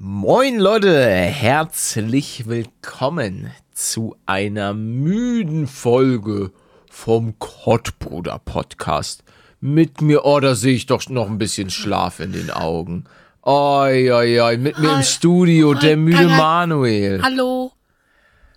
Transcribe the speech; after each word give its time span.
Moin 0.00 0.60
Leute, 0.60 0.96
herzlich 1.10 2.46
willkommen 2.46 3.50
zu 3.72 4.14
einer 4.26 4.72
müden 4.72 5.66
Folge 5.66 6.52
vom 6.88 7.36
Kottbruder 7.40 8.38
Podcast. 8.44 9.24
Mit 9.60 10.00
mir, 10.00 10.24
oh, 10.24 10.38
da 10.38 10.54
sehe 10.54 10.74
ich 10.76 10.86
doch 10.86 11.08
noch 11.08 11.26
ein 11.28 11.38
bisschen 11.38 11.68
Schlaf 11.70 12.20
in 12.20 12.30
den 12.30 12.52
Augen. 12.52 13.06
Oi, 13.42 14.12
oi, 14.12 14.40
oi, 14.40 14.56
mit 14.56 14.78
mir 14.78 14.94
im 14.98 15.02
Studio 15.02 15.74
der 15.74 15.96
müde 15.96 16.28
Manuel. 16.28 17.20
Hallo. 17.20 17.72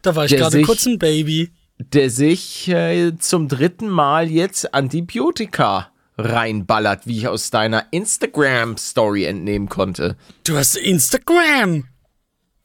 Da 0.03 0.15
war 0.15 0.25
ich 0.25 0.35
gerade 0.35 0.51
sich- 0.51 0.65
kurz 0.67 0.85
ein 0.85 0.99
Baby. 0.99 1.49
der 1.79 2.11
sich 2.11 2.67
äh, 2.67 3.17
zum 3.17 3.47
dritten 3.47 3.89
Mal 3.89 4.29
jetzt 4.29 4.75
Antibiotika 4.75 5.90
reinballert, 6.21 7.07
wie 7.07 7.17
ich 7.17 7.27
aus 7.27 7.49
deiner 7.49 7.85
Instagram-Story 7.91 9.25
entnehmen 9.25 9.69
konnte. 9.69 10.15
Du 10.43 10.57
hast 10.57 10.75
Instagram. 10.75 11.85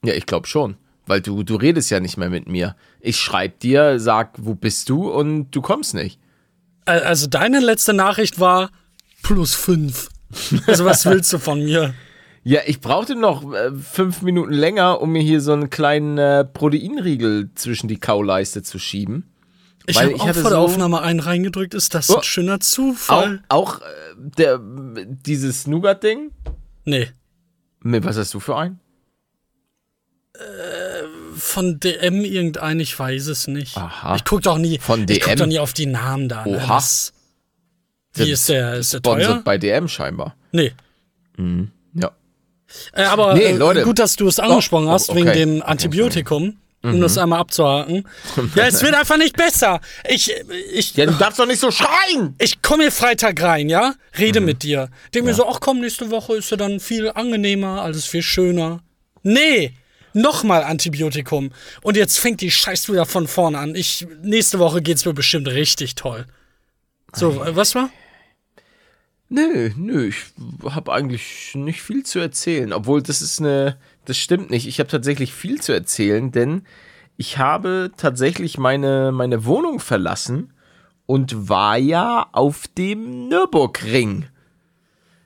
Ja, 0.04 0.14
ich 0.14 0.26
glaube 0.26 0.46
schon. 0.46 0.76
Weil 1.06 1.20
du, 1.20 1.42
du 1.44 1.54
redest 1.56 1.90
ja 1.90 2.00
nicht 2.00 2.16
mehr 2.16 2.30
mit 2.30 2.48
mir. 2.48 2.74
Ich 3.00 3.16
schreib 3.16 3.60
dir, 3.60 4.00
sag, 4.00 4.34
wo 4.38 4.54
bist 4.54 4.88
du 4.88 5.08
und 5.08 5.50
du 5.52 5.62
kommst 5.62 5.94
nicht. 5.94 6.18
Also 6.84 7.26
deine 7.26 7.60
letzte 7.60 7.92
Nachricht 7.92 8.40
war 8.40 8.70
plus 9.22 9.54
fünf. 9.54 10.08
Also 10.66 10.84
was 10.84 11.04
willst 11.06 11.32
du 11.32 11.38
von 11.38 11.62
mir? 11.62 11.94
Ja, 12.42 12.60
ich 12.64 12.80
brauchte 12.80 13.16
noch 13.16 13.52
äh, 13.52 13.72
fünf 13.72 14.22
Minuten 14.22 14.52
länger, 14.52 15.00
um 15.00 15.10
mir 15.10 15.22
hier 15.22 15.40
so 15.40 15.52
einen 15.52 15.68
kleinen 15.68 16.16
äh, 16.16 16.44
Proteinriegel 16.44 17.50
zwischen 17.56 17.88
die 17.88 17.98
Kauleiste 17.98 18.62
zu 18.62 18.78
schieben. 18.78 19.24
Ich 19.88 19.98
habe 20.00 20.12
ich 20.12 20.20
auch 20.20 20.26
hatte 20.28 20.40
vor 20.40 20.50
der 20.50 20.58
Aufnahme 20.58 21.00
einen 21.02 21.20
reingedrückt. 21.20 21.74
Ist 21.74 21.94
das 21.94 22.10
Oh. 22.10 22.16
ein 22.16 22.22
schöner 22.24 22.54
Auch, 22.56 22.58
Zufall? 22.60 23.42
auch 23.48 23.80
äh, 23.80 23.84
der, 24.16 24.60
dieses 24.60 25.66
Nougat-Ding. 25.66 26.32
Nee. 26.84 27.08
Nee, 27.82 28.02
Was 28.02 28.16
hast 28.16 28.34
du 28.34 28.40
für 28.40 28.56
einen? 28.56 28.80
Von 31.36 31.80
DM 31.80 32.24
irgendein, 32.24 32.80
ich 32.80 32.98
weiß 32.98 33.26
es 33.28 33.46
nicht. 33.46 33.76
Aha. 33.76 34.16
Ich 34.16 34.24
guck 34.24 34.42
doch 34.42 34.58
nie. 34.58 34.78
Von 34.78 35.06
Ich 35.08 35.20
guck 35.20 35.28
DM? 35.30 35.38
doch 35.38 35.46
nie 35.46 35.58
auf 35.58 35.72
die 35.72 35.86
Namen 35.86 36.28
da. 36.28 36.44
Ne? 36.44 36.56
Oha. 36.58 36.76
Das, 36.76 37.12
wie 38.14 38.30
ist 38.30 38.48
der? 38.48 38.74
Ist 38.74 38.92
der 38.94 38.98
Sponsored 38.98 39.26
teuer? 39.26 39.42
bei 39.44 39.58
DM 39.58 39.88
scheinbar. 39.88 40.34
Nee. 40.52 40.72
Ja. 41.94 42.12
Äh, 42.92 43.04
aber 43.04 43.34
Nee, 43.34 43.44
äh, 43.44 43.56
Leute. 43.56 43.82
gut, 43.82 43.98
dass 43.98 44.16
du 44.16 44.26
es 44.26 44.38
angesprochen 44.38 44.88
Oh, 44.88 44.92
hast, 44.92 45.10
oh, 45.10 45.14
wegen 45.14 45.28
okay. 45.28 45.38
dem 45.38 45.56
Okay, 45.60 45.66
Antibiotikum. 45.70 46.56
Um 46.82 47.00
das 47.00 47.18
einmal 47.18 47.40
abzuhaken. 47.40 48.06
ja, 48.54 48.66
es 48.66 48.82
wird 48.82 48.94
einfach 48.94 49.16
nicht 49.16 49.36
besser. 49.36 49.80
Ich, 50.08 50.32
ich, 50.72 50.94
Ja, 50.94 51.06
du 51.06 51.14
darfst 51.14 51.38
doch 51.38 51.46
nicht 51.46 51.60
so 51.60 51.70
schreien! 51.70 52.36
ich 52.38 52.62
komme 52.62 52.84
hier 52.84 52.92
Freitag 52.92 53.42
rein, 53.42 53.68
ja? 53.68 53.94
Rede 54.18 54.40
mit 54.40 54.62
dir. 54.62 54.88
Denk 55.12 55.24
mir 55.24 55.34
so, 55.34 55.48
ach 55.48 55.58
komm, 55.60 55.80
nächste 55.80 56.10
Woche 56.10 56.36
ist 56.36 56.50
ja 56.50 56.56
dann 56.56 56.78
viel 56.78 57.10
angenehmer, 57.10 57.82
alles 57.82 58.06
viel 58.06 58.22
schöner. 58.22 58.82
Nee! 59.22 59.72
Nochmal 60.12 60.62
Antibiotikum. 60.62 61.50
Und 61.82 61.96
jetzt 61.96 62.18
fängt 62.18 62.40
die 62.40 62.50
Scheiß 62.50 62.88
wieder 62.88 63.04
von 63.04 63.26
vorne 63.26 63.58
an. 63.58 63.74
Ich, 63.74 64.06
nächste 64.22 64.58
Woche 64.58 64.80
geht's 64.80 65.04
mir 65.04 65.12
bestimmt 65.12 65.48
richtig 65.48 65.94
toll. 65.94 66.26
So, 67.14 67.44
äh, 67.44 67.54
was 67.54 67.74
war? 67.74 67.90
Nö, 69.28 69.70
nö, 69.76 70.08
ich 70.08 70.16
habe 70.64 70.92
eigentlich 70.92 71.52
nicht 71.54 71.82
viel 71.82 72.04
zu 72.04 72.20
erzählen. 72.20 72.72
Obwohl, 72.72 73.02
das 73.02 73.20
ist 73.20 73.40
eine, 73.40 73.76
das 74.06 74.16
stimmt 74.16 74.50
nicht. 74.50 74.66
Ich 74.66 74.78
habe 74.78 74.88
tatsächlich 74.88 75.32
viel 75.34 75.60
zu 75.60 75.72
erzählen, 75.72 76.32
denn 76.32 76.62
ich 77.16 77.38
habe 77.38 77.90
tatsächlich 77.96 78.58
meine, 78.58 79.12
meine 79.12 79.44
Wohnung 79.44 79.80
verlassen 79.80 80.52
und 81.06 81.48
war 81.48 81.76
ja 81.76 82.26
auf 82.32 82.66
dem 82.76 83.28
Nürburgring. 83.28 84.26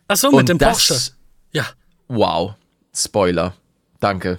Ach 0.09 0.17
so, 0.17 0.31
mit 0.31 0.41
und 0.41 0.49
dem 0.49 0.59
das, 0.59 0.89
Porsche. 0.89 1.11
Ja. 1.53 1.67
Wow, 2.09 2.55
Spoiler. 2.95 3.55
Danke. 4.01 4.39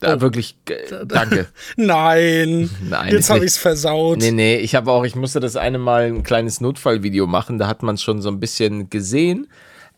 Da, 0.00 0.20
wirklich, 0.20 0.56
äh, 0.68 1.04
danke. 1.06 1.48
Nein. 1.76 2.70
Nein, 2.88 3.12
Jetzt 3.12 3.30
habe 3.30 3.40
nicht- 3.40 3.48
ich's 3.48 3.56
versaut. 3.58 4.18
Nee, 4.18 4.30
nee, 4.30 4.56
ich 4.58 4.74
habe 4.76 4.92
auch, 4.92 5.04
ich 5.04 5.16
musste 5.16 5.40
das 5.40 5.56
eine 5.56 5.78
Mal 5.78 6.04
ein 6.04 6.22
kleines 6.22 6.60
Notfallvideo 6.60 7.26
machen, 7.26 7.58
da 7.58 7.66
hat 7.66 7.82
man 7.82 7.98
schon 7.98 8.22
so 8.22 8.28
ein 8.28 8.38
bisschen 8.38 8.90
gesehen. 8.90 9.48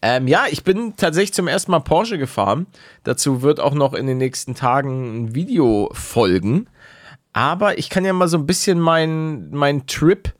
Ähm, 0.02 0.28
ja, 0.28 0.44
ich 0.50 0.64
bin 0.64 0.94
tatsächlich 0.96 1.34
zum 1.34 1.48
ersten 1.48 1.70
Mal 1.70 1.80
Porsche 1.80 2.18
gefahren. 2.18 2.66
Dazu 3.04 3.42
wird 3.42 3.60
auch 3.60 3.74
noch 3.74 3.92
in 3.92 4.06
den 4.06 4.18
nächsten 4.18 4.54
Tagen 4.54 5.24
ein 5.24 5.34
Video 5.34 5.90
folgen. 5.92 6.68
Aber 7.32 7.78
ich 7.78 7.90
kann 7.90 8.04
ja 8.04 8.12
mal 8.12 8.28
so 8.28 8.38
ein 8.38 8.46
bisschen 8.46 8.80
meinen 8.80 9.50
mein 9.54 9.86
Trip 9.86 10.32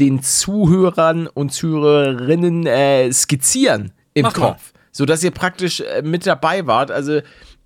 den 0.00 0.22
Zuhörern 0.22 1.26
und 1.26 1.52
Zuhörerinnen 1.52 2.66
äh, 2.66 3.12
skizzieren 3.12 3.92
im 4.14 4.22
Mach 4.22 4.36
mal. 4.36 4.48
Kopf, 4.52 4.72
sodass 4.92 5.24
ihr 5.24 5.30
praktisch 5.30 5.80
äh, 5.80 6.02
mit 6.02 6.26
dabei 6.26 6.66
wart. 6.66 6.90
Also 6.90 7.20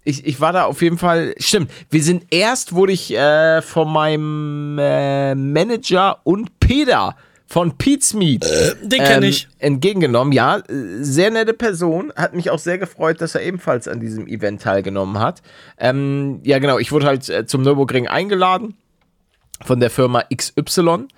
ich, 0.05 0.27
ich 0.27 0.41
war 0.41 0.53
da 0.53 0.65
auf 0.65 0.83
jeden 0.83 0.99
Fall, 0.99 1.35
stimmt, 1.39 1.71
wir 1.91 2.03
sind 2.03 2.27
erst, 2.31 2.75
wurde 2.75 2.93
ich 2.93 3.15
äh, 3.15 3.63
von 3.63 3.93
meinem 3.93 4.79
äh, 4.79 5.35
Manager 5.35 6.21
und 6.25 6.59
Peter 6.61 7.17
von 7.53 7.77
Pete's 7.77 8.15
Meat 8.15 8.47
Den 8.81 9.05
kenne 9.05 9.27
ähm, 9.27 9.31
ich. 9.31 9.47
entgegengenommen. 9.59 10.33
Ja, 10.33 10.57
äh, 10.57 10.63
sehr 11.03 11.31
nette 11.31 11.53
Person. 11.53 12.11
Hat 12.17 12.33
mich 12.33 12.49
auch 12.49 12.59
sehr 12.59 12.79
gefreut, 12.79 13.21
dass 13.21 13.35
er 13.35 13.43
ebenfalls 13.43 13.89
an 13.89 14.01
diesem 14.01 14.27
Event 14.27 14.63
teilgenommen 14.63 15.19
hat. 15.19 15.43
Ähm, 15.77 16.41
ja, 16.45 16.59
genau. 16.61 16.79
Ich 16.79 16.93
wurde 16.93 17.05
halt 17.05 17.29
äh, 17.29 17.45
zum 17.45 17.61
Nürburgring 17.61 18.09
eingeladen 18.09 18.75
von 19.63 19.81
der 19.81 19.91
Firma 19.91 20.25
XY, 20.35 21.09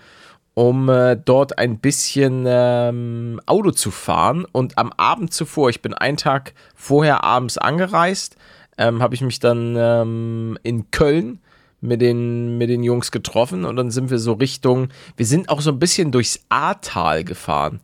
um 0.55 0.89
äh, 0.89 1.17
dort 1.17 1.57
ein 1.57 1.79
bisschen 1.79 2.47
ähm, 2.49 3.41
Auto 3.47 3.71
zu 3.71 3.93
fahren. 3.93 4.45
Und 4.51 4.77
am 4.77 4.93
Abend 4.97 5.33
zuvor, 5.33 5.71
ich 5.71 5.83
bin 5.83 5.95
einen 5.95 6.17
Tag 6.17 6.55
vorher 6.75 7.23
abends 7.23 7.59
angereist, 7.59 8.35
ähm, 8.77 9.01
habe 9.01 9.15
ich 9.15 9.21
mich 9.21 9.39
dann 9.39 9.77
ähm, 9.79 10.59
in 10.65 10.91
Köln 10.91 11.39
mit 11.85 12.01
den, 12.01 12.57
mit 12.59 12.71
den 12.71 12.83
Jungs 12.83 13.11
getroffen 13.11 13.65
und 13.65 13.77
dann 13.77 13.91
sind 13.91 14.11
wir 14.11 14.19
so 14.19 14.33
Richtung, 14.33 14.89
wir 15.17 15.27
sind 15.27 15.49
auch 15.49 15.61
so 15.61 15.71
ein 15.71 15.79
bisschen 15.79 16.11
durchs 16.13 16.41
Ahrtal 16.49 17.25
gefahren. 17.25 17.81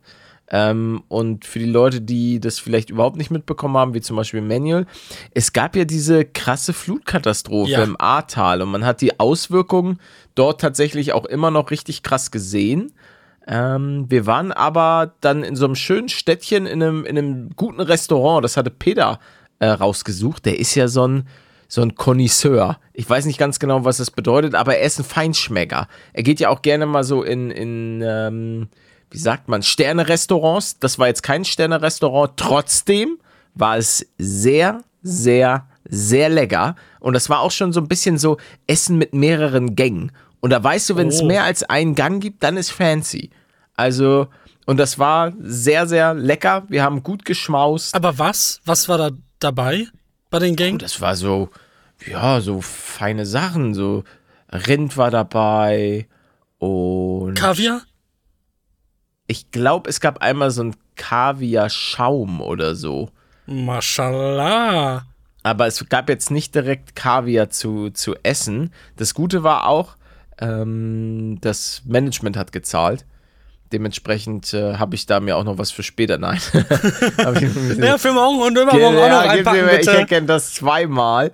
Ähm, 0.53 1.03
und 1.07 1.45
für 1.45 1.59
die 1.59 1.65
Leute, 1.65 2.01
die 2.01 2.41
das 2.41 2.59
vielleicht 2.59 2.89
überhaupt 2.89 3.15
nicht 3.15 3.31
mitbekommen 3.31 3.77
haben, 3.77 3.93
wie 3.93 4.01
zum 4.01 4.17
Beispiel 4.17 4.41
Manuel, 4.41 4.85
es 5.33 5.53
gab 5.53 5.77
ja 5.77 5.85
diese 5.85 6.25
krasse 6.25 6.73
Flutkatastrophe 6.73 7.71
Ja. 7.71 7.83
im 7.83 7.95
Ahrtal 7.99 8.61
und 8.61 8.69
man 8.69 8.83
hat 8.85 8.99
die 8.99 9.17
Auswirkungen 9.19 9.99
dort 10.35 10.59
tatsächlich 10.59 11.13
auch 11.13 11.25
immer 11.25 11.51
noch 11.51 11.71
richtig 11.71 12.03
krass 12.03 12.31
gesehen. 12.31 12.91
Ähm, 13.47 14.05
wir 14.09 14.25
waren 14.25 14.51
aber 14.51 15.13
dann 15.21 15.43
in 15.43 15.55
so 15.55 15.65
einem 15.65 15.75
schönen 15.75 16.09
Städtchen 16.09 16.65
in 16.65 16.83
einem, 16.83 17.05
in 17.05 17.17
einem 17.17 17.49
guten 17.55 17.79
Restaurant, 17.79 18.43
das 18.43 18.57
hatte 18.57 18.71
Peter 18.71 19.19
äh, 19.59 19.67
rausgesucht. 19.67 20.45
Der 20.45 20.59
ist 20.59 20.75
ja 20.75 20.87
so 20.89 21.07
ein, 21.07 21.27
so 21.71 21.81
ein 21.81 21.95
Connoisseur. 21.95 22.79
Ich 22.91 23.09
weiß 23.09 23.23
nicht 23.25 23.37
ganz 23.37 23.57
genau, 23.57 23.85
was 23.85 23.95
das 23.95 24.11
bedeutet, 24.11 24.55
aber 24.55 24.75
er 24.77 24.85
ist 24.85 24.99
ein 24.99 25.05
Feinschmecker. 25.05 25.87
Er 26.11 26.23
geht 26.23 26.41
ja 26.41 26.49
auch 26.49 26.61
gerne 26.61 26.85
mal 26.85 27.05
so 27.05 27.23
in, 27.23 27.49
in 27.49 28.03
ähm, 28.05 28.67
wie 29.09 29.17
sagt 29.17 29.47
man, 29.47 29.63
Sterne-Restaurants. 29.63 30.79
Das 30.79 30.99
war 30.99 31.07
jetzt 31.07 31.23
kein 31.23 31.45
Sterne-Restaurant. 31.45 32.33
Trotzdem 32.35 33.19
war 33.55 33.77
es 33.77 34.05
sehr, 34.17 34.83
sehr, 35.01 35.65
sehr 35.85 36.27
lecker. 36.27 36.75
Und 36.99 37.13
das 37.13 37.29
war 37.29 37.39
auch 37.39 37.51
schon 37.51 37.71
so 37.71 37.79
ein 37.79 37.87
bisschen 37.87 38.17
so 38.17 38.35
Essen 38.67 38.97
mit 38.97 39.13
mehreren 39.13 39.75
Gängen. 39.77 40.11
Und 40.41 40.49
da 40.49 40.61
weißt 40.61 40.89
du, 40.89 40.97
wenn 40.97 41.07
es 41.07 41.21
Oh. 41.21 41.25
mehr 41.25 41.45
als 41.45 41.63
einen 41.63 41.95
Gang 41.95 42.21
gibt, 42.21 42.43
dann 42.43 42.57
ist 42.57 42.71
fancy. 42.71 43.29
Also, 43.77 44.27
und 44.65 44.75
das 44.77 44.99
war 44.99 45.31
sehr, 45.39 45.87
sehr 45.87 46.13
lecker. 46.15 46.63
Wir 46.67 46.83
haben 46.83 47.01
gut 47.01 47.23
geschmaust. 47.23 47.95
Aber 47.95 48.19
was? 48.19 48.59
Was 48.65 48.89
war 48.89 48.97
da 48.97 49.11
dabei 49.39 49.87
bei 50.29 50.39
den 50.39 50.55
Gängen? 50.55 50.79
das 50.79 51.01
war 51.01 51.15
so, 51.17 51.49
ja, 52.05 52.41
so 52.41 52.61
feine 52.61 53.25
Sachen. 53.25 53.73
So 53.73 54.03
Rind 54.51 54.97
war 54.97 55.11
dabei 55.11 56.07
und 56.57 57.35
Kaviar? 57.35 57.81
ich 59.27 59.49
glaube, 59.51 59.89
es 59.89 60.01
gab 60.01 60.21
einmal 60.21 60.51
so 60.51 60.63
ein 60.63 60.75
Kaviar-Schaum 60.95 62.41
oder 62.41 62.75
so. 62.75 63.09
Mashallah. 63.45 65.05
Aber 65.43 65.67
es 65.67 65.87
gab 65.89 66.09
jetzt 66.09 66.29
nicht 66.29 66.53
direkt 66.53 66.95
Kaviar 66.95 67.49
zu, 67.49 67.89
zu 67.89 68.15
essen. 68.23 68.71
Das 68.97 69.13
Gute 69.13 69.43
war 69.43 69.67
auch, 69.67 69.95
ähm, 70.39 71.39
das 71.41 71.81
Management 71.85 72.37
hat 72.37 72.51
gezahlt. 72.51 73.05
Dementsprechend 73.71 74.53
äh, 74.53 74.75
habe 74.75 74.95
ich 74.95 75.05
da 75.05 75.21
mir 75.21 75.37
auch 75.37 75.45
noch 75.45 75.57
was 75.57 75.71
für 75.71 75.81
später. 75.81 76.17
Nein. 76.17 76.41
ja, 77.77 77.97
für 77.97 78.11
morgen 78.11 78.41
und 78.41 78.57
übermorgen 78.57 78.97
ja, 78.97 79.05
auch 79.05 79.23
noch 79.23 79.31
einpacken, 79.31 79.65
bitte. 79.65 79.79
Ich 79.79 79.87
erkenne 79.87 80.27
das 80.27 80.53
zweimal. 80.53 81.31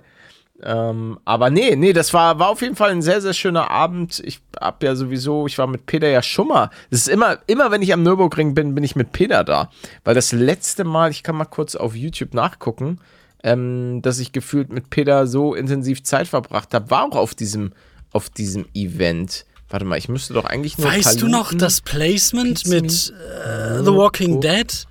Ähm, 0.62 1.18
aber 1.24 1.50
nee, 1.50 1.76
nee, 1.76 1.92
das 1.92 2.12
war, 2.12 2.38
war 2.38 2.48
auf 2.48 2.62
jeden 2.62 2.74
Fall 2.74 2.90
ein 2.90 3.02
sehr, 3.02 3.20
sehr 3.20 3.32
schöner 3.32 3.70
Abend. 3.70 4.20
Ich 4.24 4.40
hab 4.58 4.82
ja 4.82 4.96
sowieso, 4.96 5.46
ich 5.46 5.56
war 5.56 5.68
mit 5.68 5.86
Peter 5.86 6.08
ja 6.08 6.22
schon 6.22 6.48
mal. 6.48 6.70
Das 6.90 7.00
ist 7.00 7.08
immer, 7.08 7.38
immer 7.46 7.70
wenn 7.70 7.82
ich 7.82 7.92
am 7.92 8.02
Nürburgring 8.02 8.54
bin, 8.54 8.74
bin 8.74 8.82
ich 8.82 8.96
mit 8.96 9.12
Peter 9.12 9.44
da. 9.44 9.70
Weil 10.04 10.14
das 10.14 10.32
letzte 10.32 10.82
Mal, 10.82 11.10
ich 11.10 11.22
kann 11.22 11.36
mal 11.36 11.44
kurz 11.44 11.76
auf 11.76 11.94
YouTube 11.94 12.34
nachgucken, 12.34 12.98
ähm, 13.44 14.00
dass 14.02 14.18
ich 14.18 14.32
gefühlt 14.32 14.72
mit 14.72 14.90
Peter 14.90 15.28
so 15.28 15.54
intensiv 15.54 16.02
Zeit 16.02 16.26
verbracht 16.26 16.74
habe, 16.74 16.90
war 16.90 17.04
auch 17.04 17.16
auf 17.16 17.36
diesem, 17.36 17.72
auf 18.12 18.28
diesem 18.28 18.66
Event. 18.74 19.44
Warte 19.70 19.84
mal, 19.84 19.98
ich 19.98 20.08
müsste 20.08 20.34
doch 20.34 20.44
eigentlich 20.44 20.76
nur. 20.76 20.88
Weißt 20.88 21.04
Paluten, 21.04 21.26
du 21.26 21.28
noch 21.30 21.54
das 21.54 21.82
Placement 21.82 22.66
mit 22.66 23.12
äh, 23.44 23.84
The 23.84 23.92
Walking 23.92 24.40
Dead? 24.40 24.87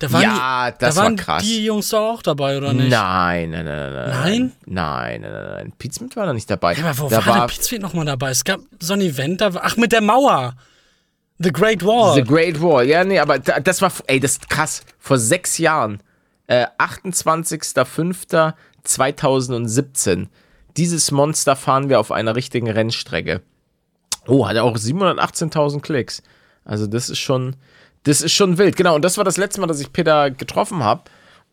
Da 0.00 0.12
waren 0.12 0.22
Ja, 0.22 0.70
die, 0.70 0.78
das 0.78 0.94
da 0.94 1.02
waren 1.02 1.18
war 1.18 1.24
krass. 1.24 1.42
die 1.42 1.64
Jungs 1.64 1.88
da 1.88 1.98
auch 1.98 2.22
dabei, 2.22 2.56
oder 2.56 2.72
nicht? 2.72 2.88
Nein, 2.90 3.50
nein, 3.50 3.64
nein, 3.64 3.92
nein. 3.92 4.10
Nein? 4.10 4.52
Nein, 4.66 5.20
nein, 5.22 5.32
nein, 5.32 5.50
nein. 5.54 5.72
Pizmeet 5.76 6.14
war 6.14 6.26
da 6.26 6.32
nicht 6.32 6.48
dabei. 6.48 6.74
Ja, 6.74 6.84
aber 6.90 6.98
wo 6.98 7.08
da 7.08 7.26
war, 7.26 7.38
war 7.40 7.46
Pizza 7.48 7.78
nochmal 7.78 8.04
dabei? 8.04 8.30
Es 8.30 8.44
gab 8.44 8.60
so 8.78 8.92
ein 8.94 9.00
Event, 9.00 9.40
da 9.40 9.54
war, 9.54 9.62
ach, 9.64 9.76
mit 9.76 9.90
der 9.92 10.00
Mauer. 10.00 10.54
The 11.40 11.50
Great 11.52 11.84
Wall. 11.84 12.14
The 12.14 12.22
Great 12.22 12.60
Wall. 12.62 12.86
Ja, 12.86 13.02
nee, 13.04 13.18
aber 13.18 13.38
da- 13.40 13.58
das 13.60 13.82
war, 13.82 13.92
ey, 14.06 14.20
das 14.20 14.32
ist 14.32 14.48
krass. 14.50 14.82
Vor 14.98 15.18
sechs 15.18 15.58
Jahren. 15.58 16.00
Äh, 16.46 16.66
28.05.2017. 18.84 20.28
Dieses 20.76 21.10
Monster 21.10 21.56
fahren 21.56 21.88
wir 21.88 21.98
auf 22.00 22.12
einer 22.12 22.36
richtigen 22.36 22.70
Rennstrecke. 22.70 23.42
Oh, 24.26 24.46
hat 24.46 24.56
auch 24.58 24.76
718.000 24.76 25.80
Klicks. 25.80 26.22
Also 26.68 26.86
das 26.86 27.10
ist 27.10 27.18
schon, 27.18 27.56
das 28.04 28.20
ist 28.20 28.32
schon 28.32 28.58
wild. 28.58 28.76
Genau, 28.76 28.94
und 28.94 29.04
das 29.04 29.16
war 29.16 29.24
das 29.24 29.36
letzte 29.36 29.60
Mal, 29.60 29.66
dass 29.66 29.80
ich 29.80 29.92
Peter 29.92 30.30
getroffen 30.30 30.84
habe. 30.84 31.02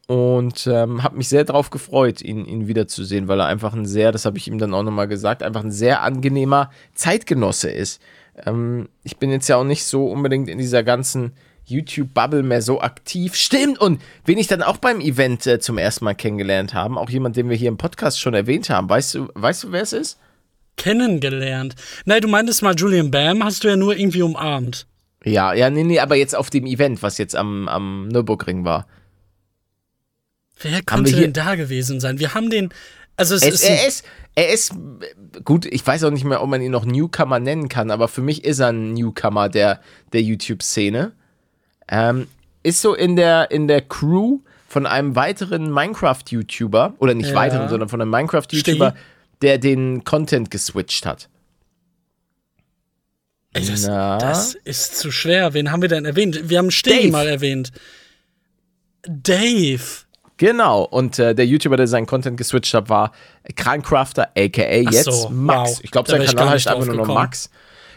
Und 0.08 0.68
ähm, 0.68 1.02
habe 1.02 1.18
mich 1.18 1.30
sehr 1.30 1.46
darauf 1.46 1.72
gefreut, 1.72 2.22
ihn, 2.22 2.46
ihn 2.46 2.68
wiederzusehen, 2.68 3.28
weil 3.28 3.40
er 3.40 3.48
einfach 3.48 3.74
ein 3.74 3.88
sehr, 3.88 4.12
das 4.12 4.26
habe 4.26 4.38
ich 4.38 4.48
ihm 4.48 4.60
dann 4.60 4.76
auch 4.76 4.84
nochmal 4.84 5.08
gesagt, 5.08 5.42
einfach 5.42 5.64
ein 5.64 5.72
sehr 5.72 6.04
angenehmer 6.04 6.70
Zeitgenosse 6.94 7.72
ist. 7.72 8.00
Ähm, 8.46 8.88
ich 9.04 9.18
bin 9.18 9.32
jetzt 9.32 9.48
ja 9.48 9.56
auch 9.56 9.64
nicht 9.64 9.84
so 9.84 10.06
unbedingt 10.06 10.48
in 10.48 10.60
dieser 10.60 10.84
ganzen 10.84 11.32
YouTube-Bubble 11.66 12.44
mehr 12.44 12.62
so 12.62 12.82
aktiv. 12.82 13.34
Stimmt! 13.34 13.80
Und 13.80 14.00
wen 14.26 14.38
ich 14.38 14.46
dann 14.46 14.62
auch 14.62 14.78
beim 14.78 15.02
Event 15.02 15.48
äh, 15.48 15.60
zum 15.60 15.80
ersten 15.80 16.06
Mal 16.06 16.14
kennengelernt 16.14 16.76
habe, 16.76 16.98
auch 16.98 17.10
jemand, 17.10 17.36
den 17.36 17.50
wir 17.50 17.58
hier 17.58 17.70
im 17.70 17.78
Podcast 17.78 18.20
schon 18.20 18.36
erwähnt 18.36 18.70
haben. 18.70 18.88
Weißt 18.88 19.16
du, 19.16 19.30
weißt 19.34 19.64
du, 19.64 19.72
wer 19.72 19.82
es 19.82 19.94
ist? 19.94 20.20
Kennengelernt. 20.78 21.76
Nein, 22.06 22.22
du 22.22 22.28
meintest 22.28 22.62
mal 22.62 22.76
Julian 22.76 23.10
Bam, 23.10 23.44
hast 23.44 23.64
du 23.64 23.70
ja 23.70 23.76
nur 23.76 23.98
irgendwie 23.98 24.22
umarmt. 24.22 24.86
Ja, 25.26 25.54
ja, 25.54 25.70
nee, 25.70 25.84
nee, 25.84 26.00
aber 26.00 26.16
jetzt 26.16 26.36
auf 26.36 26.50
dem 26.50 26.66
Event, 26.66 27.02
was 27.04 27.18
jetzt 27.18 27.36
am, 27.36 27.68
am 27.68 28.08
Nürburgring 28.08 28.64
war. 28.64 28.88
Wer 30.62 30.82
hier- 31.06 31.22
denn 31.22 31.34
da 31.34 31.56
gewesen 31.56 32.00
sein? 32.00 32.20
Wir 32.20 32.34
haben 32.34 32.50
den. 32.50 32.70
Also 33.18 33.36
es, 33.36 33.44
Es, 33.44 33.54
ist. 33.56 33.64
er 33.64 33.88
ist, 33.88 34.06
er 34.36 34.50
ist, 34.54 34.74
gut, 35.46 35.66
ich 35.66 35.86
weiß 35.86 36.04
auch 36.04 36.12
nicht 36.12 36.26
mehr, 36.26 36.42
ob 36.44 36.50
man 36.50 36.62
ihn 36.62 36.72
noch 36.72 36.86
Newcomer 36.86 37.40
nennen 37.40 37.70
kann, 37.70 37.90
aber 37.92 38.08
für 38.08 38.22
mich 38.22 38.44
ist 38.44 38.60
er 38.60 38.70
ein 38.70 38.94
Newcomer 38.94 39.48
der, 39.50 39.80
der 40.14 40.22
YouTube-Szene. 40.22 41.14
Ähm, 41.88 42.28
ist 42.64 42.82
so 42.82 42.94
in 42.94 43.16
der, 43.16 43.52
in 43.52 43.68
der 43.68 43.82
Crew 43.82 44.40
von 44.68 44.86
einem 44.86 45.16
weiteren 45.16 45.72
Minecraft-YouTuber, 45.72 46.96
oder 47.00 47.14
nicht 47.14 47.30
Ja. 47.30 47.36
weiteren, 47.36 47.70
sondern 47.70 47.88
von 47.88 48.02
einem 48.02 48.12
Minecraft-YouTuber, 48.12 48.96
der 49.42 49.58
den 49.60 50.04
Content 50.04 50.52
geswitcht 50.52 51.06
hat. 51.06 51.30
Ey, 53.56 53.66
das, 53.66 53.84
das 53.84 54.54
ist 54.66 54.98
zu 54.98 55.12
schwer. 55.12 55.54
Wen 55.54 55.72
haben 55.72 55.82
wir 55.82 55.88
denn 55.88 56.04
erwähnt? 56.04 56.50
Wir 56.50 56.58
haben 56.58 56.72
Stegi 56.72 57.10
mal 57.10 57.26
erwähnt. 57.26 57.72
Dave. 59.08 59.82
Genau, 60.38 60.84
und 60.84 61.18
äh, 61.20 61.34
der 61.34 61.46
YouTuber, 61.46 61.78
der 61.78 61.88
seinen 61.88 62.06
Content 62.06 62.36
geswitcht 62.36 62.74
hat, 62.74 62.90
war 62.90 63.14
Krancrafter, 63.56 64.30
aka 64.38 64.64
Ach 64.64 64.92
jetzt 64.92 65.06
so, 65.06 65.30
Max. 65.30 65.72
wow. 65.72 65.80
Ich 65.84 65.92
glaube, 65.92 66.12
sein 66.12 66.26
Kanal 66.26 66.50
heißt 66.50 66.68
einfach 66.68 66.86
nur 66.86 66.96
noch. 66.98 67.08
Max. 67.08 67.50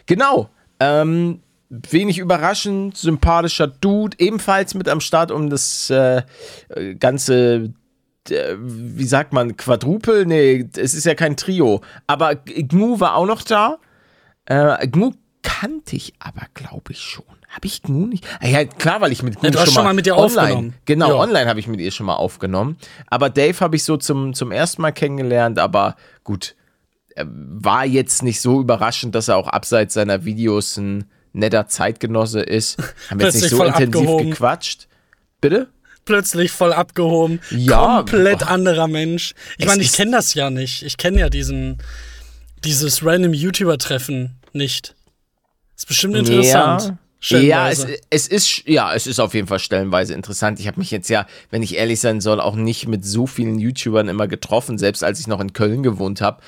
Genau. 0.07 0.49
Ähm, 0.79 1.41
wenig 1.71 2.19
überraschend, 2.19 2.97
sympathischer 2.97 3.67
Dude, 3.67 4.17
ebenfalls 4.21 4.75
mit 4.75 4.89
am 4.89 5.01
Start, 5.01 5.33
um 5.33 5.51
das 5.51 5.91
äh, 5.91 6.23
äh, 6.69 6.95
ganze, 6.95 7.73
äh, 8.31 8.55
wie 8.61 9.07
sagt 9.07 9.33
man, 9.33 9.57
Quadrupel? 9.57 10.25
Nee, 10.25 10.69
es 10.77 10.95
ist 10.95 11.05
ja 11.05 11.17
kein 11.17 11.37
Trio. 11.37 11.81
Aber 12.07 12.37
Gnu 12.37 13.01
war 13.01 13.17
auch 13.17 13.27
noch 13.27 13.43
da. 13.43 13.79
Äh, 14.47 14.87
Gnu 14.87 15.11
kannte 15.43 15.97
ich 15.97 16.15
aber, 16.19 16.47
glaube 16.55 16.93
ich, 16.93 17.01
schon. 17.01 17.25
Habe 17.49 17.67
ich 17.67 17.83
Gnu 17.83 18.07
nicht? 18.07 18.27
Ah, 18.41 18.47
Ja, 18.47 18.65
klar, 18.65 19.01
weil 19.01 19.13
ich 19.13 19.23
mit 19.23 19.43
Ja, 19.43 19.51
du 19.51 19.59
hast 19.59 19.73
schon 19.73 19.85
mal 19.85 19.95
mit 19.95 20.07
ihr 20.07 20.17
online, 20.17 20.41
aufgenommen. 20.43 20.75
Genau, 20.85 21.09
Ja. 21.09 21.15
online 21.17 21.49
habe 21.49 21.61
ich 21.61 21.67
mit 21.67 21.81
ihr 21.81 21.91
schon 21.91 22.07
mal 22.07 22.17
aufgenommen. 22.17 22.77
Aber 23.07 23.31
Dave 23.31 23.59
habe 23.61 23.77
ich 23.77 23.85
so 23.85 23.97
zum, 23.97 24.35
zum 24.35 24.53
ersten 24.53 24.83
Mal 24.83 24.93
kennengelernt, 24.93 25.59
aber 25.59 25.97
gut, 26.25 26.55
war 27.25 27.85
jetzt 27.87 28.23
nicht 28.23 28.41
so 28.41 28.61
überraschend, 28.61 29.15
dass 29.15 29.29
er 29.29 29.37
auch 29.37 29.49
abseits 29.49 29.95
seiner 29.95 30.25
Videos 30.25 30.77
ein 30.77 31.05
netter 31.33 31.67
Zeitgenosse 31.67 32.41
ist. 32.41 32.77
Haben 33.11 33.21
jetzt 33.21 33.41
nicht 33.41 33.51
so 33.51 33.63
intensiv 33.65 33.97
abgehoben. 33.97 34.31
gequatscht. 34.31 34.87
Bitte? 35.41 35.69
Plötzlich 36.05 36.51
voll 36.53 36.73
abgehoben. 36.73 37.41
Ja, 37.51 37.99
Komplett 37.99 38.41
boah. 38.41 38.49
anderer 38.49 38.89
Mensch. 38.89 39.35
Ich 39.59 39.67
meine, 39.67 39.83
ich 39.83 39.93
kenne 39.93 40.13
das 40.13 40.35
ja 40.35 40.49
nicht. 40.51 40.83
Ich 40.83 40.97
kenne 40.97 41.21
ja 41.21 41.29
diesen, 41.29 41.79
dieses 42.65 43.05
random 43.05 43.35
YouTuber-Treffen 43.35 44.37
nicht. 44.53 44.95
Ist 45.79 45.87
bestimmt 45.87 46.17
interessant. 46.17 46.83
Ja, 47.21 47.69
es, 47.71 47.81
Stellenweise. 47.81 47.97
es 48.11 48.29
ist 48.29 48.69
ja, 48.69 48.95
es 48.95 49.07
ist 49.07 49.19
auf 49.19 49.35
jeden 49.35 49.47
Fall 49.49 49.59
stellenweise 49.59 50.15
interessant. 50.15 50.61
Ich 50.61 50.67
habe 50.67 50.79
mich 50.79 50.91
jetzt 50.91 51.09
ja, 51.09 51.27
wenn 51.51 51.63
ich 51.63 51.77
ehrlich 51.77 52.01
sein 52.01 52.21
soll, 52.21 52.41
auch 52.41 52.55
nicht 52.55 52.87
mit 52.87 53.05
so 53.05 53.27
vielen 53.27 53.59
YouTubern 53.59 54.09
immer 54.09 54.29
getroffen, 54.29 54.79
selbst 54.79 55.03
als 55.03 55.19
ich 55.19 55.27
noch 55.27 55.41
in 55.41 55.53
Köln 55.53 55.83
gewohnt 55.83 56.21
habe. 56.21 56.41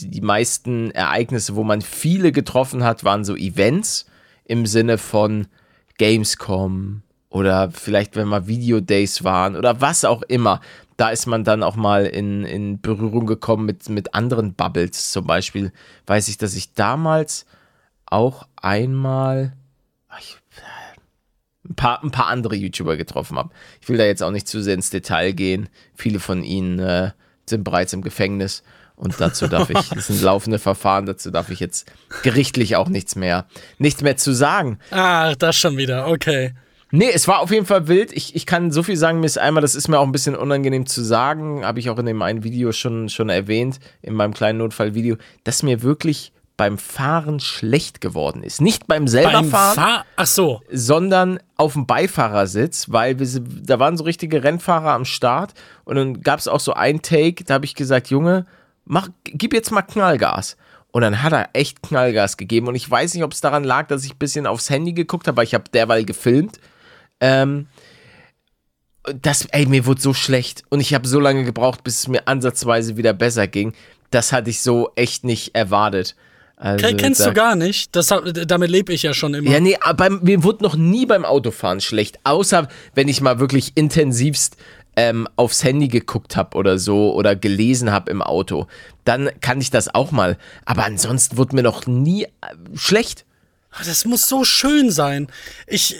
Die 0.00 0.20
meisten 0.20 0.90
Ereignisse, 0.90 1.56
wo 1.56 1.64
man 1.64 1.82
viele 1.82 2.32
getroffen 2.32 2.84
hat, 2.84 3.04
waren 3.04 3.24
so 3.24 3.36
Events 3.36 4.06
im 4.44 4.64
Sinne 4.66 4.96
von 4.96 5.46
Gamescom 5.98 7.02
oder 7.28 7.70
vielleicht, 7.70 8.16
wenn 8.16 8.28
mal 8.28 8.46
Videodays 8.46 9.24
waren 9.24 9.56
oder 9.56 9.80
was 9.80 10.04
auch 10.04 10.22
immer. 10.22 10.60
Da 10.96 11.10
ist 11.10 11.26
man 11.26 11.44
dann 11.44 11.62
auch 11.62 11.76
mal 11.76 12.06
in, 12.06 12.44
in 12.44 12.80
Berührung 12.80 13.26
gekommen 13.26 13.66
mit, 13.66 13.88
mit 13.88 14.14
anderen 14.14 14.54
Bubbles. 14.54 15.10
Zum 15.10 15.26
Beispiel 15.26 15.72
weiß 16.06 16.28
ich, 16.28 16.38
dass 16.38 16.54
ich 16.54 16.72
damals 16.72 17.44
auch 18.10 18.46
einmal 18.56 19.52
ach, 20.08 20.20
ich, 20.20 20.36
ein, 21.68 21.74
paar, 21.74 22.02
ein 22.02 22.10
paar 22.10 22.26
andere 22.26 22.56
YouTuber 22.56 22.96
getroffen 22.96 23.38
habe. 23.38 23.50
Ich 23.80 23.88
will 23.88 23.98
da 23.98 24.04
jetzt 24.04 24.22
auch 24.22 24.30
nicht 24.30 24.48
zu 24.48 24.62
sehr 24.62 24.74
ins 24.74 24.90
Detail 24.90 25.32
gehen. 25.32 25.68
Viele 25.94 26.20
von 26.20 26.42
ihnen 26.42 26.78
äh, 26.78 27.10
sind 27.46 27.64
bereits 27.64 27.92
im 27.92 28.02
Gefängnis 28.02 28.62
und 28.96 29.20
dazu 29.20 29.46
darf 29.46 29.70
ich, 29.70 29.88
das 29.94 30.08
sind 30.08 30.20
laufende 30.22 30.58
Verfahren, 30.58 31.06
dazu 31.06 31.30
darf 31.30 31.50
ich 31.50 31.60
jetzt 31.60 31.90
gerichtlich 32.22 32.76
auch 32.76 32.88
nichts 32.88 33.16
mehr, 33.16 33.46
nichts 33.78 34.02
mehr 34.02 34.16
zu 34.16 34.32
sagen. 34.32 34.78
Ah, 34.90 35.34
das 35.34 35.56
schon 35.56 35.76
wieder. 35.76 36.08
Okay. 36.08 36.54
Nee, 36.90 37.10
es 37.12 37.28
war 37.28 37.40
auf 37.40 37.50
jeden 37.50 37.66
Fall 37.66 37.86
wild. 37.86 38.12
Ich, 38.12 38.34
ich 38.34 38.46
kann 38.46 38.70
so 38.70 38.82
viel 38.82 38.96
sagen, 38.96 39.20
mir 39.20 39.26
ist 39.26 39.38
einmal, 39.38 39.60
das 39.60 39.74
ist 39.74 39.88
mir 39.88 39.98
auch 39.98 40.06
ein 40.06 40.12
bisschen 40.12 40.34
unangenehm 40.34 40.86
zu 40.86 41.02
sagen, 41.02 41.64
habe 41.64 41.80
ich 41.80 41.90
auch 41.90 41.98
in 41.98 42.06
dem 42.06 42.22
einen 42.22 42.44
Video 42.44 42.72
schon, 42.72 43.10
schon 43.10 43.28
erwähnt, 43.28 43.78
in 44.00 44.14
meinem 44.14 44.32
kleinen 44.32 44.58
Notfallvideo, 44.58 45.16
dass 45.44 45.62
mir 45.62 45.82
wirklich 45.82 46.32
beim 46.58 46.76
Fahren 46.76 47.38
schlecht 47.40 48.02
geworden 48.02 48.42
ist. 48.42 48.60
Nicht 48.60 48.88
beim 48.88 49.06
selber 49.06 49.32
Beim 49.32 49.48
Fahren, 49.48 49.74
Fahr 49.76 50.04
Ach 50.16 50.26
so. 50.26 50.60
sondern 50.70 51.38
auf 51.56 51.72
dem 51.74 51.86
Beifahrersitz, 51.86 52.90
weil 52.90 53.18
wir, 53.20 53.26
da 53.62 53.78
waren 53.78 53.96
so 53.96 54.02
richtige 54.04 54.42
Rennfahrer 54.42 54.92
am 54.92 55.06
Start 55.06 55.54
und 55.84 55.96
dann 55.96 56.20
gab 56.20 56.40
es 56.40 56.48
auch 56.48 56.60
so 56.60 56.74
ein 56.74 57.00
Take, 57.00 57.44
da 57.44 57.54
habe 57.54 57.64
ich 57.64 57.76
gesagt, 57.76 58.10
Junge, 58.10 58.44
mach, 58.84 59.08
gib 59.24 59.54
jetzt 59.54 59.70
mal 59.70 59.82
Knallgas. 59.82 60.56
Und 60.90 61.02
dann 61.02 61.22
hat 61.22 61.32
er 61.32 61.50
echt 61.52 61.82
Knallgas 61.82 62.36
gegeben 62.36 62.66
und 62.66 62.74
ich 62.74 62.90
weiß 62.90 63.14
nicht, 63.14 63.22
ob 63.22 63.32
es 63.32 63.40
daran 63.40 63.62
lag, 63.62 63.86
dass 63.86 64.04
ich 64.04 64.14
ein 64.14 64.18
bisschen 64.18 64.46
aufs 64.46 64.68
Handy 64.68 64.92
geguckt 64.92 65.28
habe, 65.28 65.36
weil 65.36 65.44
ich 65.44 65.54
habe 65.54 65.64
derweil 65.72 66.04
gefilmt. 66.04 66.58
Ähm, 67.20 67.68
das, 69.04 69.44
ey, 69.46 69.66
mir 69.66 69.86
wurde 69.86 70.00
so 70.00 70.12
schlecht 70.12 70.64
und 70.70 70.80
ich 70.80 70.92
habe 70.92 71.06
so 71.06 71.20
lange 71.20 71.44
gebraucht, 71.44 71.84
bis 71.84 72.00
es 72.00 72.08
mir 72.08 72.26
ansatzweise 72.26 72.96
wieder 72.96 73.12
besser 73.12 73.46
ging. 73.46 73.74
Das 74.10 74.32
hatte 74.32 74.50
ich 74.50 74.60
so 74.60 74.90
echt 74.96 75.22
nicht 75.22 75.54
erwartet. 75.54 76.16
Also, 76.60 76.84
Ke- 76.88 76.96
Kennst 76.96 77.20
da- 77.20 77.26
du 77.26 77.34
gar 77.34 77.54
nicht? 77.54 77.94
Das, 77.94 78.08
damit 78.08 78.68
lebe 78.70 78.92
ich 78.92 79.04
ja 79.04 79.14
schon 79.14 79.32
immer. 79.34 79.48
ja, 79.50 79.60
nee, 79.60 79.76
aber 79.80 79.94
beim, 79.94 80.20
mir 80.24 80.42
wurde 80.42 80.64
noch 80.64 80.74
nie 80.74 81.06
beim 81.06 81.24
Autofahren 81.24 81.80
schlecht, 81.80 82.18
außer 82.24 82.66
wenn 82.94 83.06
ich 83.06 83.20
mal 83.20 83.38
wirklich 83.38 83.72
intensivst 83.76 84.56
ähm, 84.96 85.28
aufs 85.36 85.62
Handy 85.62 85.86
geguckt 85.86 86.34
habe 86.34 86.56
oder 86.56 86.78
so 86.80 87.14
oder 87.14 87.36
gelesen 87.36 87.92
habe 87.92 88.10
im 88.10 88.20
Auto. 88.22 88.66
Dann 89.04 89.30
kann 89.40 89.60
ich 89.60 89.70
das 89.70 89.94
auch 89.94 90.10
mal. 90.10 90.36
Aber 90.64 90.84
ansonsten 90.84 91.36
wurde 91.36 91.54
mir 91.54 91.62
noch 91.62 91.86
nie 91.86 92.24
äh, 92.24 92.28
schlecht. 92.74 93.24
Das 93.86 94.04
muss 94.04 94.26
so 94.26 94.42
schön 94.42 94.90
sein. 94.90 95.28
Ich, 95.68 95.94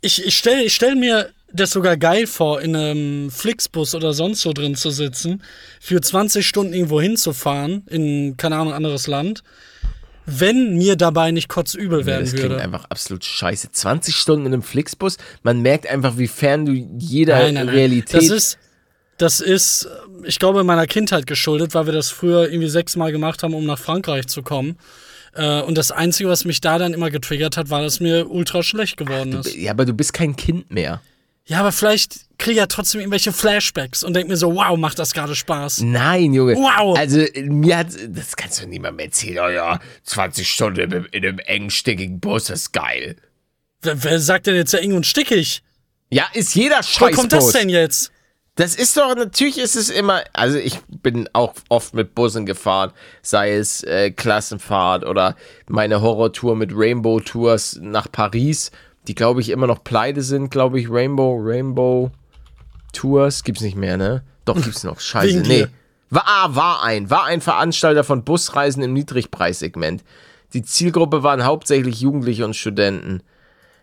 ich, 0.00 0.24
ich 0.24 0.36
stelle 0.36 0.62
ich 0.62 0.74
stell 0.76 0.94
mir 0.94 1.30
das 1.52 1.70
sogar 1.70 1.96
geil 1.96 2.26
vor, 2.26 2.60
in 2.60 2.74
einem 2.76 3.30
Flixbus 3.30 3.94
oder 3.94 4.12
sonst 4.12 4.40
so 4.42 4.52
drin 4.52 4.74
zu 4.74 4.90
sitzen, 4.90 5.42
für 5.80 6.00
20 6.00 6.46
Stunden 6.46 6.72
irgendwo 6.74 7.00
hinzufahren, 7.00 7.84
in, 7.88 8.36
keine 8.36 8.56
Ahnung, 8.56 8.72
anderes 8.74 9.06
Land. 9.06 9.42
wenn 10.26 10.76
mir 10.76 10.96
dabei 10.96 11.30
nicht 11.30 11.48
kotzübel 11.48 12.00
Ja, 12.00 12.06
werden 12.06 12.24
das 12.24 12.32
klingt 12.34 12.50
würde. 12.50 12.62
einfach 12.62 12.86
absolut 12.90 13.24
scheiße. 13.24 13.70
20 13.70 14.14
Stunden 14.14 14.46
in 14.46 14.52
einem 14.54 14.62
Flixbus, 14.62 15.18
man 15.44 15.62
merkt 15.62 15.86
einfach, 15.86 16.18
wie 16.18 16.26
fern 16.26 16.66
du 16.66 16.72
jeder 16.72 17.38
Nein, 17.38 17.54
nein, 17.54 17.66
nein. 17.66 17.74
Realität. 17.76 18.14
Das 18.14 18.28
ist, 18.28 18.58
das 19.18 19.40
ist, 19.40 19.84
äh, 19.84 20.26
ich 20.26 20.38
glaube, 20.40 20.64
meiner 20.64 20.86
Kindheit 20.88 21.26
geschuldet, 21.28 21.74
weil 21.74 21.86
wir 21.86 21.92
das 21.92 22.10
früher 22.10 22.48
irgendwie 22.50 22.68
sechsmal 22.68 23.12
gemacht 23.12 23.44
haben, 23.44 23.54
um 23.54 23.64
nach 23.64 23.78
Frankreich 23.78 24.26
zu 24.26 24.42
kommen. 24.42 24.76
Äh, 25.34 25.62
Und 25.62 25.78
das 25.78 25.92
Einzige, 25.92 26.28
was 26.28 26.44
mich 26.44 26.60
da 26.60 26.78
dann 26.78 26.92
immer 26.92 27.10
getriggert 27.10 27.56
hat, 27.56 27.70
war, 27.70 27.82
dass 27.82 28.00
mir 28.00 28.28
ultra 28.28 28.64
schlecht 28.64 28.96
geworden 28.96 29.32
ist. 29.34 29.54
ja, 29.54 29.70
aber 29.70 29.84
du 29.84 29.94
bist 29.94 30.12
kein 30.12 30.34
Kind 30.34 30.72
mehr. 30.72 31.00
Ja, 31.48 31.60
aber 31.60 31.70
vielleicht 31.72 32.26
kriege 32.38 32.52
ich 32.52 32.56
ja 32.58 32.66
trotzdem 32.66 33.00
irgendwelche 33.00 33.32
Flashbacks 33.32 34.02
und 34.02 34.14
denke 34.14 34.30
mir 34.30 34.36
so, 34.36 34.54
wow, 34.54 34.76
macht 34.76 34.98
das 34.98 35.14
gerade 35.14 35.34
Spaß. 35.36 35.80
Nein, 35.82 36.34
Junge. 36.34 36.54
Wow. 36.56 36.98
Also, 36.98 37.24
mir 37.44 37.78
hat, 37.78 37.88
das 38.08 38.34
kannst 38.36 38.60
du 38.62 38.66
niemandem 38.66 39.06
erzählen. 39.06 39.38
Oh 39.44 39.48
ja, 39.48 39.78
20 40.04 40.48
Stunden 40.48 40.80
in, 40.80 40.92
einem- 40.92 41.08
in 41.12 41.24
einem 41.24 41.38
engen, 41.38 41.70
stickigen 41.70 42.18
Bus, 42.20 42.44
das 42.46 42.62
ist 42.62 42.72
geil. 42.72 43.16
Wer, 43.82 44.02
wer 44.02 44.18
sagt 44.20 44.48
denn 44.48 44.56
jetzt 44.56 44.72
ja 44.72 44.80
eng 44.80 44.92
und 44.94 45.06
stickig? 45.06 45.62
Ja, 46.10 46.24
ist 46.34 46.54
jeder 46.54 46.78
Wo 46.78 46.82
Scheißbus. 46.82 47.16
kommt 47.16 47.32
das 47.32 47.52
denn 47.52 47.68
jetzt? 47.68 48.10
Das 48.56 48.74
ist 48.74 48.96
doch, 48.96 49.14
natürlich 49.14 49.58
ist 49.58 49.76
es 49.76 49.90
immer, 49.90 50.22
also 50.32 50.56
ich 50.58 50.78
bin 50.88 51.28
auch 51.34 51.52
oft 51.68 51.92
mit 51.94 52.14
Bussen 52.14 52.46
gefahren, 52.46 52.90
sei 53.22 53.52
es 53.54 53.82
äh, 53.84 54.10
Klassenfahrt 54.10 55.04
oder 55.04 55.36
meine 55.68 56.00
Horrortour 56.00 56.56
mit 56.56 56.70
Rainbow 56.74 57.20
Tours 57.20 57.78
nach 57.82 58.10
Paris, 58.10 58.70
die 59.08 59.14
glaube 59.14 59.40
ich 59.40 59.50
immer 59.50 59.66
noch 59.66 59.84
pleite 59.84 60.22
sind, 60.22 60.50
glaube 60.50 60.80
ich, 60.80 60.88
Rainbow, 60.90 61.38
Rainbow 61.40 62.10
Tours, 62.92 63.44
gibt's 63.44 63.60
nicht 63.62 63.76
mehr, 63.76 63.96
ne? 63.96 64.22
Doch, 64.44 64.60
gibt's 64.60 64.84
noch, 64.84 65.00
scheiße, 65.00 65.40
nee. 65.40 65.66
War, 66.10 66.24
ah, 66.26 66.54
war 66.54 66.82
ein, 66.84 67.10
war 67.10 67.24
ein 67.24 67.40
Veranstalter 67.40 68.04
von 68.04 68.24
Busreisen 68.24 68.82
im 68.82 68.92
Niedrigpreissegment. 68.92 70.04
Die 70.52 70.62
Zielgruppe 70.62 71.22
waren 71.22 71.44
hauptsächlich 71.44 72.00
Jugendliche 72.00 72.44
und 72.44 72.54
Studenten. 72.54 73.22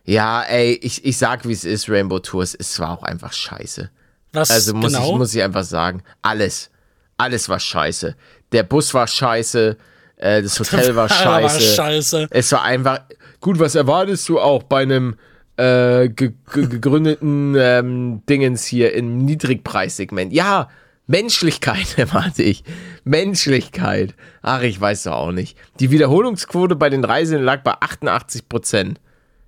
Ja, 0.06 0.42
ey, 0.44 0.74
ich, 0.82 1.06
ich 1.06 1.18
sag, 1.18 1.48
wie 1.48 1.52
es 1.52 1.66
ist, 1.66 1.90
Rainbow 1.90 2.20
Tours, 2.20 2.56
es 2.58 2.80
war 2.80 2.92
auch 2.92 3.04
einfach 3.04 3.34
scheiße. 3.34 3.90
Was 4.32 4.52
Also 4.52 4.74
muss, 4.74 4.94
genau? 4.94 5.12
ich, 5.12 5.18
muss 5.18 5.36
ich 5.36 5.44
einfach 5.44 5.64
sagen, 5.64 6.02
alles. 6.22 6.70
Alles 7.18 7.48
war 7.50 7.60
scheiße. 7.60 8.16
Der 8.52 8.64
Bus 8.64 8.94
war 8.94 9.08
scheiße, 9.08 9.78
äh, 10.18 10.42
das 10.42 10.60
Hotel 10.60 10.96
war 10.96 11.10
scheiße. 11.10 11.62
scheiße. 11.62 12.28
Es 12.32 12.52
war 12.52 12.64
einfach. 12.64 13.02
Gut, 13.44 13.60
was 13.60 13.76
erwartest 13.76 14.30
du 14.30 14.40
auch 14.40 14.64
bei 14.64 14.84
einem 14.84 15.16
äh, 15.58 16.08
ge 16.08 16.32
ge 16.54 16.68
gegründeten 16.68 17.56
ähm, 17.60 18.22
Dingens 18.30 18.66
hier 18.66 18.94
im 18.94 19.18
Niedrigpreissegment? 19.26 20.32
Ja, 20.32 20.70
Menschlichkeit 21.08 21.94
erwarte 21.98 22.42
ich. 22.42 22.64
Menschlichkeit. 23.04 24.16
Ach, 24.42 24.62
ich 24.62 24.80
weiß 24.80 25.04
doch 25.04 25.12
auch 25.16 25.32
nicht. 25.34 25.58
Die 25.82 25.92
Wiederholungsquote 25.92 26.78
bei 26.78 26.90
den 26.90 27.04
Reisenden 27.04 27.44
lag 27.44 27.64
bei 27.64 27.74
88 27.78 28.48
Prozent. 28.48 29.02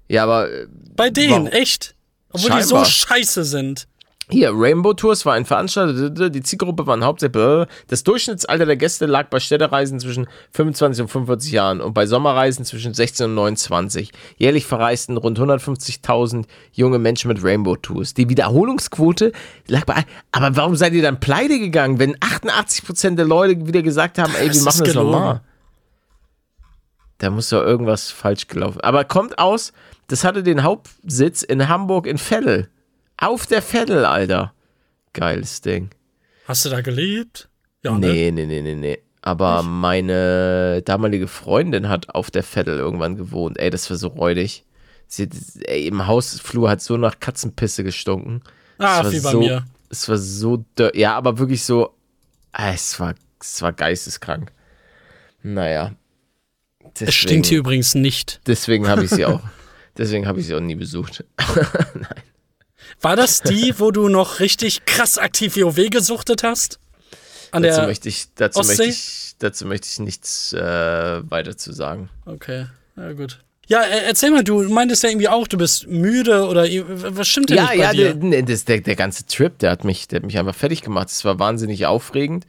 Ja, 0.10 0.24
aber 0.24 0.52
äh, 0.52 0.68
Bei 0.98 1.10
denen, 1.10 1.32
Warum? 1.32 1.48
echt? 1.48 1.96
Obwohl 2.32 2.52
die 2.52 2.64
so 2.64 2.75
Scheinbar. 2.75 2.86
scheiße 2.86 3.44
sind. 3.46 3.88
Hier, 4.29 4.51
Rainbow 4.53 4.94
Tours 4.94 5.24
war 5.25 5.34
ein 5.34 5.46
Veranstalter, 5.46 6.29
die 6.32 6.41
Zielgruppe 6.41 6.88
waren 6.88 7.03
hauptsächlich, 7.03 7.67
das 7.88 8.03
Durchschnittsalter 8.03 8.65
der 8.65 8.75
Gäste 8.75 9.05
lag 9.05 9.29
bei 9.29 9.39
Städtereisen 9.39 10.00
zwischen 10.00 10.27
25 10.51 11.03
und 11.03 11.08
45 11.10 11.51
Jahren 11.51 11.79
und 11.79 11.94
bei 11.94 12.08
Sommerreisen 12.08 12.65
zwischen 12.65 12.96
16 12.96 13.27
und 13.27 13.36
29. 13.36 14.12
Jährlich 14.38 14.65
verreisten 14.65 15.17
rund 15.17 15.39
150.000 15.39 16.46
junge 16.72 16.98
Menschen 16.98 17.27
mit 17.27 17.44
Rainbow 17.44 17.75
Tours. 17.75 18.15
Die 18.15 18.27
Wiederholungsquote 18.27 19.32
lag 19.67 19.86
bei, 19.86 20.03
aber 20.32 20.55
warum 20.55 20.75
seid 20.75 20.94
ihr 20.94 21.03
dann 21.03 21.20
pleite 21.20 21.60
gegangen, 21.60 22.00
wenn 22.00 22.15
88% 22.17 23.15
der 23.15 23.25
Leute 23.25 23.67
wieder 23.67 23.84
gesagt 23.84 24.17
haben, 24.17 24.34
ey, 24.39 24.51
wir 24.51 24.62
machen 24.63 24.84
das 24.86 24.94
nochmal? 24.96 25.41
Da 27.20 27.29
muss 27.29 27.50
doch 27.50 27.62
irgendwas 27.62 28.10
falsch 28.10 28.48
gelaufen. 28.48 28.82
Aber 28.82 29.03
kommt 29.05 29.38
aus, 29.39 29.72
das 30.08 30.24
hatte 30.24 30.41
den 30.41 30.63
Hauptsitz 30.63 31.44
in 31.44 31.70
Hamburg 31.70 32.08
in 32.08 32.17
Veddel. 32.17 32.70
Auf 33.17 33.45
der 33.48 33.62
Veddel, 33.62 34.05
Alter. 34.05 34.53
Geiles 35.13 35.62
Ding. 35.62 35.89
Hast 36.48 36.65
du 36.65 36.69
da 36.69 36.81
gelebt? 36.81 37.50
Ja, 37.84 37.98
ne? 37.98 38.07
Nee, 38.07 38.31
nee, 38.31 38.45
nee, 38.45 38.62
nee, 38.62 38.75
nee. 38.75 39.00
Aber 39.22 39.63
meine 39.63 40.84
damalige 40.84 41.27
Freundin 41.27 41.89
hat 41.89 42.13
auf 42.13 42.29
der 42.29 42.43
Veddel 42.43 42.77
irgendwann 42.77 43.15
gewohnt. 43.15 43.57
Ey, 43.57 43.72
das 43.72 43.89
war 43.89 43.98
so 43.98 44.10
räudig. 44.10 44.65
Sie, 45.07 45.29
ey, 45.63 45.88
im 45.88 46.05
Hausflur 46.05 46.69
hat 46.69 46.81
so 46.81 46.98
nach 46.98 47.19
Katzenpisse 47.19 47.84
gestunken. 47.84 48.41
Ah, 48.77 49.10
wie 49.10 49.19
bei 49.19 49.31
so, 49.31 49.39
mir. 49.39 49.65
Es 49.89 50.07
war 50.10 50.17
so, 50.17 50.65
ja, 50.93 51.15
aber 51.15 51.39
wirklich 51.39 51.63
so, 51.63 51.95
ah, 52.51 52.72
es 52.74 53.00
war, 53.00 53.15
es 53.39 53.62
war 53.62 53.74
geisteskrank. 53.74 54.51
Naja. 55.41 55.95
Es 57.00 57.13
stinkt 57.13 57.48
hier 57.48 57.60
übrigens 57.60 57.95
nicht. 57.95 58.41
Deswegen 58.45 58.88
habe 58.88 59.05
ich 59.05 59.10
sie 59.10 59.25
auch, 59.25 59.41
deswegen 59.98 60.27
habe 60.27 60.39
ich 60.39 60.48
sie 60.48 60.55
auch 60.55 60.60
nie 60.60 60.75
besucht. 60.75 61.24
War 63.01 63.15
das 63.15 63.42
die, 63.42 63.75
wo 63.77 63.92
du 63.92 64.10
noch 64.10 64.39
richtig 64.39 64.86
krass 64.86 65.18
aktiv 65.18 65.56
WoW 65.58 65.89
gesuchtet 65.89 66.44
hast? 66.44 66.80
An 67.51 67.63
dazu 67.63 67.80
der. 67.80 67.88
möchte 67.88 68.10
ich, 68.10 68.27
dazu 68.36 68.60
Ostsee? 68.60 68.77
möchte 68.88 68.92
ich, 68.92 69.36
dazu 69.39 69.65
möchte 69.65 69.88
ich 69.89 70.00
nichts 70.00 70.54
äh, 70.54 70.60
weiter 71.30 71.58
zu 71.58 71.72
sagen. 71.74 72.10
Okay, 72.25 72.65
ja 72.98 73.12
gut. 73.13 73.39
Ja, 73.68 73.82
äh, 73.82 74.06
erzähl 74.06 74.30
mal, 74.32 74.44
du 74.44 74.62
meintest 74.63 75.04
ja 75.04 75.10
irgendwie 75.10 75.30
auch, 75.30 75.48
du 75.48 75.58
bist 75.58 75.88
müde 75.88 76.48
oder 76.48 76.63
was 76.65 77.27
stimmt 77.27 77.50
denn 77.50 77.58
Ja, 77.58 77.63
nicht 77.63 77.72
bei 77.72 77.84
ja, 77.84 77.92
dir? 77.94 78.13
der, 78.13 78.24
nee, 78.24 78.42
das, 78.44 78.65
der, 78.65 78.82
der 78.82 78.96
ganze 78.96 79.25
Trip, 79.25 79.58
der 79.60 79.72
hat 79.72 79.84
mich, 79.84 80.08
der 80.08 80.18
hat 80.18 80.25
mich 80.25 80.38
einfach 80.38 80.56
fertig 80.56 80.82
gemacht. 80.82 81.10
Es 81.10 81.25
war 81.25 81.39
wahnsinnig 81.39 81.86
aufregend 81.86 82.46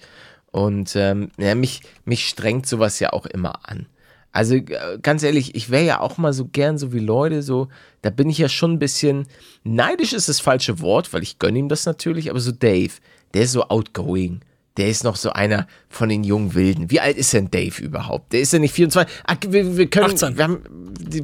und 0.51 0.95
ähm, 0.97 1.31
ja, 1.39 1.55
mich, 1.55 1.83
mich 2.05 2.27
strengt 2.29 2.67
sowas 2.67 2.99
ja 3.01 3.13
auch 3.13 3.27
immer 3.27 3.61
an. 3.69 3.87
Also 4.33 4.57
äh, 4.57 4.99
ganz 5.03 5.23
ehrlich, 5.23 5.55
ich 5.55 5.71
wäre 5.71 5.85
ja 5.85 6.01
auch 6.01 6.19
mal 6.19 6.33
so 6.33 6.47
gern 6.47 6.79
so 6.79 6.93
wie 6.93 6.99
Leute, 6.99 7.43
so, 7.43 7.69
da 8.03 8.11
bin 8.11 8.29
ich 8.29 8.39
ja 8.39 8.49
schon 8.49 8.73
ein 8.73 8.79
bisschen, 8.79 9.27
neidisch 9.65 10.13
ist 10.13 10.29
das 10.29 10.41
falsche 10.41 10.81
Wort, 10.81 11.13
weil 11.13 11.23
ich 11.23 11.39
gönne 11.39 11.59
ihm 11.59 11.69
das 11.69 11.87
natürlich, 11.87 12.31
aber 12.31 12.41
so 12.41 12.53
Dave, 12.53 12.93
der 13.35 13.43
ist 13.43 13.53
so 13.53 13.69
outgoing. 13.69 14.41
Der 14.77 14.89
ist 14.89 15.05
noch 15.05 15.17
so 15.17 15.31
einer 15.31 15.67
von 15.89 16.11
den 16.11 16.23
jungen 16.23 16.55
Wilden. 16.55 16.91
Wie 16.91 17.01
alt 17.01 17.17
ist 17.17 17.33
denn 17.33 17.51
Dave 17.51 17.83
überhaupt? 17.83 18.33
Der 18.35 18.41
ist 18.41 18.53
ja 18.53 18.59
nicht 18.59 18.75
24. 18.75 19.15
Ach, 19.25 19.37
wir, 19.49 19.77
wir 19.77 19.89
können, 19.89 20.13
18. 20.13 20.37
wir 20.37 20.45
haben, 20.45 20.63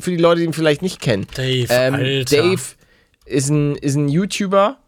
für 0.01 0.11
die 0.11 0.17
Leute, 0.17 0.41
die 0.41 0.47
ihn 0.47 0.55
vielleicht 0.55 0.81
nicht 0.81 1.01
kennen. 1.01 1.27
Dave, 1.35 1.67
ähm, 1.69 1.95
Alter. 1.95 2.37
Dave 2.37 2.63
ist 3.27 3.51
ein, 3.51 3.77
ist 3.77 3.95
ein 3.95 4.09
YouTuber, 4.09 4.79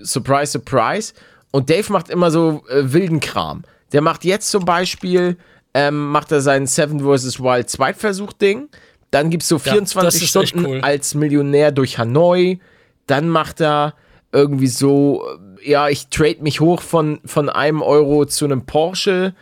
surprise, 0.00 0.52
surprise. 0.52 1.12
Und 1.50 1.70
Dave 1.70 1.92
macht 1.92 2.08
immer 2.08 2.30
so 2.30 2.64
äh, 2.68 2.92
wilden 2.92 3.18
Kram. 3.18 3.64
Der 3.92 4.00
macht 4.00 4.24
jetzt 4.24 4.48
zum 4.50 4.64
Beispiel, 4.64 5.36
ähm, 5.74 6.08
macht 6.10 6.32
er 6.32 6.40
seinen 6.40 6.66
Seven 6.66 7.00
vs. 7.00 7.40
Wild 7.40 7.68
Zweitversuch-Ding. 7.68 8.68
Dann 9.10 9.30
gibt 9.30 9.42
es 9.42 9.48
so 9.48 9.56
das 9.56 9.72
24 9.72 10.22
ist 10.22 10.36
echt 10.36 10.48
Stunden 10.48 10.66
cool. 10.66 10.80
als 10.80 11.14
Millionär 11.14 11.72
durch 11.72 11.98
Hanoi. 11.98 12.58
Dann 13.06 13.28
macht 13.28 13.60
er 13.60 13.94
irgendwie 14.32 14.68
so, 14.68 15.24
äh, 15.60 15.70
ja, 15.70 15.88
ich 15.88 16.08
trade 16.08 16.38
mich 16.40 16.60
hoch 16.60 16.80
von, 16.80 17.20
von 17.24 17.48
einem 17.48 17.82
Euro 17.82 18.24
zu 18.24 18.44
einem 18.44 18.66
Porsche. 18.66 19.34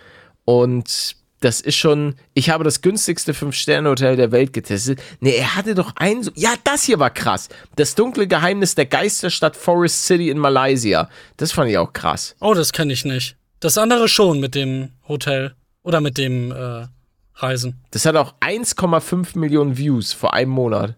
Und 0.45 1.17
das 1.41 1.61
ist 1.61 1.77
schon, 1.77 2.15
ich 2.35 2.51
habe 2.51 2.65
das 2.65 2.81
günstigste 2.81 3.33
5-Sterne-Hotel 3.33 4.17
der 4.17 4.33
Welt 4.33 4.53
getestet. 4.53 5.01
Nee, 5.21 5.37
er 5.37 5.57
hatte 5.57 5.75
doch 5.75 5.97
einen, 5.97 6.29
ja, 6.35 6.55
das 6.65 6.85
hier 6.85 6.99
war 6.99 7.11
krass. 7.11 7.49
Das 7.77 7.95
dunkle 7.95 8.27
Geheimnis 8.27 8.75
der 8.75 8.87
Geisterstadt 8.87 9.57
Forest 9.57 10.07
City 10.07 10.31
in 10.31 10.39
Malaysia. 10.39 11.09
Das 11.37 11.53
fand 11.53 11.71
ich 11.71 11.79
auch 11.79 11.93
krass. 11.93 12.37
Oh, 12.41 12.55
das 12.55 12.73
kenne 12.73 12.93
ich 12.93 13.05
nicht. 13.05 13.37
Das 13.61 13.79
andere 13.79 14.09
schon 14.09 14.41
mit 14.41 14.55
dem 14.55 14.91
Hotel 15.09 15.55
oder 15.83 16.01
mit 16.01 16.19
dem 16.19 16.53
äh, 16.53 16.87
Reisen. 17.35 17.81
Das 17.91 18.07
hat 18.07 18.17
auch 18.17 18.35
1,5 18.41 19.39
Millionen 19.39 19.77
Views 19.77 20.13
vor 20.13 20.35
einem 20.35 20.51
Monat. 20.51 20.97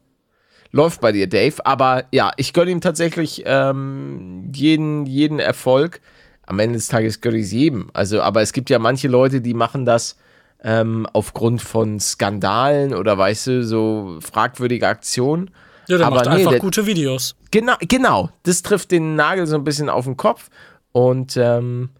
Läuft 0.70 1.00
bei 1.00 1.12
dir, 1.12 1.28
Dave. 1.28 1.64
Aber 1.64 2.04
ja, 2.10 2.32
ich 2.36 2.52
gönne 2.52 2.70
ihm 2.72 2.80
tatsächlich 2.80 3.42
ähm, 3.46 4.50
jeden, 4.54 5.06
jeden 5.06 5.38
Erfolg. 5.38 6.00
Am 6.46 6.58
Ende 6.58 6.76
des 6.76 6.88
Tages 6.88 7.20
gönne 7.20 7.38
ich 7.38 7.44
es 7.46 7.52
jedem. 7.52 7.90
Also, 7.94 8.20
aber 8.20 8.42
es 8.42 8.52
gibt 8.52 8.68
ja 8.70 8.78
manche 8.78 9.08
Leute, 9.08 9.40
die 9.40 9.54
machen 9.54 9.84
das 9.86 10.16
ähm, 10.62 11.06
aufgrund 11.12 11.62
von 11.62 12.00
Skandalen 12.00 12.92
oder 12.94 13.16
weißt 13.16 13.46
du, 13.46 13.64
so 13.64 14.18
fragwürdige 14.20 14.88
Aktionen. 14.88 15.50
Ja, 15.86 15.98
der 15.98 16.06
Aber 16.06 16.16
macht 16.16 16.26
nee, 16.26 16.32
einfach 16.36 16.50
der- 16.52 16.60
gute 16.60 16.86
Videos. 16.86 17.36
Genau, 17.50 17.74
genau. 17.80 18.30
Das 18.42 18.62
trifft 18.62 18.90
den 18.90 19.14
Nagel 19.14 19.46
so 19.46 19.54
ein 19.56 19.64
bisschen 19.64 19.88
auf 19.88 20.04
den 20.06 20.16
Kopf. 20.16 20.48
Und 20.92 21.36
ähm, 21.36 21.90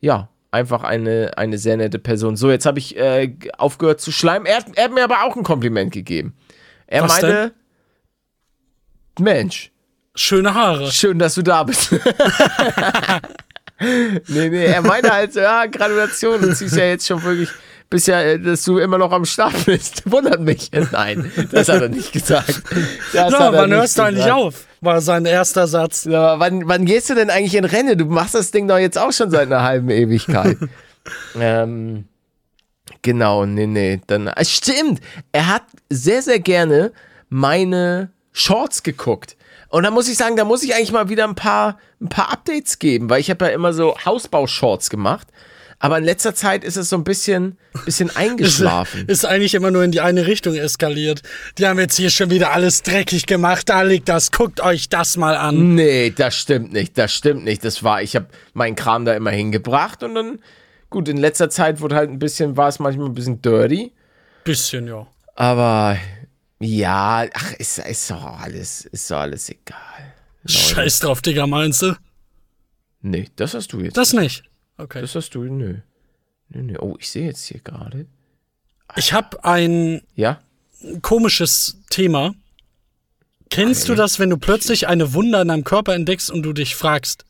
ja, 0.00 0.28
einfach 0.54 0.82
eine, 0.84 1.32
eine 1.36 1.58
sehr 1.58 1.76
nette 1.76 1.98
Person. 1.98 2.36
So, 2.36 2.50
jetzt 2.50 2.64
habe 2.64 2.78
ich 2.78 2.96
äh, 2.96 3.34
aufgehört 3.58 4.00
zu 4.00 4.10
schleimen. 4.12 4.46
Er, 4.46 4.56
hat- 4.58 4.66
er 4.74 4.84
hat 4.84 4.92
mir 4.92 5.04
aber 5.04 5.24
auch 5.24 5.36
ein 5.36 5.42
Kompliment 5.42 5.92
gegeben. 5.92 6.34
Er 6.86 7.02
Was 7.02 7.20
meinte, 7.20 7.52
Mensch, 9.18 9.70
Schöne 10.16 10.54
Haare. 10.54 10.90
schön, 10.92 11.18
dass 11.18 11.34
du 11.34 11.42
da 11.42 11.64
bist. 11.64 11.90
nee, 13.80 14.48
nee, 14.48 14.64
er 14.66 14.82
meinte 14.82 15.10
halt 15.12 15.34
ja, 15.34 15.66
Gratulation, 15.66 16.40
du 16.40 16.54
ziehst 16.54 16.76
ja 16.76 16.84
jetzt 16.86 17.06
schon 17.06 17.22
wirklich, 17.22 17.48
bist 17.90 18.06
ja, 18.08 18.20
äh, 18.22 18.38
dass 18.38 18.62
du 18.64 18.78
immer 18.78 18.98
noch 18.98 19.10
am 19.12 19.24
Start 19.24 19.64
bist. 19.66 20.02
Wundert 20.10 20.40
mich. 20.40 20.70
Nein, 20.92 21.30
das 21.50 21.68
hat 21.68 21.82
er 21.82 21.88
nicht 21.88 22.12
gesagt. 22.12 22.62
Das 23.12 23.32
Ja, 23.32 23.52
wann 23.52 23.70
nicht 23.70 23.78
hörst 23.78 23.98
du 23.98 24.02
eigentlich 24.02 24.30
auf? 24.30 24.66
War 24.84 25.00
sein 25.00 25.24
erster 25.24 25.66
Satz. 25.66 26.04
Ja, 26.04 26.38
wann, 26.38 26.68
wann 26.68 26.84
gehst 26.84 27.10
du 27.10 27.14
denn 27.14 27.30
eigentlich 27.30 27.54
in 27.54 27.64
Renne? 27.64 27.96
Du 27.96 28.04
machst 28.06 28.34
das 28.34 28.50
Ding 28.50 28.68
doch 28.68 28.78
jetzt 28.78 28.98
auch 28.98 29.12
schon 29.12 29.30
seit 29.30 29.46
einer 29.46 29.62
halben 29.62 29.90
Ewigkeit. 29.90 30.58
ähm, 31.40 32.04
Genau, 33.02 33.44
nee, 33.44 33.66
nee. 33.66 34.00
Dann, 34.06 34.28
ah, 34.28 34.44
stimmt, 34.44 35.00
er 35.32 35.48
hat 35.48 35.64
sehr, 35.90 36.22
sehr 36.22 36.38
gerne 36.38 36.92
meine 37.28 38.10
Shorts 38.32 38.82
geguckt. 38.82 39.36
Und 39.68 39.82
da 39.82 39.90
muss 39.90 40.08
ich 40.08 40.16
sagen, 40.16 40.36
da 40.36 40.44
muss 40.44 40.62
ich 40.62 40.74
eigentlich 40.74 40.92
mal 40.92 41.08
wieder 41.08 41.24
ein 41.24 41.34
paar, 41.34 41.78
ein 42.00 42.08
paar 42.08 42.32
Updates 42.32 42.78
geben, 42.78 43.10
weil 43.10 43.20
ich 43.20 43.28
habe 43.28 43.46
ja 43.46 43.50
immer 43.52 43.72
so 43.72 43.94
Hausbau-Shorts 44.04 44.88
gemacht. 44.88 45.28
Aber 45.84 45.98
in 45.98 46.04
letzter 46.04 46.34
Zeit 46.34 46.64
ist 46.64 46.78
es 46.78 46.88
so 46.88 46.96
ein 46.96 47.04
bisschen, 47.04 47.58
bisschen 47.84 48.08
eingeschlafen. 48.16 49.06
Ist 49.06 49.26
eigentlich 49.26 49.52
immer 49.52 49.70
nur 49.70 49.84
in 49.84 49.92
die 49.92 50.00
eine 50.00 50.26
Richtung 50.26 50.54
eskaliert. 50.54 51.20
Die 51.58 51.66
haben 51.66 51.78
jetzt 51.78 51.98
hier 51.98 52.08
schon 52.08 52.30
wieder 52.30 52.52
alles 52.52 52.82
dreckig 52.82 53.26
gemacht. 53.26 53.68
Da 53.68 53.82
liegt 53.82 54.08
das. 54.08 54.32
Guckt 54.32 54.62
euch 54.62 54.88
das 54.88 55.18
mal 55.18 55.36
an. 55.36 55.74
Nee, 55.74 56.08
das 56.08 56.36
stimmt 56.36 56.72
nicht. 56.72 56.96
Das 56.96 57.12
stimmt 57.12 57.44
nicht. 57.44 57.62
Das 57.66 57.82
war, 57.82 58.00
ich 58.00 58.16
habe 58.16 58.28
meinen 58.54 58.76
Kram 58.76 59.04
da 59.04 59.12
immer 59.12 59.30
hingebracht 59.30 60.02
und 60.02 60.14
dann, 60.14 60.38
gut, 60.88 61.06
in 61.06 61.18
letzter 61.18 61.50
Zeit 61.50 61.82
wurde 61.82 61.96
halt 61.96 62.08
ein 62.08 62.18
bisschen, 62.18 62.56
war 62.56 62.68
es 62.68 62.78
manchmal 62.78 63.08
ein 63.08 63.14
bisschen 63.14 63.42
dirty. 63.42 63.92
Bisschen, 64.42 64.88
ja. 64.88 65.06
Aber 65.34 65.98
ja, 66.60 67.26
ach, 67.34 67.52
ist, 67.58 67.78
ist 67.80 68.10
doch 68.10 68.24
alles, 68.40 68.86
ist 68.86 69.10
doch 69.10 69.18
alles 69.18 69.50
egal. 69.50 69.76
Leute. 70.44 70.58
Scheiß 70.58 71.00
drauf, 71.00 71.20
Digga, 71.20 71.46
meinst 71.46 71.82
du? 71.82 71.94
Nee, 73.02 73.28
das 73.36 73.52
hast 73.52 73.74
du 73.74 73.80
jetzt. 73.80 73.98
Das 73.98 74.14
nicht. 74.14 74.44
Okay. 74.76 75.00
Das 75.00 75.14
hast 75.14 75.34
du, 75.34 75.44
nö. 75.44 75.76
Nö, 76.48 76.62
nö. 76.62 76.76
Oh, 76.80 76.96
ich 76.98 77.10
sehe 77.10 77.26
jetzt 77.26 77.44
hier 77.44 77.60
gerade. 77.60 78.06
Ich 78.96 79.12
habe 79.12 79.42
ein 79.44 80.02
Ja? 80.14 80.40
komisches 81.02 81.78
Thema. 81.90 82.34
Kennst 83.50 83.84
Okay. 83.84 83.92
du 83.92 83.96
das, 83.96 84.18
wenn 84.18 84.30
du 84.30 84.36
plötzlich 84.36 84.88
eine 84.88 85.14
Wunde 85.14 85.40
in 85.40 85.48
deinem 85.48 85.64
Körper 85.64 85.94
entdeckst 85.94 86.30
und 86.30 86.42
du 86.42 86.52
dich 86.52 86.74
fragst, 86.74 87.24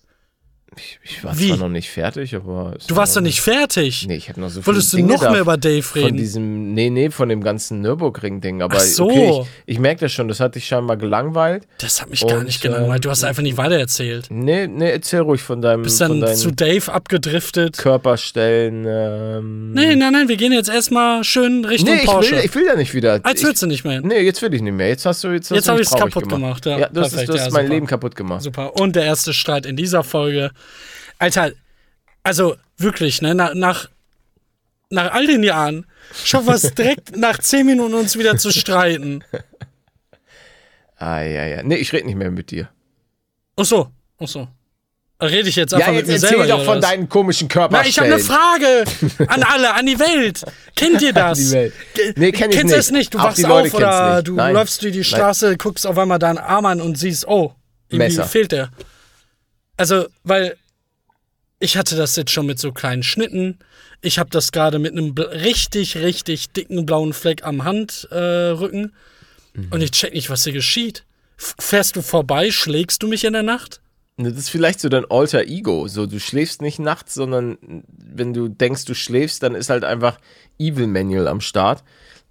Ich, 0.77 0.99
ich 1.05 1.25
war 1.25 1.39
Wie? 1.39 1.49
zwar 1.49 1.57
noch 1.59 1.69
nicht 1.69 1.89
fertig, 1.91 2.35
aber. 2.35 2.75
es 2.79 2.87
du 2.87 2.97
warst 2.97 3.15
war- 3.15 3.23
doch 3.23 3.27
nicht 3.27 3.41
fertig? 3.41 4.07
Nee, 4.09 4.17
ich 4.17 4.29
habe 4.29 4.41
noch 4.41 4.49
so 4.51 4.67
Wolltest 4.67 4.93
du 4.93 4.97
viele 4.97 5.09
Dinge 5.09 5.23
noch 5.23 5.31
mehr 5.31 5.41
über 5.41 5.57
Dave 5.57 5.83
Von 5.83 6.03
reden? 6.03 6.17
diesem, 6.17 6.75
nee, 6.75 6.91
nee, 6.91 7.11
von 7.11 7.29
dem 7.29 7.43
ganzen 7.43 7.81
Nürburgring-Ding. 7.81 8.63
Aber 8.63 8.77
Ach 8.77 8.81
so. 8.81 9.05
okay, 9.05 9.43
ich, 9.67 9.75
ich 9.75 9.79
merke 9.79 10.01
das 10.01 10.13
schon, 10.13 10.29
das 10.29 10.41
hat 10.41 10.55
dich 10.55 10.67
scheinbar 10.67 10.97
gelangweilt. 10.97 11.67
Das 11.79 12.01
hat 12.03 12.11
mich 12.11 12.27
gar 12.27 12.39
Und, 12.39 12.47
nicht 12.47 12.61
gelangweilt. 12.61 13.05
Du 13.05 13.11
hast 13.11 13.23
ähm, 13.23 13.29
einfach 13.29 13.43
nicht 13.43 13.57
weitererzählt. 13.57 14.27
Nee, 14.31 14.67
nee, 14.67 14.91
erzähl 14.91 15.21
ruhig 15.21 15.43
von 15.43 15.63
deinem 15.63 15.83
Bist 15.83 16.03
von 16.03 16.21
dann 16.21 16.35
zu 16.37 16.51
Dave 16.51 16.93
abgedriftet. 16.93 17.79
Körperstellen. 17.79 18.85
Ähm, 18.87 19.73
Nee, 19.73 19.97
nein, 19.97 20.13
nein, 20.13 20.29
wir 20.29 20.37
gehen 20.37 20.53
jetzt 20.53 20.69
erstmal 20.69 21.25
schön 21.25 21.65
Richtung 21.65 21.91
nee 21.95 22.01
ich, 22.01 22.07
Porsche. 22.07 22.33
will, 22.33 22.43
ich 22.45 22.55
will 22.55 22.67
da 22.67 22.77
nicht 22.77 22.95
wieder. 22.95 23.21
Als 23.23 23.41
ich, 23.41 23.47
würdest 23.47 23.63
du 23.63 23.67
nicht 23.67 23.85
mehr. 23.85 24.01
Nee, 24.01 24.21
jetzt 24.21 24.41
will 24.43 24.53
ich 24.55 24.63
nicht 24.63 24.73
mehr. 24.73 24.89
Jetzt 24.89 25.07
hast 25.07 25.25
du 25.25 25.29
jetzt, 25.29 25.51
hast 25.51 25.57
Jetzt 25.57 25.67
du 25.69 25.73
hab 25.73 25.79
mich 25.79 25.87
ich's 25.87 25.91
traurig 25.97 26.15
kaputt 26.15 26.29
gemacht, 26.29 26.67
ja. 26.67 26.79
Ja, 26.79 26.89
du 26.89 27.01
hast, 27.01 27.11
Perfekt, 27.11 27.29
du 27.29 27.33
hast 27.35 27.47
ja, 27.47 27.51
mein 27.53 27.65
super. 27.65 27.75
Leben 27.75 27.87
kaputt 27.87 28.15
gemacht. 28.17 28.43
Super. 28.43 28.75
Und 28.81 28.97
der 28.97 29.05
erste 29.05 29.33
Streit 29.33 29.67
in 29.67 29.77
dieser 29.77 30.03
Folge. 30.05 30.51
Alter, 31.19 31.53
also 32.23 32.57
wirklich, 32.77 33.23
ne, 33.23 33.35
nach, 33.35 33.55
nach, 33.55 33.89
nach 34.91 35.13
all 35.13 35.27
den 35.27 35.43
Jahren 35.43 35.87
schaffen 36.25 36.47
wir 36.49 36.55
es 36.55 36.75
direkt 36.75 37.17
nach 37.17 37.39
10 37.39 37.67
Minuten 37.67 37.95
uns 37.95 38.19
wieder 38.19 38.37
zu 38.37 38.51
streiten. 38.51 39.25
Ah, 40.97 41.21
ja, 41.23 41.45
ja. 41.47 41.63
Nee, 41.63 41.77
ich 41.77 41.93
rede 41.93 42.07
nicht 42.07 42.17
mehr 42.17 42.31
mit 42.31 42.51
dir. 42.51 42.69
Ach 43.57 43.65
so, 43.65 43.91
ach 44.19 44.29
so. 44.29 44.49
Rede 45.23 45.49
ich 45.49 45.57
jetzt 45.57 45.73
einfach 45.73 45.87
Ja, 45.87 45.93
mit 45.93 46.01
jetzt 46.01 46.09
mir 46.09 46.15
erzähl 46.15 46.29
selber 46.31 46.47
doch 46.47 46.57
hier, 46.59 46.65
von 46.67 46.81
deinen 46.81 47.09
komischen 47.09 47.49
Na, 47.71 47.87
ich 47.87 47.99
habe 47.99 48.13
eine 48.13 48.19
Frage 48.19 48.85
an 49.29 49.43
alle, 49.49 49.73
an 49.75 49.87
die 49.87 49.99
Welt. 49.99 50.43
Kennt 50.75 51.01
ihr 51.03 51.13
das? 51.15 51.39
die 51.39 51.51
Welt. 51.53 51.73
Nee, 52.17 52.33
kenn 52.33 52.51
ich 52.51 52.57
Kennst 52.57 52.65
nicht. 52.65 52.75
du 52.75 52.79
es 52.79 52.91
nicht? 52.91 53.15
Du 53.15 53.19
Auch 53.19 53.25
wachst 53.25 53.45
auf 53.45 53.75
oder 53.75 54.23
du 54.23 54.35
Nein. 54.35 54.55
läufst 54.55 54.83
durch 54.83 54.93
die 54.93 55.05
Straße, 55.05 55.57
guckst 55.57 55.87
auf 55.87 55.97
einmal 55.99 56.19
deinen 56.19 56.39
Arm 56.39 56.67
an 56.67 56.81
und 56.81 56.99
siehst, 56.99 57.27
oh, 57.29 57.55
irgendwie 57.89 58.17
Messer. 58.17 58.25
fehlt 58.27 58.53
der. 58.53 58.71
Also, 59.77 60.07
weil 60.23 60.57
ich 61.59 61.77
hatte 61.77 61.97
das 61.97 62.17
jetzt 62.17 62.31
schon 62.31 62.47
mit 62.47 62.59
so 62.59 62.73
kleinen 62.73 63.03
Schnitten. 63.03 63.59
Ich 64.03 64.19
habe 64.19 64.31
das 64.31 64.53
gerade 64.53 64.79
mit 64.79 64.93
einem 64.93 65.13
richtig, 65.13 65.97
richtig 65.97 66.51
dicken 66.51 66.85
blauen 66.85 67.13
Fleck 67.13 67.45
am 67.45 67.65
Handrücken. 67.65 68.85
Äh. 69.55 69.59
Mhm. 69.59 69.69
Und 69.71 69.83
ich 69.83 69.93
check 69.93 70.13
nicht, 70.15 70.31
was 70.31 70.45
hier 70.45 70.53
geschieht. 70.53 71.05
F 71.39 71.55
fährst 71.59 71.97
du 71.97 72.03
vorbei, 72.03 72.51
schlägst 72.51 73.03
du 73.03 73.09
mich 73.09 73.25
in 73.25 73.33
der 73.33 73.43
Nacht? 73.43 73.81
Das 74.17 74.35
ist 74.35 74.51
vielleicht 74.51 74.79
so 74.79 74.89
dein 74.89 75.11
Alter 75.11 75.43
Ego. 75.43 75.89
So, 75.89 76.07
du 76.07 76.21
schläfst 76.21 76.63
nicht 76.63 76.79
nachts, 76.79 77.15
sondern 77.15 77.59
wenn 77.89 78.33
du 78.33 78.49
denkst, 78.49 78.85
du 78.85 78.95
schläfst, 78.95 79.43
dann 79.43 79.57
ist 79.57 79.71
halt 79.71 79.85
einfach 79.85 80.19
Evil 80.59 80.87
Manual 80.87 81.27
am 81.27 81.41
Start. 81.41 81.83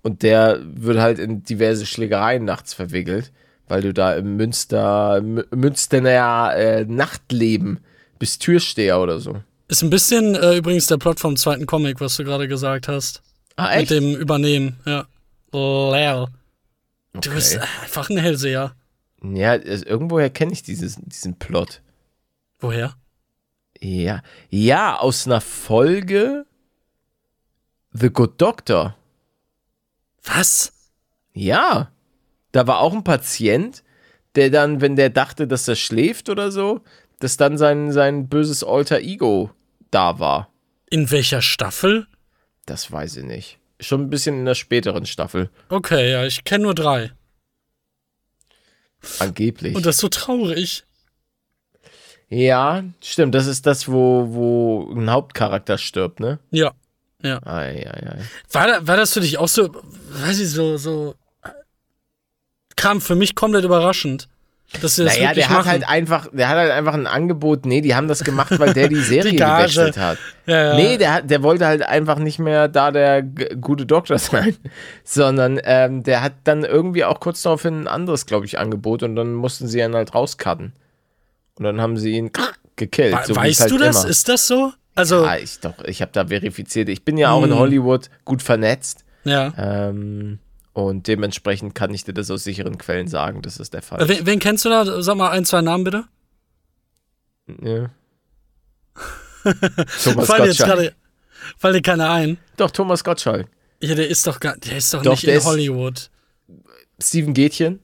Und 0.02 0.22
der 0.22 0.60
wird 0.64 1.00
halt 1.00 1.20
in 1.20 1.44
diverse 1.44 1.86
Schlägereien 1.86 2.46
nachts 2.46 2.74
verwickelt, 2.74 3.32
weil 3.74 3.82
du 3.82 3.92
da 3.92 4.14
im 4.14 4.36
Münster, 4.38 5.20
Münsterner 5.20 6.54
äh, 6.56 6.86
Nachtleben 6.86 7.80
bist 8.20 8.44
Türsteher 8.44 9.02
oder 9.02 9.20
so. 9.20 9.42
Ist 9.68 9.82
ein 9.82 9.90
bisschen 9.90 10.36
äh, 10.36 10.58
übrigens 10.58 10.86
der 10.86 10.98
Plot 10.98 11.20
vom 11.20 11.36
zweiten 11.38 11.66
Comic, 11.66 12.00
was 12.00 12.16
du 12.18 12.24
gerade 12.24 12.48
gesagt 12.48 12.88
hast. 12.88 13.24
Ah, 13.56 13.76
Mit 13.76 13.90
dem 13.90 14.14
Übernehmen, 14.16 14.78
ja. 14.86 15.08
Lel. 15.52 16.28
Du 17.14 17.18
Okay. 17.18 17.30
bist 17.34 17.58
einfach 17.82 18.12
ein 18.12 18.18
Hellseher. 18.18 18.76
Ja, 19.24 19.54
also 19.54 19.86
irgendwoher 19.88 20.30
kenne 20.30 20.54
ich 20.54 20.62
dieses, 20.62 20.98
diesen 20.98 21.40
Plot. 21.40 21.82
Woher? 22.60 22.94
Ja. 23.80 24.22
Ja, 24.52 24.98
aus 24.98 25.26
einer 25.26 25.42
Folge 25.42 26.46
The 27.92 28.12
Good 28.12 28.40
Doctor. 28.40 28.96
Was? 30.24 30.74
Ja. 31.34 31.90
Da 32.54 32.66
war 32.68 32.80
auch 32.80 32.94
ein 32.94 33.04
Patient, 33.04 33.84
der 34.36 34.50
dann, 34.50 34.80
wenn 34.80 34.96
der 34.96 35.10
dachte, 35.10 35.46
dass 35.48 35.68
er 35.68 35.76
schläft 35.76 36.30
oder 36.30 36.52
so, 36.52 36.82
dass 37.20 37.36
dann 37.38 37.58
sein, 37.58 37.92
sein 37.92 38.30
böses 38.30 38.64
Alter 38.64 39.00
Ego 39.02 39.52
da 39.92 40.20
war. 40.20 40.50
In 40.90 41.12
welcher 41.12 41.42
Staffel? 41.42 42.08
Das 42.66 42.92
weiß 42.92 43.18
ich 43.18 43.24
nicht. 43.26 43.60
Schon 43.80 44.02
ein 44.02 44.10
bisschen 44.10 44.40
in 44.40 44.46
der 44.46 44.56
späteren 44.56 45.06
Staffel. 45.06 45.50
Okay, 45.70 46.12
ja, 46.12 46.26
ich 46.26 46.44
kenne 46.46 46.64
nur 46.64 46.76
drei. 46.76 47.12
Angeblich. 49.20 49.76
Und 49.76 49.86
das 49.86 49.96
ist 49.96 50.02
so 50.02 50.08
traurig. 50.10 50.86
ja, 52.30 52.84
stimmt. 53.02 53.36
Das 53.36 53.48
ist 53.48 53.66
das, 53.66 53.88
wo, 53.92 54.28
wo 54.34 54.94
ein 54.94 55.10
Hauptcharakter 55.12 55.78
stirbt, 55.78 56.20
ne? 56.20 56.40
Ja. 56.52 56.72
Ja. 57.22 57.40
Ei, 57.46 57.86
ei, 57.90 58.08
ei. 58.12 58.22
War, 58.52 58.68
da- 58.68 58.88
war 58.88 58.98
das 58.98 59.14
für 59.14 59.22
dich 59.22 59.38
auch 59.38 59.48
so, 59.48 59.74
weiß 59.74 60.40
ich, 60.40 60.50
so, 60.50 60.78
so. 60.78 61.16
Kam 62.76 63.02
für 63.02 63.16
mich 63.16 63.36
komplett 63.36 63.64
überraschend. 63.66 64.28
Dass 64.82 64.96
sie 64.96 65.04
das 65.04 65.16
Naja, 65.18 65.34
der 65.36 65.50
hat 65.50 65.58
machen. 65.58 65.70
halt 65.70 65.88
einfach, 65.88 66.28
der 66.34 66.50
hat 66.50 66.58
halt 66.58 66.72
einfach 66.72 66.96
ein 66.96 67.06
Angebot. 67.06 67.64
Nee, 67.68 67.82
die 67.82 67.94
haben 67.94 68.08
das 68.08 68.24
gemacht, 68.24 68.58
weil 68.58 68.74
der 68.74 68.88
die 68.88 68.96
Serie 69.02 69.30
Die 69.32 69.38
gewechselt 69.38 69.98
hat. 69.98 70.18
Ja, 70.48 70.70
ja. 70.70 70.76
Nee, 70.76 70.98
der, 70.98 71.22
der 71.22 71.44
wollte 71.44 71.68
halt 71.68 71.84
einfach 71.84 72.18
nicht 72.18 72.40
mehr 72.40 72.68
da 72.70 72.90
der 72.90 73.22
gute 73.22 73.86
Doktor 73.86 74.18
sein, 74.18 74.56
sondern 75.04 75.60
ähm, 75.64 76.02
der 76.02 76.24
hat 76.24 76.34
dann 76.46 76.64
irgendwie 76.64 77.04
auch 77.06 77.20
kurz 77.20 77.44
daraufhin 77.44 77.82
ein 77.82 77.88
anderes, 77.88 78.26
glaube 78.26 78.46
ich, 78.48 78.58
Angebot 78.58 79.04
und 79.04 79.16
dann 79.16 79.34
mussten 79.36 79.68
sie 79.68 79.80
ihn 79.80 79.94
halt 79.94 80.16
rauscutten. 80.16 80.74
Und 81.60 81.64
dann 81.66 81.80
haben 81.80 81.98
sie 81.98 82.14
ihn 82.14 82.32
gekillt. 82.76 83.14
We- 83.14 83.26
so 83.28 83.36
weißt 83.36 83.62
halt 83.62 83.72
du 83.72 83.78
das? 83.78 84.02
Immer. 84.02 84.10
Ist 84.10 84.28
das 84.28 84.48
so? 84.48 84.74
Also, 84.96 85.24
ja, 85.24 85.38
ich 85.38 85.60
doch, 85.60 85.84
ich 85.86 86.02
habe 86.02 86.12
da 86.14 86.26
verifiziert. 86.28 86.90
Ich 86.90 87.04
bin 87.06 87.18
ja 87.18 87.30
auch 87.32 87.44
in 87.44 87.52
Hm. 87.52 87.60
Hollywood 87.60 88.10
gut 88.26 88.42
vernetzt 88.42 89.04
ja. 89.24 89.54
ähm, 89.58 90.40
und 90.74 91.08
dementsprechend 91.08 91.76
kann 91.76 91.94
ich 91.94 92.04
dir 92.04 92.14
das 92.14 92.30
aus 92.32 92.44
sicheren 92.44 92.78
Quellen 92.78 93.08
sagen, 93.08 93.42
das 93.42 93.58
ist 93.58 93.74
der 93.74 93.82
Fall. 93.82 94.02
Äh, 94.02 94.08
Wen, 94.10 94.26
wen 94.26 94.40
kennst 94.40 94.66
du 94.66 94.70
da? 94.70 95.02
Sag 95.02 95.16
mal 95.16 95.30
ein, 95.32 95.46
zwei 95.46 95.62
Namen 95.62 95.84
bitte. 95.84 96.06
Ja. 97.62 97.90
Thomas 100.04 100.28
jetzt 100.30 100.38
Gottschalk. 100.38 100.58
gerade. 100.58 100.96
Fallen 101.58 101.74
dir 101.76 101.82
keiner 101.82 102.10
ein? 102.12 102.38
Doch, 102.58 102.72
Thomas 102.72 103.04
Gottschalk. 103.04 103.48
Ja, 103.82 103.96
der 103.96 104.08
ist 104.08 104.26
doch 104.26 104.40
gar, 104.40 104.56
der 104.58 104.78
ist 104.78 104.94
doch, 104.94 105.02
Doch, 105.02 105.12
nicht 105.12 105.24
der 105.28 105.34
in 105.34 105.40
ist- 105.40 105.46
Hollywood. 105.46 106.10
Steven 107.02 107.34
Gätchen. 107.34 107.80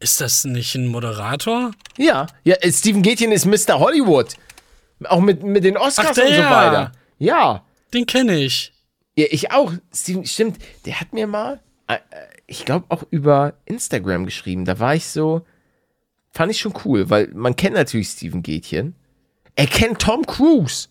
Ist 0.00 0.20
das 0.20 0.44
nicht 0.44 0.74
ein 0.74 0.86
Moderator? 0.88 1.72
Ja, 1.96 2.26
ja, 2.44 2.54
äh, 2.56 2.72
Steven 2.72 3.02
Gätchen 3.02 3.32
ist 3.32 3.46
Mr. 3.46 3.78
Hollywood. 3.78 4.34
Auch 5.04 5.20
mit, 5.20 5.42
mit 5.42 5.64
den 5.64 5.76
Oscars 5.76 6.08
Ach, 6.10 6.14
der. 6.14 6.26
und 6.26 6.34
so 6.34 6.42
weiter. 6.42 6.92
Ja. 7.18 7.64
Den 7.94 8.06
kenne 8.06 8.38
ich. 8.38 8.72
Ja, 9.18 9.26
ich 9.30 9.50
auch. 9.50 9.72
Steven, 9.92 10.24
stimmt, 10.24 10.58
der 10.86 11.00
hat 11.00 11.12
mir 11.12 11.26
mal, 11.26 11.60
äh, 11.88 11.94
äh, 11.94 11.98
ich 12.46 12.64
glaube 12.64 12.86
auch 12.88 13.02
über 13.10 13.54
Instagram 13.64 14.24
geschrieben. 14.24 14.64
Da 14.64 14.78
war 14.78 14.94
ich 14.94 15.06
so, 15.06 15.44
fand 16.30 16.52
ich 16.52 16.60
schon 16.60 16.74
cool, 16.84 17.10
weil 17.10 17.28
man 17.34 17.56
kennt 17.56 17.74
natürlich 17.74 18.08
Steven 18.08 18.42
Gätchen. 18.42 18.94
Er 19.56 19.66
kennt 19.66 20.00
Tom 20.00 20.24
Cruise. 20.24 20.88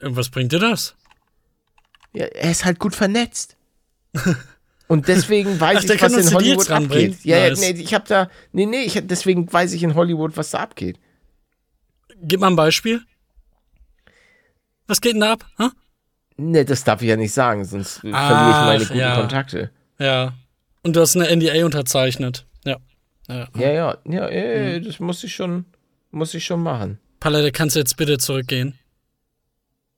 Und 0.00 0.14
Was 0.14 0.30
bringt 0.30 0.52
dir 0.52 0.60
das? 0.60 0.94
Ja, 2.12 2.26
er 2.26 2.52
ist 2.52 2.64
halt 2.64 2.78
gut 2.78 2.94
vernetzt. 2.94 3.56
Und 4.88 5.08
deswegen 5.08 5.58
weiß 5.58 5.78
Ach, 5.90 5.94
ich, 5.94 6.00
was 6.00 6.12
in 6.12 6.32
Hollywood 6.32 6.70
abgeht. 6.70 7.24
Ja, 7.24 7.48
Nice. 7.48 7.60
ja, 7.60 7.72
nee, 7.72 7.80
ich 7.80 7.92
hab 7.92 8.04
da, 8.06 8.30
nee, 8.52 8.66
nee, 8.66 8.82
ich, 8.82 9.00
deswegen 9.04 9.52
weiß 9.52 9.72
ich 9.72 9.82
in 9.82 9.96
Hollywood, 9.96 10.36
was 10.36 10.50
da 10.52 10.60
abgeht. 10.60 11.00
Gib 12.22 12.38
mal 12.38 12.46
ein 12.46 12.56
Beispiel. 12.56 13.02
Was 14.86 15.00
geht 15.00 15.14
denn 15.14 15.22
da 15.22 15.32
ab? 15.32 15.44
Hä? 15.58 15.70
Nee, 16.38 16.64
das 16.64 16.84
darf 16.84 17.00
ich 17.02 17.08
ja 17.08 17.16
nicht 17.16 17.32
sagen, 17.32 17.64
sonst 17.64 18.04
äh, 18.04 18.10
Ach, 18.12 18.28
verliere 18.28 18.50
ich 18.50 18.66
meine 18.66 18.84
guten 18.86 18.98
ja. 18.98 19.16
Kontakte. 19.20 19.70
Ja. 19.98 20.34
Und 20.82 20.94
du 20.96 21.00
hast 21.00 21.16
eine 21.16 21.34
NDA 21.34 21.64
unterzeichnet. 21.64 22.44
Ja. 22.64 22.76
ja. 23.28 23.48
Ja, 23.56 23.70
ja, 23.72 23.96
ja, 24.04 24.28
äh, 24.28 24.78
Mhm. 24.78 24.84
das 24.84 25.00
muss 25.00 25.24
ich 25.24 25.34
schon, 25.34 25.64
muss 26.10 26.34
ich 26.34 26.44
schon 26.44 26.62
machen. 26.62 26.98
Palette, 27.20 27.50
kannst 27.52 27.74
du 27.76 27.80
jetzt 27.80 27.96
bitte 27.96 28.18
zurückgehen? 28.18 28.78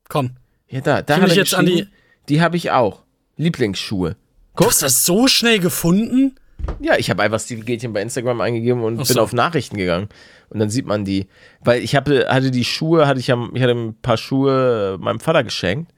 Komm. 0.09 0.31
Ja, 0.69 0.81
da, 0.81 1.03
da 1.03 1.21
hat 1.21 1.29
ich 1.31 1.35
jetzt 1.37 1.55
an 1.55 1.67
geschrieben, 1.67 1.91
die 2.29 2.41
habe 2.41 2.57
ich 2.57 2.71
auch. 2.71 3.03
Lieblingsschuhe. 3.37 4.17
Du 4.57 4.67
hast 4.67 4.83
das 4.83 5.05
so 5.05 5.29
schnell 5.29 5.59
gefunden? 5.61 6.35
Ja, 6.81 6.97
ich 6.97 7.09
habe 7.11 7.23
einfach 7.23 7.39
Steve 7.41 7.63
Gätchen 7.63 7.93
bei 7.93 8.03
Instagram 8.03 8.41
eingegeben 8.41 8.83
und 8.83 8.95
Ach 9.01 9.07
bin 9.07 9.15
so. 9.15 9.21
auf 9.23 9.33
Nachrichten 9.33 9.77
gegangen. 9.77 10.09
Und 10.51 10.59
dann 10.59 10.71
sieht 10.71 10.87
man 10.87 11.05
die. 11.05 11.29
Weil 11.61 11.83
ich 11.83 11.95
hatte, 11.95 12.29
hatte 12.29 12.51
die 12.51 12.65
Schuhe, 12.65 13.07
hatte 13.07 13.21
ich, 13.21 13.29
ja, 13.29 13.49
ich 13.55 13.63
hatte 13.63 13.73
ein 13.73 13.95
paar 14.01 14.17
Schuhe 14.17 14.97
äh, 14.99 15.03
meinem 15.03 15.21
Vater 15.21 15.45
geschenkt. 15.45 15.93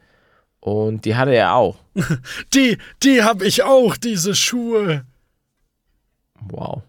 Und 0.61 1.05
die 1.07 1.17
hatte 1.17 1.35
er 1.35 1.55
auch. 1.55 1.77
Die, 2.55 2.77
die 3.03 3.23
habe 3.23 3.47
ich 3.47 3.63
auch, 3.63 3.97
diese 3.97 4.35
Schuhe. 4.35 5.05
Wow. 6.49 6.83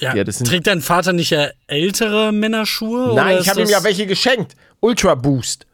Ja, 0.00 0.14
Ja, 0.14 0.24
trägt 0.24 0.66
dein 0.68 0.80
Vater 0.80 1.12
nicht 1.12 1.30
ja 1.30 1.48
ältere 1.66 2.32
Männerschuhe? 2.32 3.14
Nein, 3.14 3.38
ich 3.40 3.48
habe 3.48 3.60
ihm 3.62 3.68
ja 3.68 3.82
welche 3.84 4.06
geschenkt. 4.06 4.54
Ultra 4.80 5.14
Boost. 5.14 5.66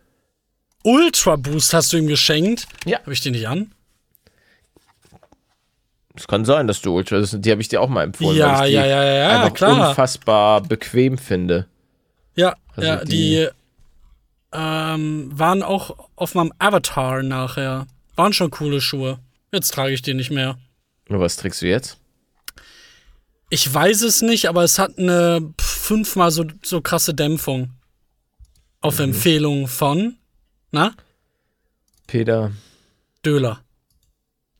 Ultra 0.83 1.37
Boost 1.37 1.75
hast 1.75 1.93
du 1.93 1.99
ihm 1.99 2.07
geschenkt? 2.09 2.67
Ja. 2.87 2.99
Habe 3.01 3.13
ich 3.13 3.21
die 3.21 3.31
nicht 3.31 3.47
an? 3.47 3.73
Es 6.15 6.27
kann 6.27 6.45
sein, 6.47 6.67
dass 6.67 6.81
du 6.81 6.97
Ultra, 6.97 7.21
die 7.21 7.51
habe 7.51 7.61
ich 7.61 7.69
dir 7.69 7.81
auch 7.83 7.89
mal 7.91 8.05
empfohlen. 8.05 8.37
Ja, 8.39 8.59
weil 8.59 8.65
ich 8.65 8.71
die 8.71 8.75
ja, 8.77 8.87
ja, 8.87 9.05
ja, 9.05 9.15
ja, 9.15 9.29
einfach 9.43 9.55
klar. 9.55 9.91
unfassbar 9.91 10.63
bequem 10.63 11.19
finde. 11.19 11.67
Ja, 12.35 12.57
Also 12.75 12.89
ja, 12.89 13.05
die- 13.05 13.11
die, 13.11 13.49
ähm, 14.57 15.31
waren 15.38 15.62
auch 15.62 16.09
auf 16.16 16.35
meinem 16.35 16.53
Avatar 16.59 17.23
nachher. 17.23 17.87
Waren 18.14 18.33
schon 18.33 18.51
coole 18.51 18.81
Schuhe. 18.81 19.19
Jetzt 19.53 19.75
trage 19.75 19.92
ich 19.92 20.03
die 20.03 20.14
nicht 20.14 20.31
mehr. 20.31 20.59
Und 21.09 21.21
was 21.21 21.37
trägst 21.37 21.62
du 21.62 21.66
jetzt? 21.66 21.99
Ich 23.51 23.73
weiß 23.73 24.03
es 24.03 24.23
nicht, 24.23 24.49
aber 24.49 24.64
es 24.64 24.79
hat 24.79 24.99
eine 24.99 25.53
fünfmal 25.61 26.31
so, 26.31 26.47
so 26.62 26.81
krasse 26.81 27.14
Dämpfung. 27.14 27.71
Auf 28.81 28.99
Empfehlung 28.99 29.66
von, 29.66 30.16
na, 30.71 30.92
Peter. 32.07 32.53
Döler. 33.25 33.61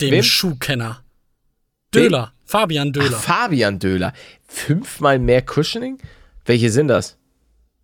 Dem 0.01 0.11
Wem? 0.11 0.23
Schuhkenner. 0.23 1.03
Döler. 1.95 2.33
Fabian 2.45 2.93
Döler. 2.93 3.17
Ach, 3.17 3.23
Fabian 3.23 3.79
Döler. 3.79 4.13
Fünfmal 4.49 5.19
mehr 5.19 5.43
Cushioning? 5.43 5.99
Welche 6.45 6.71
sind 6.71 6.89
das? 6.89 7.17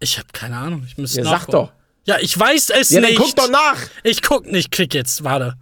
ich 0.00 0.18
habe 0.18 0.28
keine 0.32 0.56
Ahnung. 0.56 0.82
Ich 0.86 0.98
müsste 0.98 1.18
Ja, 1.20 1.24
sag 1.24 1.46
doch. 1.46 1.72
Ja, 2.04 2.18
ich 2.20 2.36
weiß 2.38 2.70
es 2.70 2.90
Ja, 2.90 3.00
dann 3.00 3.10
nicht. 3.10 3.20
guck 3.20 3.36
doch 3.36 3.50
nach. 3.50 3.78
Ich 4.02 4.22
guck 4.22 4.46
nicht, 4.46 4.70
klick 4.70 4.94
jetzt, 4.94 5.22
warte. 5.24 5.56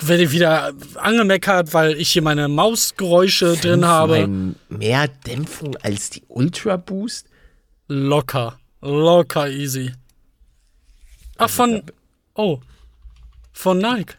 Werde 0.00 0.30
wieder 0.30 0.72
angemeckert, 0.94 1.74
weil 1.74 1.94
ich 2.00 2.10
hier 2.12 2.22
meine 2.22 2.46
Mausgeräusche 2.46 3.56
drin 3.56 3.84
habe. 3.84 4.54
Mehr 4.68 5.08
Dämpfung 5.08 5.76
als 5.78 6.10
die 6.10 6.22
Ultra 6.28 6.76
Boost? 6.76 7.26
Locker. 7.88 8.60
Locker 8.80 9.48
easy. 9.50 9.92
Ach, 11.36 11.50
von. 11.50 11.82
Oh. 12.34 12.60
Von 13.52 13.78
Nike. 13.78 14.14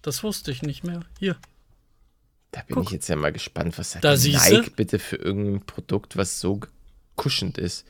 Das 0.00 0.22
wusste 0.22 0.50
ich 0.50 0.62
nicht 0.62 0.84
mehr. 0.84 1.02
Hier. 1.18 1.36
Da 2.52 2.62
bin 2.62 2.76
Guck. 2.76 2.84
ich 2.86 2.90
jetzt 2.92 3.08
ja 3.08 3.16
mal 3.16 3.32
gespannt, 3.32 3.76
was 3.78 3.94
hat 3.94 4.02
Da. 4.04 4.16
Nike 4.16 4.70
bitte 4.74 4.98
für 4.98 5.16
irgendein 5.16 5.66
Produkt, 5.66 6.16
was 6.16 6.40
so 6.40 6.60
kuschend 7.16 7.58
ist. 7.58 7.84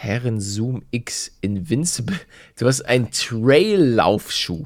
Herren 0.00 0.40
Zoom 0.40 0.84
X 0.92 1.32
Invincible. 1.40 2.18
Du 2.56 2.66
hast 2.66 2.82
einen 2.82 3.10
Trail-Laufschuh. 3.10 4.64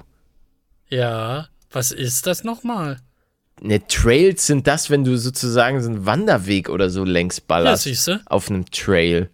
Ja. 0.90 1.48
Was 1.70 1.90
ist 1.90 2.26
das 2.26 2.44
nochmal? 2.44 3.00
Ne, 3.62 3.80
Trails 3.86 4.46
sind 4.46 4.66
das, 4.66 4.90
wenn 4.90 5.04
du 5.04 5.16
sozusagen 5.16 5.82
so 5.82 5.88
einen 5.88 6.04
Wanderweg 6.04 6.68
oder 6.68 6.90
so 6.90 7.04
längs 7.04 7.38
Ja, 7.38 7.44
ballerst. 7.46 7.84
siehste. 7.84 8.20
auf 8.26 8.50
einem 8.50 8.70
Trail. 8.70 9.30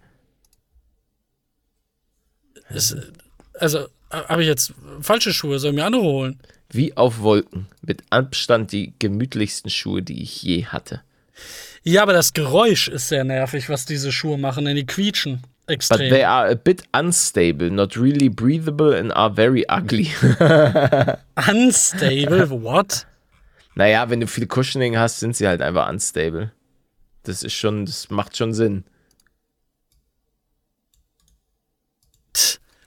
Ist, 2.71 2.97
also, 3.55 3.89
habe 4.11 4.43
ich 4.43 4.49
jetzt 4.49 4.75
falsche 5.01 5.33
Schuhe? 5.33 5.59
Soll 5.59 5.71
ich 5.71 5.77
mir 5.77 5.85
andere 5.85 6.03
holen? 6.03 6.39
Wie 6.71 6.97
auf 6.97 7.21
Wolken. 7.21 7.67
Mit 7.83 8.05
Abstand 8.11 8.71
die 8.71 8.93
gemütlichsten 9.01 9.71
Schuhe, 9.71 10.03
die 10.03 10.23
ich 10.23 10.43
je 10.45 10.67
hatte. 10.67 11.01
Ja, 11.83 12.03
aber 12.03 12.13
das 12.13 12.35
Geräusch 12.35 12.87
ist 12.89 13.09
sehr 13.09 13.25
nervig, 13.25 13.69
was 13.69 13.85
diese 13.85 14.13
Schuhe 14.13 14.39
machen, 14.39 14.65
denn 14.67 14.77
die 14.77 14.87
quietschen 14.87 15.43
But 15.69 15.75
extrem. 15.75 16.11
they 16.11 16.25
are 16.25 16.49
a 16.49 16.57
bit 16.57 16.83
unstable, 16.95 17.71
not 17.71 17.95
really 17.95 18.29
breathable 18.29 18.93
and 18.93 19.13
are 19.13 19.31
very 19.31 19.69
ugly. 19.69 20.11
Unstable, 21.37 22.59
what? 22.59 23.05
naja, 23.79 24.11
wenn 24.11 24.21
du 24.21 24.27
viel 24.27 24.47
Cushioning 24.47 24.99
hast, 24.99 25.21
sind 25.21 25.37
sie 25.37 25.47
halt 25.47 25.63
einfach 25.63 25.89
unstable. 25.89 26.53
Das 27.23 27.43
ist 27.43 27.53
schon, 27.53 27.87
das 27.87 28.11
macht 28.11 28.37
schon 28.37 28.53
Sinn. 28.53 28.85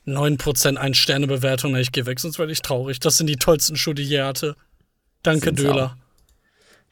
9% 0.05 0.75
Ein-Sterne-Bewertung, 0.75 1.75
ich 1.75 1.91
gehe 1.91 2.05
weg, 2.05 2.19
sonst 2.19 2.39
werde 2.39 2.51
ich 2.51 2.61
traurig. 2.61 2.99
Das 2.99 3.17
sind 3.17 3.27
die 3.27 3.37
tollsten 3.37 3.77
Schuhe, 3.77 3.93
die 3.93 4.01
ich 4.01 4.09
je 4.09 4.21
hatte. 4.21 4.55
Danke, 5.23 5.45
Sind's 5.45 5.61
Döler. 5.61 5.97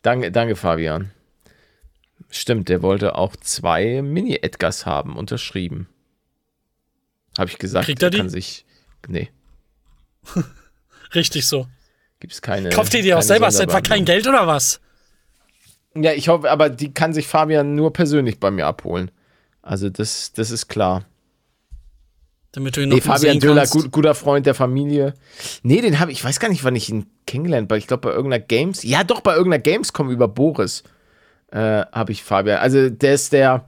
Danke, 0.02 0.32
danke, 0.32 0.56
Fabian. 0.56 1.12
Stimmt, 2.30 2.70
der 2.70 2.82
wollte 2.82 3.16
auch 3.16 3.36
zwei 3.38 4.02
Mini-Edgars 4.02 4.86
haben, 4.86 5.16
unterschrieben. 5.18 5.88
Habe 7.38 7.50
ich 7.50 7.58
gesagt, 7.58 7.86
Kriegt 7.86 8.04
er 8.04 8.10
die? 8.10 8.18
kann 8.18 8.30
sich. 8.30 8.66
Nee, 9.08 9.30
Richtig 11.16 11.48
so. 11.48 11.68
gibt's 12.20 12.42
keine. 12.42 12.70
Kauft 12.70 12.94
ihr 12.94 13.02
die 13.02 13.14
auch 13.14 13.22
selber? 13.22 13.48
Ist 13.48 13.60
etwa 13.60 13.82
kein 13.82 14.06
Geld 14.06 14.28
oder 14.28 14.46
was? 14.46 14.80
Ja, 15.96 16.12
ich 16.14 16.28
hoffe, 16.28 16.52
aber 16.52 16.70
die 16.70 16.94
kann 16.94 17.14
sich 17.14 17.28
Fabian 17.28 17.76
nur 17.76 17.94
persönlich 17.94 18.40
bei 18.40 18.52
mir 18.52 18.68
abholen. 18.68 19.10
Also 19.62 19.90
das, 19.90 20.34
das 20.34 20.52
ist 20.52 20.68
klar. 20.68 21.06
Damit 22.52 22.76
du 22.78 22.82
ihn 22.82 22.90
noch 22.90 22.96
Nee, 22.96 23.02
Fabian 23.02 23.40
kannst. 23.40 23.74
gut, 23.74 23.92
guter 23.92 24.16
Freund 24.16 24.46
der 24.46 24.56
Familie. 24.56 25.14
Nee, 25.64 25.82
den 25.82 26.00
habe 26.00 26.12
ich, 26.12 26.20
ich 26.20 26.24
weiß 26.24 26.40
gar 26.40 26.50
nicht, 26.50 26.64
wann 26.64 26.76
ich 26.76 26.90
ihn 26.90 27.06
kennengelernt 27.26 27.70
habe. 27.72 27.78
Ich 27.80 27.88
glaube 27.88 28.02
bei 28.02 28.12
irgendeiner 28.14 28.44
Games, 28.44 28.84
ja 28.84 29.04
doch, 29.04 29.22
bei 29.22 29.34
irgendeiner 29.36 29.62
Gamescom 29.64 30.10
über 30.12 30.28
Boris 30.28 30.84
äh, 31.52 31.86
habe 31.92 32.12
ich 32.12 32.24
Fabian. 32.24 32.60
Also 32.60 32.90
der 32.90 33.14
ist 33.14 33.34
der 33.34 33.66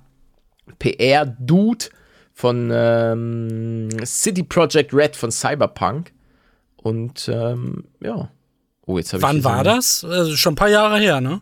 PR-Dude 0.79 1.85
von 2.33 2.71
ähm, 2.73 3.89
City 4.05 4.43
Project 4.43 4.93
Red 4.93 5.15
von 5.15 5.31
Cyberpunk. 5.31 6.11
Und 6.77 7.29
ähm, 7.31 7.85
ja. 7.99 8.29
Oh, 8.85 8.97
jetzt 8.97 9.13
habe 9.13 9.19
ich 9.19 9.23
Wann 9.23 9.43
war 9.43 9.63
das? 9.63 10.03
Also 10.03 10.35
schon 10.35 10.53
ein 10.53 10.55
paar 10.55 10.69
Jahre 10.69 10.99
her, 10.99 11.21
ne? 11.21 11.41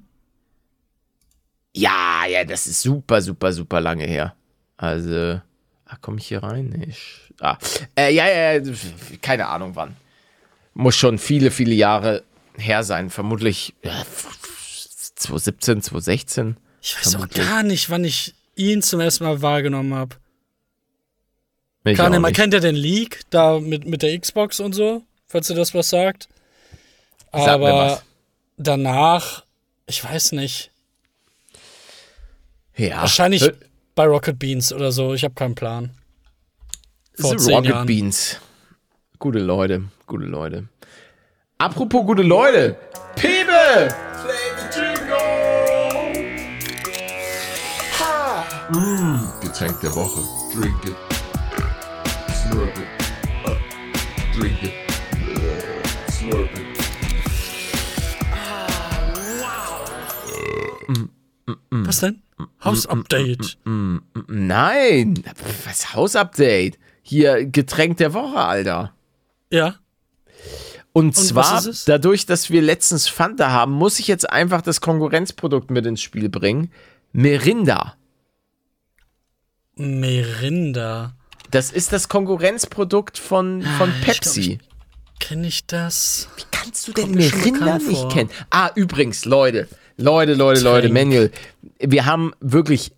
Ja, 1.74 2.26
ja, 2.28 2.44
das 2.44 2.68
ist 2.68 2.82
super, 2.82 3.22
super, 3.22 3.54
super 3.54 3.80
lange 3.80 4.06
her. 4.06 4.36
Also, 4.76 5.40
ah, 5.86 5.96
komme 6.02 6.18
ich 6.18 6.28
hier 6.28 6.44
rein? 6.44 6.74
Nee, 6.76 6.88
Ich, 6.90 7.32
ah, 7.40 7.58
äh, 7.98 8.14
ja, 8.14 8.28
ja, 8.28 8.54
ja, 8.54 8.74
keine 9.22 9.48
Ahnung 9.48 9.76
wann. 9.76 9.96
Muss 10.74 10.96
schon 10.96 11.18
viele, 11.18 11.52
viele 11.52 11.74
Jahre 11.74 12.24
her 12.58 12.84
sein. 12.84 13.10
Vermutlich 13.10 13.76
ja, 13.84 14.04
2017, 15.20 15.82
2016. 15.82 16.58
Ich 16.82 16.98
weiß 16.98 17.16
auch 17.16 17.30
gar 17.30 17.64
nicht, 17.64 17.90
wann 17.90 18.04
ich 18.06 18.34
ihn 18.56 18.82
zum 18.82 19.00
ersten 19.00 19.26
Mal 19.26 19.42
wahrgenommen 19.42 19.94
habe. 19.94 20.16
Kann 21.96 22.22
man 22.22 22.34
kennt 22.34 22.54
ja 22.54 22.60
den 22.60 22.76
Leak 22.76 23.22
da 23.30 23.60
mit, 23.60 23.86
mit 23.86 24.02
der 24.02 24.18
Xbox 24.20 24.60
und 24.60 24.74
so, 24.74 25.04
falls 25.28 25.50
ihr 25.50 25.56
das 25.56 25.74
was 25.74 25.90
sagt. 25.90 26.30
Sag 27.32 27.48
Aber 27.48 27.74
was. 27.74 28.04
danach, 28.58 29.44
ich 29.88 30.04
weiß 30.04 30.34
nicht. 30.34 30.72
Ja, 32.76 33.02
Wahrscheinlich 33.02 33.44
Hö- 33.44 33.56
bei 33.96 34.06
Rocket 34.06 34.40
Beans 34.40 34.72
oder 34.72 34.92
so. 34.92 35.14
Ich 35.14 35.24
habe 35.24 35.34
keinen 35.34 35.56
Plan. 35.56 35.92
Vor 37.16 37.38
The 37.38 37.52
Rocket 37.54 37.70
Jahren. 37.72 37.88
Beans. 37.88 38.38
Gute 39.18 39.40
Leute, 39.40 39.84
gute 40.08 40.26
Leute. 40.26 40.70
Apropos 41.58 42.06
gute 42.06 42.22
Leute. 42.24 42.78
Pebe! 43.16 43.94
Getränk 48.70 49.82
der 49.82 49.96
Woche. 49.96 50.22
Drink 50.54 50.76
it. 50.86 50.96
Slurp 52.36 52.78
it. 52.78 52.86
Uh, 53.44 53.56
drink 54.38 54.62
it. 54.62 54.74
Uh, 55.28 56.12
slurp 56.12 56.50
it. 56.54 56.70
Was 61.72 62.02
denn? 62.02 62.22
Hausupdate. 62.64 63.58
Nein, 64.28 65.24
was 65.66 65.96
Hausupdate? 65.96 66.78
Hier 67.02 67.48
Getränk 67.48 67.98
der 67.98 68.14
Woche, 68.14 68.38
Alter. 68.38 68.94
Ja. 69.52 69.78
Und, 70.94 71.18
was 71.18 71.28
zwar 71.28 71.58
ist 71.58 71.66
es? 71.66 71.86
dadurch, 71.86 72.28
dass 72.28 72.52
wir 72.52 72.62
letztens 72.62 73.08
Fanta 73.08 73.50
haben, 73.50 73.72
muss 73.72 73.98
ich 73.98 74.08
jetzt 74.08 74.30
einfach 74.30 74.62
das 74.62 74.80
Konkurrenzprodukt 74.80 75.72
mit 75.72 75.88
ins 75.88 76.04
Spiel 76.04 76.30
bringen. 76.30 76.72
Merinda. 77.14 77.96
Merinda. 79.80 81.14
Das 81.52 81.72
ist 81.72 81.94
das 81.94 82.10
Konkurrenzprodukt 82.10 83.18
von, 83.18 83.64
von 83.78 83.90
Ah, 83.90 83.94
Pepsi. 84.06 84.60
Kenne 85.20 85.48
ich 85.48 85.66
das? 85.66 86.30
Wie 86.38 86.44
kannst 86.52 86.88
du 86.88 86.94
denn 86.94 87.12
Merinda 87.12 87.78
nicht 87.78 87.98
vor. 88.00 88.10
kennen? 88.10 88.30
Ah, 88.50 88.70
übrigens, 88.76 89.26
Leute, 89.26 89.68
Leute, 89.98 90.34
Leute, 90.34 90.62
Leute, 90.62 90.88
Trink. 90.90 90.94
Manuel, 90.94 91.32
wir 91.80 92.06
haben 92.06 92.34
wirklich 92.40 92.92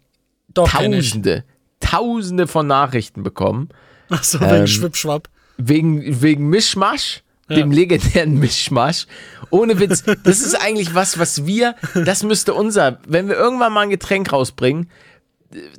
Doch. 0.53 0.69
Tausende, 0.69 1.43
Tausende 1.79 2.47
von 2.47 2.67
Nachrichten 2.67 3.23
bekommen 3.23 3.69
Achso, 4.09 4.39
wegen 4.41 4.51
Ähm, 4.51 4.67
Schwippschwapp. 4.67 5.29
wegen, 5.57 6.21
wegen 6.21 6.47
Mischmasch, 6.49 7.23
dem 7.49 7.71
legendären 7.71 8.37
Mischmasch. 8.39 9.07
Ohne 9.49 9.79
Witz, 9.79 10.03
das 10.23 10.41
ist 10.41 10.55
eigentlich 10.55 10.93
was, 10.93 11.17
was 11.19 11.45
wir, 11.45 11.75
das 12.05 12.23
müsste 12.23 12.53
unser, 12.53 12.99
wenn 13.07 13.27
wir 13.29 13.35
irgendwann 13.35 13.73
mal 13.73 13.81
ein 13.81 13.89
Getränk 13.89 14.31
rausbringen, 14.31 14.89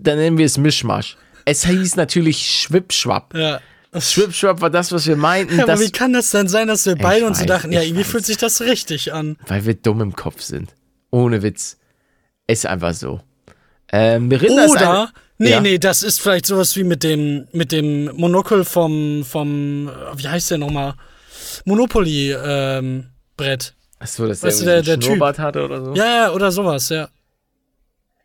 dann 0.01 0.19
nennen 0.19 0.39
wir 0.39 0.47
es 0.47 0.59
Mischmasch. 0.59 1.17
Es 1.45 1.67
hieß 1.67 1.97
natürlich 1.97 2.39
Schwippschwapp. 2.63 3.35
Ja. 3.35 3.61
Schwippschwapp 3.99 4.61
war 4.61 4.71
das, 4.71 4.91
was 4.93 5.07
wir 5.07 5.17
meinten, 5.17 5.57
Ja, 5.59 5.65
aber 5.65 5.79
wie 5.81 5.91
kann 5.91 6.13
das 6.13 6.31
denn 6.31 6.49
sein, 6.49 6.69
dass 6.69 6.87
wir 6.87 6.97
beide 6.97 7.27
uns 7.27 7.41
so 7.41 7.45
dachten, 7.45 7.73
ja, 7.73 7.83
irgendwie 7.83 8.05
fühlt 8.05 8.25
sich 8.25 8.37
das 8.39 8.61
richtig 8.63 9.13
an? 9.13 9.37
weil 9.49 9.65
wir 9.67 9.75
dumm 9.75 10.01
im 10.01 10.15
Kopf 10.15 10.41
sind. 10.43 10.73
Ohne 11.11 11.43
Witz. 11.43 11.79
Ist 12.47 12.65
einfach 12.67 12.95
so. 12.95 13.21
Äh, 13.93 14.19
Mirinda 14.19 14.65
ist 14.65 14.77
eine, 14.77 14.89
Oder, 14.89 15.13
nee, 15.39 15.51
Ja. 15.51 15.61
nee, 15.61 15.79
das 15.79 16.03
ist 16.03 16.21
vielleicht 16.21 16.47
sowas 16.47 16.75
wie 16.77 16.85
mit 16.85 17.03
dem, 17.03 17.47
mit 17.53 17.71
dem 17.73 18.05
Monokel 18.17 18.65
vom, 18.65 19.25
vom, 19.25 19.91
wie 20.17 20.27
heißt 20.29 20.51
der 20.53 20.59
nochmal? 20.59 20.95
Monopoly, 21.67 22.33
ähm. 22.33 23.09
Achso, 23.99 24.27
dass 24.27 24.43
Weißt 24.43 24.63
der, 24.65 24.83
der- 24.83 24.97
der. 24.97 25.03
Schnurrbart 25.05 25.39
hatte 25.39 25.65
oder 25.65 25.85
so. 25.85 25.95
Ja, 25.95 26.05
ja, 26.07 26.33
oder 26.33 26.51
sowas, 26.53 26.89
ja. 26.89 27.09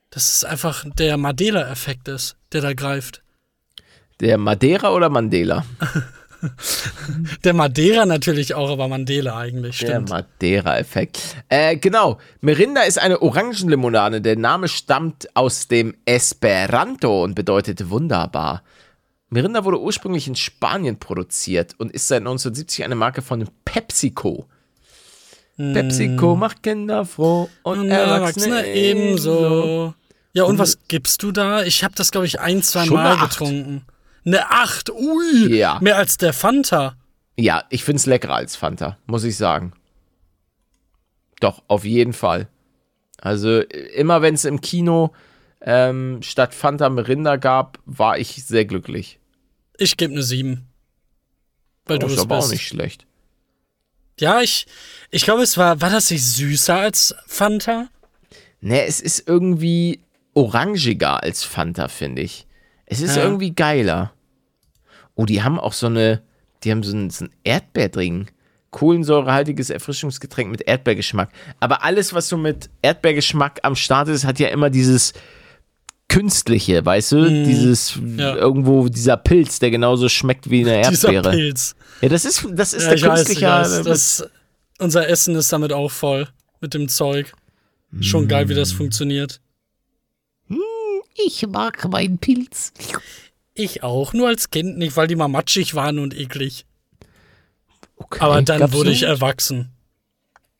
Das 0.09 0.29
ist 0.29 0.45
einfach 0.45 0.85
der 0.97 1.17
Mandela-Effekt 1.17 2.07
ist, 2.07 2.37
der 2.53 2.61
da 2.61 2.73
greift. 2.73 3.21
Der 4.19 4.37
Madeira 4.37 4.93
oder 4.93 5.09
Mandela? 5.09 5.65
Der 7.43 7.53
Madeira 7.53 8.05
natürlich 8.05 8.53
auch, 8.53 8.69
aber 8.69 8.87
Mandela 8.87 9.37
eigentlich, 9.37 9.79
Der 9.79 9.87
stimmt. 9.87 10.09
Madeira-Effekt. 10.09 11.19
Äh, 11.49 11.77
genau. 11.77 12.19
Mirinda 12.41 12.81
ist 12.83 12.99
eine 12.99 13.21
Orangenlimonade. 13.23 14.21
Der 14.21 14.35
Name 14.37 14.67
stammt 14.67 15.35
aus 15.35 15.67
dem 15.67 15.95
Esperanto 16.05 17.23
und 17.23 17.33
bedeutet 17.33 17.89
wunderbar. 17.89 18.61
Mirinda 19.29 19.65
wurde 19.65 19.81
ursprünglich 19.81 20.27
in 20.27 20.35
Spanien 20.35 20.99
produziert 20.99 21.73
und 21.79 21.91
ist 21.91 22.07
seit 22.07 22.19
1970 22.19 22.85
eine 22.85 22.95
Marke 22.95 23.21
von 23.21 23.49
PepsiCo. 23.65 24.47
PepsiCo 25.57 26.35
macht 26.35 26.61
Kinder 26.61 27.03
froh 27.05 27.49
und, 27.63 27.79
Und 27.79 27.89
Erwachsene, 27.89 28.57
Erwachsene 28.57 28.73
ebenso. 28.75 29.93
Ja, 30.33 30.43
und 30.43 30.59
was 30.59 30.77
gibst 30.87 31.23
du 31.23 31.31
da? 31.31 31.63
Ich 31.63 31.83
habe 31.83 31.95
das, 31.95 32.11
glaube 32.11 32.27
ich, 32.27 32.39
ein, 32.39 32.61
zwei 32.61 32.85
Schon 32.85 32.97
Mal 32.97 33.13
eine 33.17 33.27
getrunken. 33.27 33.85
Eine 34.23 34.51
Acht, 34.51 34.91
ui. 34.91 35.55
Ja. 35.55 35.79
Mehr 35.81 35.97
als 35.97 36.17
der 36.17 36.33
Fanta. 36.33 36.95
Ja, 37.37 37.63
ich 37.69 37.83
finde 37.83 37.97
es 37.97 38.05
leckerer 38.05 38.35
als 38.35 38.55
Fanta, 38.55 38.97
muss 39.07 39.23
ich 39.23 39.35
sagen. 39.35 39.73
Doch, 41.39 41.63
auf 41.67 41.85
jeden 41.85 42.13
Fall. 42.13 42.47
Also 43.19 43.61
immer 43.61 44.21
wenn 44.21 44.35
es 44.35 44.45
im 44.45 44.61
Kino 44.61 45.11
ähm, 45.61 46.19
statt 46.21 46.53
Fanta 46.53 46.89
Mirinda 46.89 47.37
gab, 47.37 47.79
war 47.85 48.19
ich 48.19 48.45
sehr 48.45 48.65
glücklich. 48.65 49.19
Ich 49.77 49.97
gebe 49.97 50.13
eine 50.13 50.23
sieben. 50.23 50.67
Weil 51.85 51.97
du 51.97 52.05
Oh, 52.05 52.09
ist 52.09 52.17
es 52.17 52.21
aber 52.21 52.37
auch 52.37 52.49
nicht 52.49 52.67
schlecht. 52.67 53.06
Ja, 54.19 54.41
ich, 54.41 54.65
ich 55.11 55.23
glaube, 55.23 55.43
es 55.43 55.57
war, 55.57 55.79
war 55.81 55.89
das 55.89 56.09
nicht 56.09 56.25
süßer 56.25 56.75
als 56.75 57.15
Fanta? 57.27 57.87
Ne, 58.61 58.85
es 58.85 58.99
ist 59.01 59.27
irgendwie 59.27 59.99
orangiger 60.33 61.21
als 61.21 61.43
Fanta, 61.43 61.87
finde 61.87 62.23
ich. 62.23 62.47
Es 62.85 63.01
ist 63.01 63.15
Ja. 63.15 63.23
irgendwie 63.23 63.51
geiler. 63.53 64.13
Oh, 65.15 65.25
die 65.25 65.43
haben 65.43 65.59
auch 65.59 65.73
so 65.73 65.87
eine, 65.87 66.21
die 66.63 66.71
haben 66.71 66.83
so 66.83 66.95
ein, 66.95 67.09
so 67.09 67.25
ein 67.25 67.31
Erdbeerdring. 67.43 68.27
Kohlensäurehaltiges 68.71 69.69
Erfrischungsgetränk 69.69 70.51
mit 70.51 70.61
Erdbeergeschmack. 70.67 71.29
Aber 71.59 71.83
alles, 71.83 72.13
was 72.13 72.27
so 72.27 72.37
mit 72.37 72.69
Erdbeergeschmack 72.81 73.59
am 73.63 73.75
Start 73.75 74.07
ist, 74.09 74.25
hat 74.25 74.39
ja 74.39 74.49
immer 74.49 74.69
dieses 74.69 75.13
künstliche, 76.09 76.85
weißt 76.85 77.11
du? 77.13 77.29
Dieses 77.45 77.95
Mhm. 77.97 78.19
Ja. 78.19 78.35
irgendwo 78.35 78.87
dieser 78.89 79.17
Pilz, 79.17 79.59
der 79.59 79.71
genauso 79.71 80.09
schmeckt 80.09 80.49
wie 80.49 80.61
eine 80.61 80.81
Dieser 80.89 81.11
Erdbeere. 81.13 81.35
Pilz. 81.35 81.75
Ja, 82.01 82.09
das 82.09 82.25
ist 82.25 82.45
das 82.51 82.73
ist 82.73 82.83
Ja, 82.83 82.89
der 82.89 82.97
ich 82.97 83.03
weiß, 83.03 83.15
künstliche. 83.25 83.47
weiß. 83.47 83.83
Das, 83.83 84.29
unser 84.79 85.07
Essen 85.09 85.35
ist 85.35 85.51
damit 85.51 85.73
auch 85.73 85.91
voll. 85.91 86.27
Mit 86.61 86.73
dem 86.73 86.89
Zeug. 86.89 87.33
Schon 88.01 88.27
geil, 88.27 88.49
wie 88.49 88.55
das 88.55 88.73
Mm. 88.73 88.77
funktioniert. 88.77 89.39
ich 91.25 91.45
mag 91.47 91.87
meinen 91.89 92.17
Pilz. 92.19 92.73
Ich 93.53 93.81
auch, 93.83 94.13
nur 94.13 94.27
als 94.27 94.49
Kind 94.51 94.77
nicht, 94.77 94.95
weil 94.97 95.07
die 95.07 95.15
mal 95.15 95.27
matschig 95.27 95.73
waren 95.73 95.97
und 95.99 96.15
eklig. 96.15 96.65
Okay, 97.95 98.19
Aber 98.21 98.41
dann 98.43 98.71
wurde 98.71 98.91
ich 98.91 99.03
erwachsen. 99.03 99.71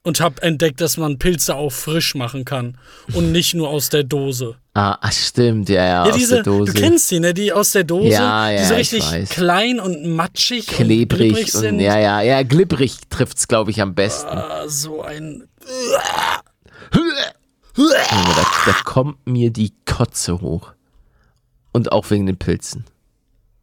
Und 0.08 0.22
hab 0.22 0.42
entdeckt, 0.42 0.80
dass 0.80 0.96
man 0.96 1.20
Pilze 1.20 1.54
auch 1.56 1.70
frisch 1.72 2.16
machen 2.16 2.46
kann. 2.46 2.78
Und 3.14 3.32
nicht 3.38 3.54
nur 3.54 3.68
aus 3.68 3.90
der 3.90 4.04
Dose. 4.04 4.56
Ah, 4.74 4.98
stimmt, 5.12 5.68
ja, 5.68 5.84
ja, 5.84 6.06
Ja, 6.06 6.12
aus 6.12 6.16
diese, 6.18 6.36
der 6.36 6.44
Dose. 6.44 6.72
du 6.72 6.80
kennst 6.80 7.12
die, 7.12 7.20
ne? 7.20 7.34
Die 7.34 7.52
aus 7.52 7.72
der 7.72 7.84
Dose, 7.84 8.08
Ja, 8.08 8.50
ja, 8.50 8.60
die 8.62 8.66
so 8.68 8.74
ich 8.76 8.94
richtig 8.94 9.30
klein 9.32 9.80
und 9.82 10.06
matschig 10.16 10.70
und 10.70 10.76
klebrig 10.76 11.18
glibberig 11.34 11.56
und 11.56 11.62
sind. 11.62 11.80
ja, 11.82 12.00
ja, 12.00 12.22
ja, 12.22 12.44
glibberig 12.44 12.96
trifft's, 13.10 13.50
glaube 13.50 13.72
ich, 13.72 13.82
am 13.82 13.96
besten. 13.96 14.30
Ah, 14.30 14.64
so 14.68 15.02
ein. 15.02 15.44
Da, 17.76 18.46
da 18.66 18.74
kommt 18.86 19.28
mir 19.28 19.52
die 19.52 19.74
Kotze 19.86 20.40
hoch. 20.42 20.72
Und 21.74 21.92
auch 21.92 22.10
wegen 22.10 22.26
den 22.26 22.38
Pilzen. 22.38 22.86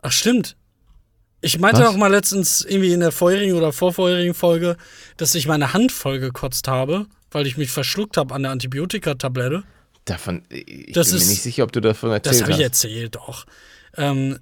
Ach, 0.03 0.13
stimmt. 0.13 0.57
Ich 1.45 1.59
meinte 1.59 1.83
Was? 1.83 1.89
auch 1.89 1.97
mal 1.97 2.11
letztens 2.11 2.63
irgendwie 2.63 2.93
in 2.93 3.01
der 3.01 3.13
vorherigen 3.13 3.55
oder 3.55 3.73
vorvorherigen 3.73 4.33
Folge, 4.35 4.77
dass 5.19 5.35
ich 5.35 5.47
meine 5.47 5.75
Hand 5.75 5.93
voll 5.93 6.19
gekotzt 6.19 6.69
habe, 6.69 7.07
weil 7.31 7.47
ich 7.47 7.57
mich 7.59 7.71
verschluckt 7.71 8.17
habe 8.17 8.35
an 8.35 8.43
der 8.45 8.53
Antibiotikatablette. 8.53 9.63
Davon, 10.07 10.43
ich 10.49 10.93
Das 10.93 11.09
bin 11.09 11.17
mir 11.17 11.23
ist- 11.23 11.29
nicht 11.29 11.43
sicher, 11.43 11.65
ob 11.65 11.73
du 11.73 11.81
davon 11.81 12.09
Das 12.11 12.17
erzählt 12.19 12.43
habe 12.43 12.53
ich 12.53 12.57
hast. 12.59 12.65
erzählt, 12.65 13.15
doch. 13.17 13.45
Ähm, 13.97 14.39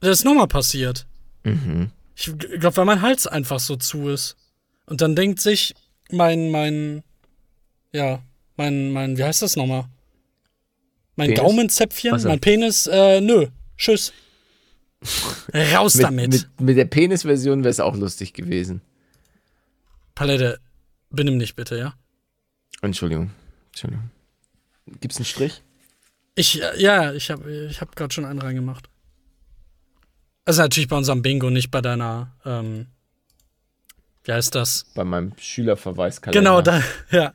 das 0.00 0.18
ist 0.20 0.24
nochmal 0.24 0.46
passiert. 0.46 1.06
Mhm. 1.44 1.90
Ich 2.14 2.26
glaube, 2.60 2.76
weil 2.76 2.84
mein 2.84 3.02
Hals 3.02 3.26
einfach 3.26 3.58
so 3.60 3.76
zu 3.76 4.08
ist. 4.08 4.36
Und 4.86 5.00
dann 5.00 5.16
denkt 5.16 5.40
sich 5.40 5.74
mein, 6.10 6.50
mein, 6.50 7.02
ja, 7.92 8.20
mein, 8.56 8.90
mein, 8.92 9.18
wie 9.18 9.24
heißt 9.24 9.42
das 9.42 9.56
nochmal? 9.56 9.84
Mein 11.16 11.30
Penis? 11.34 11.42
Gaumenzäpfchen, 11.42 12.22
mein 12.24 12.38
Penis, 12.40 12.86
äh, 12.86 13.20
nö, 13.20 13.46
tschüss. 13.76 14.12
Raus 15.54 15.94
Mit, 15.94 16.04
damit. 16.04 16.32
mit, 16.32 16.60
mit 16.60 16.76
der 16.76 16.84
Penis-Version 16.84 17.60
wäre 17.60 17.70
es 17.70 17.80
auch 17.80 17.96
lustig 17.96 18.32
gewesen. 18.34 18.80
Palette, 20.14 20.58
benimm 21.10 21.38
dich 21.38 21.54
bitte, 21.54 21.78
ja? 21.78 21.94
Entschuldigung. 22.82 23.30
Entschuldigung. 23.68 24.10
Gibt's 25.00 25.16
einen 25.16 25.24
Strich? 25.24 25.62
Ich, 26.34 26.62
äh, 26.62 26.80
ja, 26.80 27.12
ich 27.12 27.30
habe 27.30 27.66
ich 27.66 27.80
hab 27.80 27.94
gerade 27.96 28.12
schon 28.12 28.24
einen 28.24 28.40
reingemacht. 28.40 28.88
Also 30.44 30.62
natürlich 30.62 30.88
bei 30.88 30.96
unserem 30.96 31.22
Bingo, 31.22 31.50
nicht 31.50 31.70
bei 31.70 31.80
deiner, 31.80 32.34
ähm, 32.44 32.86
wie 34.24 34.32
heißt 34.32 34.54
das? 34.54 34.86
Bei 34.94 35.04
meinem 35.04 35.32
Schülerverweiskalender. 35.38 36.40
Genau, 36.40 36.62
da, 36.62 36.82
ja. 37.10 37.34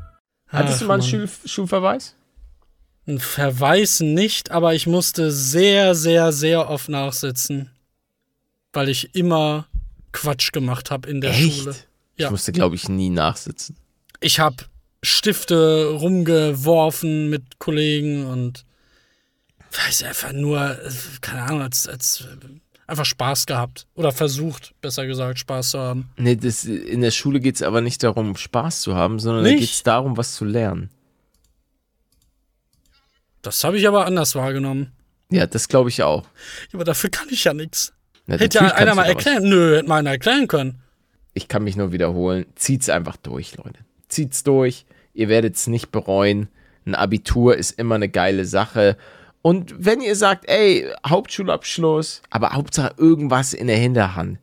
Hattest 0.51 0.81
du 0.81 0.85
mal 0.85 0.95
einen 0.95 1.03
Ach, 1.03 1.07
Schul 1.07 1.29
Schulverweis? 1.45 2.15
Ein 3.07 3.19
Verweis 3.19 3.99
nicht, 3.99 4.51
aber 4.51 4.75
ich 4.75 4.85
musste 4.87 5.31
sehr, 5.31 5.95
sehr, 5.95 6.31
sehr 6.31 6.69
oft 6.69 6.89
nachsitzen. 6.89 7.69
Weil 8.73 8.89
ich 8.89 9.15
immer 9.15 9.67
Quatsch 10.11 10.51
gemacht 10.51 10.91
habe 10.91 11.09
in 11.09 11.21
der 11.21 11.33
Schule. 11.33 11.75
Ich 12.15 12.23
Ja. 12.23 12.29
musste, 12.31 12.51
glaube 12.51 12.75
ich, 12.75 12.87
nie 12.89 13.09
nachsitzen. 13.09 13.75
Ich 14.19 14.39
habe 14.39 14.57
Stifte 15.01 15.87
rumgeworfen 15.99 17.29
mit 17.29 17.57
Kollegen 17.59 18.27
und 18.27 18.65
weiß 19.85 20.03
einfach 20.03 20.31
nur, 20.33 20.59
äh, 20.79 20.91
keine 21.21 21.43
Ahnung, 21.43 21.61
als, 21.61 21.87
als 21.87 22.23
einfach 22.91 23.05
Spaß 23.05 23.45
gehabt. 23.47 23.87
Oder 23.95 24.11
versucht, 24.11 24.73
besser 24.81 25.07
gesagt, 25.07 25.39
Spaß 25.39 25.71
zu 25.71 25.79
haben. 25.79 26.09
Nee, 26.17 26.35
das, 26.35 26.65
in 26.65 27.01
der 27.01 27.11
Schule 27.11 27.39
geht 27.39 27.55
es 27.55 27.61
aber 27.63 27.81
nicht 27.81 28.03
darum, 28.03 28.35
Spaß 28.35 28.81
zu 28.81 28.95
haben, 28.95 29.19
sondern 29.19 29.45
geht 29.45 29.61
es 29.63 29.83
darum, 29.83 30.17
was 30.17 30.35
zu 30.35 30.45
lernen. 30.45 30.89
Das 33.41 33.63
habe 33.63 33.77
ich 33.77 33.87
aber 33.87 34.05
anders 34.05 34.35
wahrgenommen. 34.35 34.91
Ja, 35.31 35.47
das 35.47 35.67
glaube 35.67 35.89
ich 35.89 36.03
auch. 36.03 36.27
Aber 36.73 36.83
dafür 36.83 37.09
kann 37.09 37.27
ich 37.31 37.43
ja 37.45 37.53
nichts. 37.53 37.93
Ja, 38.27 38.37
Hätte 38.37 38.59
ja 38.59 38.67
einer 38.75 38.93
mal 38.93 39.03
was. 39.03 39.09
erklären. 39.09 39.43
Nö, 39.49 39.77
hätte 39.77 39.87
mal 39.87 39.97
einer 39.97 40.11
erklären 40.11 40.47
können. 40.47 40.81
Ich 41.33 41.47
kann 41.47 41.63
mich 41.63 41.75
nur 41.75 41.91
wiederholen. 41.91 42.45
Zieht's 42.55 42.89
einfach 42.89 43.15
durch, 43.17 43.55
Leute. 43.57 43.79
Zieht's 44.09 44.43
durch. 44.43 44.85
Ihr 45.13 45.29
werdet 45.29 45.55
es 45.55 45.67
nicht 45.67 45.91
bereuen. 45.91 46.49
Ein 46.85 46.95
Abitur 46.95 47.55
ist 47.55 47.71
immer 47.79 47.95
eine 47.95 48.09
geile 48.09 48.45
Sache. 48.45 48.97
Und 49.41 49.73
wenn 49.77 50.01
ihr 50.01 50.15
sagt, 50.15 50.47
ey, 50.49 50.87
Hauptschulabschluss, 51.07 52.21
aber 52.29 52.51
Hauptsache 52.51 52.93
irgendwas 52.97 53.53
in 53.53 53.67
der 53.67 53.77
Hinterhand, 53.77 54.37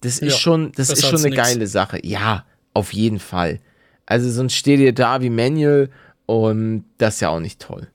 das 0.00 0.14
ist 0.18 0.32
Ja, 0.32 0.38
schon, 0.38 0.72
das 0.72 0.90
ist 0.90 1.06
schon 1.06 1.18
eine 1.20 1.28
nix. 1.30 1.36
geile 1.36 1.66
Sache. 1.66 1.98
Ja, 2.04 2.44
auf 2.74 2.92
jeden 2.92 3.18
Fall. 3.18 3.60
Also 4.06 4.30
sonst 4.30 4.54
steht 4.54 4.80
ihr 4.80 4.92
da 4.94 5.20
wie 5.20 5.30
Manual 5.30 5.90
und 6.26 6.84
das 6.98 7.14
ist 7.16 7.20
ja 7.20 7.28
auch 7.28 7.40
nicht 7.40 7.60
toll. 7.60 7.88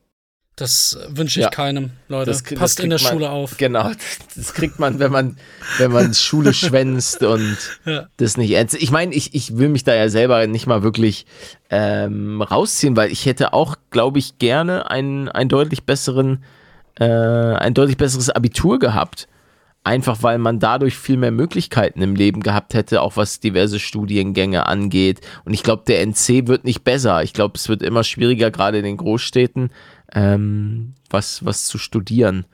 Das 0.58 0.98
wünsche 1.08 1.39
ich 1.39 1.43
Ja. 1.43 1.50
keinem, 1.52 1.91
Leute. 2.10 2.32
Das, 2.32 2.41
das 2.43 2.58
Passt 2.58 2.80
in 2.80 2.89
der 2.89 3.00
man- 3.00 3.12
Schule 3.12 3.30
auf. 3.30 3.58
Genau, 3.58 3.84
das, 3.89 3.98
das 4.36 4.54
kriegt 4.56 4.80
man, 4.80 4.98
wenn 4.98 5.12
man, 5.12 5.38
wenn 5.78 5.91
man 5.91 6.13
Schule 6.15 6.52
schwänzt 6.56 7.22
und 7.24 7.56
Ja. 7.86 8.08
das 8.17 8.38
nicht 8.38 8.52
ernst. 8.52 8.74
Ich 8.76 8.89
meine, 8.91 9.13
ich, 9.13 9.36
ich 9.36 9.58
will 9.58 9.70
mich 9.70 9.84
da 9.84 9.93
ja 9.93 10.10
selber 10.10 10.46
nicht 10.48 10.65
mal 10.65 10.82
wirklich 10.82 11.28
ähm, 11.70 12.41
rausziehen, 12.41 12.96
weil 12.98 13.12
ich 13.12 13.28
hätte 13.28 13.54
auch, 13.54 13.76
glaube 13.91 14.17
ich, 14.17 14.39
gerne 14.39 14.89
einen, 14.89 15.30
einen 15.30 15.50
deutlich 15.50 15.84
besseren, 15.84 16.43
äh, 17.00 17.06
ein 17.06 17.76
deutlich 17.76 17.98
besseres 17.98 18.32
Abitur 18.32 18.80
gehabt. 18.80 19.28
Einfach 19.84 20.22
weil 20.22 20.38
man 20.38 20.60
dadurch 20.60 20.98
viel 20.98 21.15
mehr 21.15 21.32
Möglichkeiten 21.32 22.02
im 22.02 22.13
Leben 22.15 22.41
gehabt 22.43 22.74
hätte, 22.74 23.02
auch 23.02 23.15
was 23.15 23.39
diverse 23.39 23.80
Studiengänge 23.80 24.65
angeht. 24.65 25.22
Und 25.46 25.54
ich 25.54 25.63
glaube, 25.63 25.84
der 25.88 26.02
NC 26.06 26.48
wird 26.48 26.65
nicht 26.65 26.84
besser. 26.84 27.24
Ich 27.24 27.32
glaube, 27.32 27.54
es 27.56 27.70
wird 27.70 27.82
immer 27.84 28.04
schwieriger, 28.04 28.52
gerade 28.52 28.80
in 28.80 28.84
den 28.84 28.98
Großstädten, 28.98 29.70
ähm, 30.13 30.93
was, 31.10 31.43
was 31.46 31.65
zu 31.65 31.78
studieren. 31.78 32.46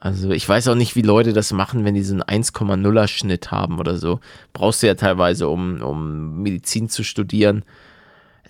Also 0.00 0.30
ich 0.30 0.48
weiß 0.48 0.68
auch 0.68 0.76
nicht, 0.76 0.94
wie 0.94 1.02
Leute 1.02 1.32
das 1.32 1.52
machen, 1.52 1.84
wenn 1.84 1.94
die 1.94 2.04
so 2.04 2.14
einen 2.14 2.22
1,0er 2.44 3.08
Schnitt 3.08 3.50
haben 3.50 3.80
oder 3.80 3.96
so. 3.96 4.20
Brauchst 4.52 4.82
du 4.82 4.86
ja 4.86 4.94
teilweise, 4.94 5.48
um, 5.48 5.82
um 5.82 6.42
Medizin 6.42 6.88
zu 6.88 7.02
studieren. 7.02 7.64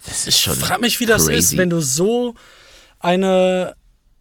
Das 0.04 0.26
ist 0.26 0.38
schon. 0.38 0.54
Ich 0.54 0.60
frage 0.60 0.80
mich, 0.82 1.00
wie 1.00 1.06
das 1.06 1.26
crazy. 1.26 1.38
ist, 1.38 1.56
wenn 1.56 1.70
du 1.70 1.80
so 1.80 2.34
eine, 3.00 3.74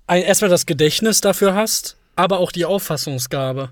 ein, 0.07 0.21
erstmal 0.23 0.49
das 0.49 0.65
Gedächtnis 0.65 1.19
dafür 1.19 1.53
hast, 1.53 1.97
aber 2.15 2.39
auch 2.39 2.51
die 2.51 2.65
Auffassungsgabe. 2.65 3.71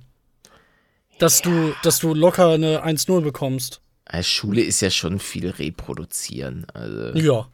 Dass 1.18 1.42
du, 1.42 1.74
dass 1.82 2.00
du 2.00 2.14
locker 2.14 2.50
eine 2.50 2.84
1-0 2.86 3.22
bekommst. 3.22 3.80
Als 4.04 4.28
Schule 4.28 4.62
ist 4.62 4.82
ja 4.82 4.90
schon 4.90 5.20
viel 5.20 5.50
reproduzieren. 5.50 6.68
Also 6.74 7.18
Ja. 7.18 7.48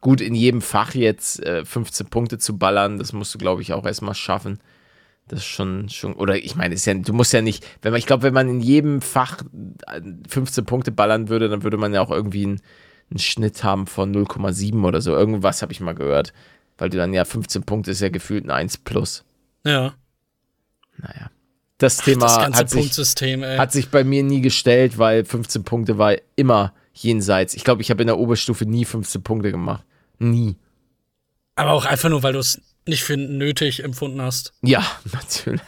Gut, 0.00 0.20
in 0.20 0.34
jedem 0.34 0.60
Fach 0.60 0.94
jetzt 0.94 1.42
äh, 1.44 1.64
15 1.64 2.06
Punkte 2.08 2.38
zu 2.38 2.58
ballern, 2.58 2.98
das 2.98 3.12
musst 3.12 3.34
du, 3.34 3.38
glaube 3.38 3.62
ich, 3.62 3.72
auch 3.72 3.86
erstmal 3.86 4.14
schaffen. 4.14 4.60
Das 5.28 5.40
ist 5.40 5.46
schon, 5.46 5.88
schon, 5.90 6.14
oder 6.14 6.36
ich 6.36 6.56
meine, 6.56 6.74
ist 6.74 6.86
ja, 6.86 6.94
du 6.94 7.12
musst 7.12 7.32
ja 7.32 7.42
nicht, 7.42 7.66
wenn 7.82 7.92
man, 7.92 7.98
ich 7.98 8.06
glaube, 8.06 8.22
wenn 8.22 8.34
man 8.34 8.48
in 8.48 8.60
jedem 8.60 9.00
Fach 9.02 9.42
äh, 9.86 10.00
15 10.28 10.64
Punkte 10.64 10.90
ballern 10.90 11.28
würde, 11.28 11.48
dann 11.48 11.62
würde 11.62 11.76
man 11.76 11.92
ja 11.92 12.00
auch 12.00 12.10
irgendwie 12.10 12.44
einen, 12.44 12.60
einen 13.10 13.18
Schnitt 13.18 13.62
haben 13.62 13.86
von 13.86 14.14
0,7 14.14 14.84
oder 14.84 15.00
so. 15.00 15.12
Irgendwas 15.14 15.62
habe 15.62 15.72
ich 15.72 15.80
mal 15.80 15.94
gehört. 15.94 16.32
Weil 16.78 16.90
du 16.90 16.96
dann 16.96 17.12
ja 17.12 17.24
15 17.24 17.64
Punkte 17.64 17.90
ist 17.90 18.00
ja 18.00 18.08
gefühlt 18.08 18.44
ein 18.44 18.50
1 18.50 18.78
plus. 18.78 19.24
Ja. 19.64 19.94
Naja. 20.96 21.30
Das 21.78 21.98
Thema 21.98 22.26
das 22.26 22.38
ganze 22.38 22.58
hat 22.58 22.70
sich, 22.70 23.58
hat 23.58 23.72
sich 23.72 23.90
bei 23.90 24.02
mir 24.02 24.22
nie 24.22 24.40
gestellt, 24.40 24.98
weil 24.98 25.24
15 25.24 25.62
Punkte 25.62 25.98
war 25.98 26.16
immer 26.34 26.72
jenseits. 27.02 27.54
Ich 27.54 27.64
glaube, 27.64 27.82
ich 27.82 27.90
habe 27.90 28.02
in 28.02 28.06
der 28.08 28.18
Oberstufe 28.18 28.66
nie 28.66 28.84
15 28.84 29.22
Punkte 29.22 29.50
gemacht. 29.50 29.84
Nie. 30.18 30.56
aber 31.54 31.72
auch 31.72 31.84
einfach 31.84 32.08
nur, 32.08 32.22
weil 32.22 32.32
du 32.32 32.38
es 32.40 32.60
nicht 32.86 33.02
für 33.04 33.16
nötig 33.16 33.84
empfunden 33.84 34.20
hast. 34.20 34.52
Ja, 34.62 34.84
natürlich. 35.12 35.60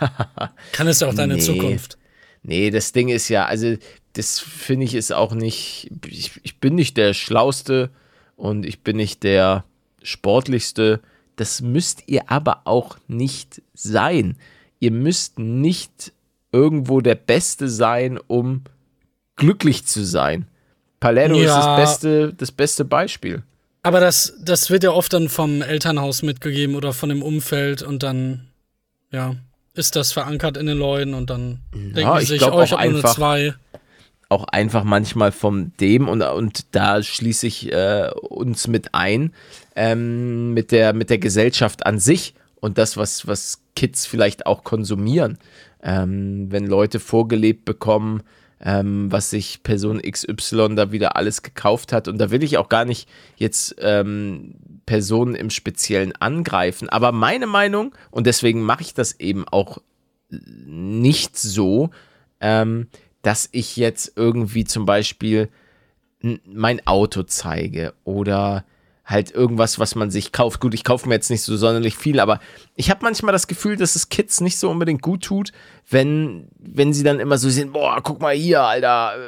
Kann 0.73 0.87
es 0.88 1.01
ja 1.01 1.09
auch 1.09 1.14
deine 1.14 1.35
Nee. 1.35 1.40
Zukunft. 1.40 1.99
Nee, 2.43 2.71
das 2.71 2.93
Ding 2.93 3.09
ist 3.09 3.29
ja, 3.29 3.45
also 3.47 3.77
das 4.14 4.40
finde 4.40 4.87
ich 4.87 4.95
ist 4.95 5.12
auch 5.12 5.33
nicht, 5.35 5.90
ich, 6.07 6.33
ich 6.43 6.59
bin 6.59 6.75
nicht 6.75 6.97
der 6.97 7.12
Schlauste 7.14 7.90
und 8.37 8.64
ich 8.64 8.81
bin 8.83 8.97
nicht 8.97 9.23
der 9.23 9.64
Sportlichste. 10.03 11.01
Das 11.37 11.61
müsst 11.61 12.05
ihr 12.07 12.31
aber 12.31 12.62
auch 12.64 12.97
nicht 13.09 13.62
sein. 13.75 14.37
Ihr 14.79 14.90
müsst 14.90 15.38
nicht 15.38 16.12
irgendwo 16.53 17.01
der 17.01 17.14
Beste 17.14 17.69
sein, 17.69 18.19
um 18.27 18.64
glücklich 19.37 19.85
zu 19.87 20.05
sein. 20.05 20.47
Palermo 21.01 21.37
ist 21.39 21.47
Ja. 21.47 21.77
das 21.77 21.77
beste, 22.01 22.35
das 22.35 22.53
beste 22.53 22.85
Beispiel. 22.85 23.43
Aber 23.83 24.01
das, 24.01 24.35
das 24.45 24.71
wird 24.71 24.85
ja 24.85 24.91
oft 24.91 25.13
dann 25.13 25.29
vom 25.31 25.63
Elternhaus 25.63 26.23
mitgegeben 26.23 26.77
oder 26.77 26.93
von 26.93 27.09
dem 27.09 27.23
Umfeld 27.23 27.83
und 27.83 28.03
dann, 28.03 28.49
ja, 29.11 29.37
ist 29.75 29.97
das 29.97 30.13
verankert 30.13 30.57
in 30.59 30.67
den 30.67 30.77
Leuten 30.77 31.15
und 31.15 31.31
dann 31.31 31.61
denken 31.73 32.17
die 32.17 32.23
ich 32.23 32.29
sich, 32.29 32.39
glaub 32.39 32.53
oh, 32.55 32.63
ich 32.63 32.73
habe 32.73 32.91
nur 32.91 33.05
zwei. 33.05 33.55
auch 34.29 34.45
einfach 34.45 34.85
manchmal 34.85 35.33
vom 35.33 35.75
dem 35.79 36.09
und, 36.09 36.21
und 36.23 36.67
da 36.75 37.03
schließe 37.03 37.47
ich 37.47 37.73
äh, 37.73 38.11
uns 38.21 38.69
mit 38.69 38.95
ein, 38.95 39.33
ähm, 39.77 40.53
mit, 40.53 40.73
der, 40.73 40.93
mit 40.93 41.09
der 41.09 41.19
Gesellschaft 41.19 41.87
an 41.87 41.99
sich 41.99 42.35
und 42.61 42.77
das, 42.77 42.99
was, 42.99 43.27
was 43.27 43.63
Kids 43.75 44.05
vielleicht 44.07 44.45
auch 44.45 44.63
konsumieren. 44.65 45.39
Ähm, 45.83 46.49
wenn 46.51 46.67
Leute 46.67 47.01
vorgelebt 47.01 47.65
bekommen, 47.65 48.23
ähm, 48.62 49.11
was 49.11 49.31
sich 49.31 49.62
Person 49.62 50.01
XY 50.03 50.75
da 50.77 50.92
wieder 50.92 51.16
alles 51.16 51.42
gekauft 51.42 51.92
hat. 51.92 52.09
Und 52.09 52.18
da 52.18 52.31
will 52.31 52.42
ich 52.42 52.59
auch 52.59 52.68
gar 52.68 52.85
nicht 52.85 53.09
jetzt 53.37 53.77
ähm, 53.79 54.55
Personen 54.87 55.35
im 55.35 55.51
Speziellen 55.51 56.12
angreifen. 56.16 56.88
Aber 56.88 57.12
meine 57.12 57.46
Meinung, 57.46 57.94
und 58.11 58.27
deswegen 58.27 58.62
mache 58.62 58.83
ich 58.83 58.94
das 58.94 59.18
eben 59.18 59.46
auch 59.49 59.79
nicht 60.29 61.38
so, 61.38 61.90
ähm, 62.40 62.88
dass 63.23 63.49
ich 63.53 63.77
jetzt 63.77 64.12
irgendwie 64.16 64.64
zum 64.64 64.87
Beispiel 64.87 65.49
mein 66.44 66.87
Auto 66.87 67.23
zeige 67.23 67.94
oder 68.05 68.64
halt 69.11 69.33
irgendwas, 69.33 69.79
was 69.79 69.94
man 69.96 70.11
sich 70.11 70.33
kauft. 70.33 70.61
Gut, 70.61 70.73
ich 70.73 70.85
kaufe 70.85 71.09
mir 71.09 71.14
jetzt 71.16 71.31
nicht 71.31 71.42
so 71.42 71.57
sonderlich 71.57 71.96
viel, 71.96 72.20
aber 72.20 72.40
ich 72.77 72.90
habe 72.90 73.01
manchmal 73.03 73.33
das 73.33 73.46
Gefühl, 73.49 73.77
dass 73.77 73.96
es 73.96 74.09
Kids 74.09 74.40
nicht 74.40 74.59
so 74.59 74.70
unbedingt 74.70 75.03
gut 75.03 75.25
tut, 75.25 75.53
wenn, 75.90 76.49
wenn 76.59 76.92
sie 76.92 77.03
dann 77.03 77.18
immer 77.20 77.37
so 77.37 77.51
sehen, 77.51 77.73
boah, 77.73 78.01
guck 78.03 78.20
mal 78.20 78.35
hier, 78.35 78.62
Alter, 78.62 79.14
äh, 79.16 79.20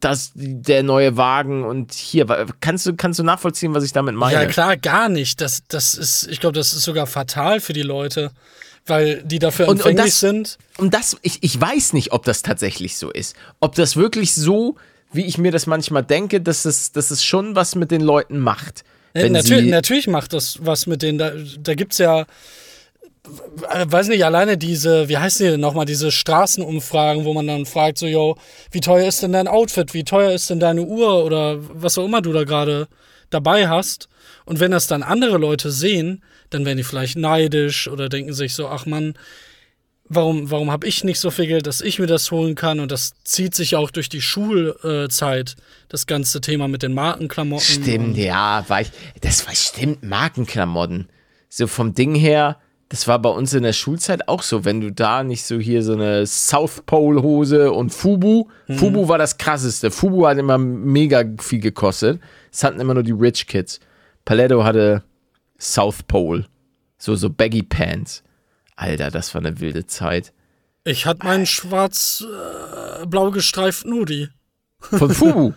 das 0.00 0.32
der 0.34 0.82
neue 0.82 1.16
Wagen 1.16 1.64
und 1.64 1.92
hier, 1.92 2.26
kannst 2.60 2.86
du, 2.86 2.94
kannst 2.96 3.18
du 3.18 3.22
nachvollziehen, 3.24 3.74
was 3.74 3.84
ich 3.84 3.92
damit 3.92 4.14
meine? 4.16 4.34
Ja, 4.34 4.46
klar, 4.46 4.76
gar 4.76 5.08
nicht. 5.08 5.40
Das, 5.40 5.62
das 5.68 5.94
ist, 5.94 6.26
ich 6.30 6.40
glaube, 6.40 6.54
das 6.58 6.72
ist 6.72 6.82
sogar 6.82 7.06
fatal 7.06 7.60
für 7.60 7.72
die 7.72 7.82
Leute, 7.82 8.30
weil 8.86 9.22
die 9.24 9.38
dafür 9.38 9.66
Und- 9.68 9.74
und 9.74 9.78
empfänglich 9.90 10.06
das- 10.06 10.20
sind. 10.20 10.58
Und 10.78 10.92
das, 10.94 11.16
ich, 11.22 11.42
ich 11.42 11.60
weiß 11.60 11.92
nicht, 11.92 12.12
ob 12.12 12.24
das 12.24 12.42
tatsächlich 12.42 12.96
so 12.96 13.10
ist. 13.10 13.36
Ob 13.60 13.74
das 13.76 13.96
wirklich 13.96 14.34
so, 14.34 14.76
wie 15.12 15.24
ich 15.24 15.38
mir 15.38 15.52
das 15.52 15.66
manchmal 15.66 16.02
denke, 16.02 16.40
dass 16.40 16.64
es, 16.64 16.90
dass 16.92 17.10
es 17.12 17.24
schon 17.24 17.54
was 17.54 17.74
mit 17.76 17.90
den 17.92 18.00
Leuten 18.00 18.38
macht. 18.40 18.84
Wenn 19.22 19.32
natürlich, 19.32 19.64
sie, 19.64 19.70
natürlich 19.70 20.06
macht 20.06 20.32
das 20.32 20.58
was 20.60 20.86
mit 20.86 21.02
denen. 21.02 21.18
Da, 21.18 21.32
da 21.60 21.74
gibt 21.74 21.92
es 21.92 21.98
ja, 21.98 22.22
äh, 22.22 23.86
weiß 23.86 24.08
nicht, 24.08 24.24
alleine 24.24 24.58
diese, 24.58 25.08
wie 25.08 25.18
heißen 25.18 25.44
die 25.44 25.52
denn 25.52 25.60
nochmal, 25.60 25.86
diese 25.86 26.10
Straßenumfragen, 26.10 27.24
wo 27.24 27.34
man 27.34 27.46
dann 27.46 27.66
fragt, 27.66 27.98
so, 27.98 28.06
yo, 28.06 28.36
wie 28.70 28.80
teuer 28.80 29.08
ist 29.08 29.22
denn 29.22 29.32
dein 29.32 29.48
Outfit? 29.48 29.94
Wie 29.94 30.04
teuer 30.04 30.32
ist 30.32 30.50
denn 30.50 30.60
deine 30.60 30.82
Uhr? 30.82 31.24
Oder 31.24 31.56
was 31.58 31.98
auch 31.98 32.04
immer 32.04 32.22
du 32.22 32.32
da 32.32 32.44
gerade 32.44 32.88
dabei 33.30 33.68
hast. 33.68 34.08
Und 34.44 34.60
wenn 34.60 34.70
das 34.70 34.86
dann 34.86 35.02
andere 35.02 35.38
Leute 35.38 35.70
sehen, 35.70 36.22
dann 36.50 36.64
werden 36.64 36.78
die 36.78 36.84
vielleicht 36.84 37.16
neidisch 37.16 37.88
oder 37.88 38.08
denken 38.08 38.32
sich 38.32 38.54
so, 38.54 38.68
ach 38.68 38.86
Mann, 38.86 39.14
warum, 40.08 40.50
warum 40.50 40.70
habe 40.70 40.86
ich 40.86 41.04
nicht 41.04 41.20
so 41.20 41.30
viel 41.30 41.46
Geld, 41.46 41.66
dass 41.66 41.80
ich 41.80 41.98
mir 41.98 42.06
das 42.06 42.30
holen 42.30 42.54
kann? 42.54 42.80
Und 42.80 42.92
das 42.92 43.14
zieht 43.24 43.54
sich 43.54 43.76
auch 43.76 43.90
durch 43.90 44.08
die 44.08 44.20
Schulzeit, 44.20 45.56
das 45.88 46.06
ganze 46.06 46.40
Thema 46.40 46.68
mit 46.68 46.82
den 46.82 46.94
Markenklamotten. 46.94 47.64
Stimmt, 47.64 48.16
ja, 48.16 48.64
war 48.68 48.80
ich, 48.80 48.90
das 49.20 49.46
war 49.46 49.54
stimmt, 49.54 50.02
Markenklamotten. 50.02 51.08
So 51.48 51.66
vom 51.66 51.94
Ding 51.94 52.14
her, 52.14 52.58
das 52.88 53.08
war 53.08 53.18
bei 53.18 53.30
uns 53.30 53.52
in 53.52 53.62
der 53.62 53.72
Schulzeit 53.72 54.28
auch 54.28 54.42
so, 54.42 54.64
wenn 54.64 54.80
du 54.80 54.92
da 54.92 55.24
nicht 55.24 55.44
so 55.44 55.58
hier 55.58 55.82
so 55.82 55.94
eine 55.94 56.26
South 56.26 56.82
Pole 56.86 57.22
Hose 57.22 57.72
und 57.72 57.90
Fubu, 57.90 58.48
Fubu 58.68 59.08
war 59.08 59.18
das 59.18 59.38
krasseste. 59.38 59.90
Fubu 59.90 60.26
hat 60.26 60.38
immer 60.38 60.58
mega 60.58 61.24
viel 61.40 61.60
gekostet. 61.60 62.20
Es 62.52 62.62
hatten 62.62 62.80
immer 62.80 62.94
nur 62.94 63.02
die 63.02 63.12
Rich 63.12 63.46
Kids. 63.46 63.80
Paletto 64.24 64.62
hatte 64.64 65.02
South 65.58 66.02
Pole, 66.04 66.46
so 66.98 67.16
so 67.16 67.30
Baggy 67.30 67.62
Pants. 67.62 68.22
Alter, 68.76 69.10
das 69.10 69.34
war 69.34 69.40
eine 69.40 69.58
wilde 69.60 69.86
Zeit. 69.86 70.32
Ich 70.84 71.06
hatte 71.06 71.24
meinen 71.26 71.46
schwarz-blau 71.46 73.30
gestreiften 73.30 73.92
Hoodie. 73.92 74.28
Von 74.78 75.10
Fubu. 75.14 75.52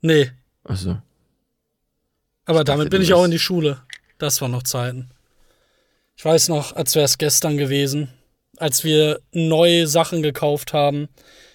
Nee, 0.00 0.30
Also, 0.64 0.98
aber 2.44 2.62
damit 2.64 2.86
dachte, 2.86 2.90
bin 2.90 3.02
ich 3.02 3.12
auch 3.14 3.24
in 3.24 3.30
die 3.32 3.38
Schule. 3.40 3.78
Das 4.18 4.40
waren 4.40 4.52
noch 4.52 4.62
Zeiten. 4.62 5.10
Ich 6.16 6.24
weiß 6.24 6.48
noch, 6.48 6.74
als 6.76 6.94
wäre 6.94 7.04
es 7.04 7.18
gestern 7.18 7.56
gewesen, 7.56 8.08
als 8.58 8.84
wir 8.84 9.20
neue 9.32 9.86
Sachen 9.86 10.22
gekauft 10.22 10.72
haben 10.72 11.08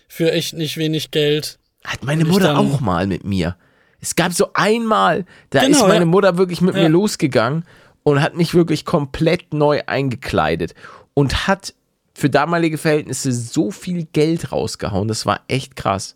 für 0.08 0.32
echt 0.32 0.54
nicht 0.54 0.78
wenig 0.78 1.12
Geld. 1.12 1.60
Hat 1.84 2.04
meine 2.04 2.24
ich 2.24 2.28
Mutter 2.30 2.58
auch 2.58 2.80
mal 2.80 3.08
mit 3.08 3.24
mir. 3.24 3.56
Es 4.00 4.16
gab 4.16 4.34
so 4.34 4.52
einmal, 4.54 5.26
da 5.50 5.62
Genau, 5.62 5.78
ist 5.78 5.82
meine 5.84 6.00
ja. 6.00 6.06
Mutter 6.06 6.38
wirklich 6.38 6.62
mit 6.62 6.76
Ja. 6.76 6.84
mir 6.84 6.90
losgegangen 6.90 7.66
und 8.04 8.22
hat 8.22 8.36
mich 8.36 8.54
wirklich 8.54 8.84
komplett 8.86 9.54
neu 9.54 9.82
eingekleidet 9.86 10.76
und 11.14 11.48
hat 11.48 11.74
für 12.14 12.30
damalige 12.30 12.78
Verhältnisse 12.78 13.32
so 13.32 13.72
viel 13.72 14.06
Geld 14.14 14.52
rausgehauen. 14.52 15.08
Das 15.08 15.26
war 15.26 15.42
echt 15.48 15.76
krass. 15.76 16.16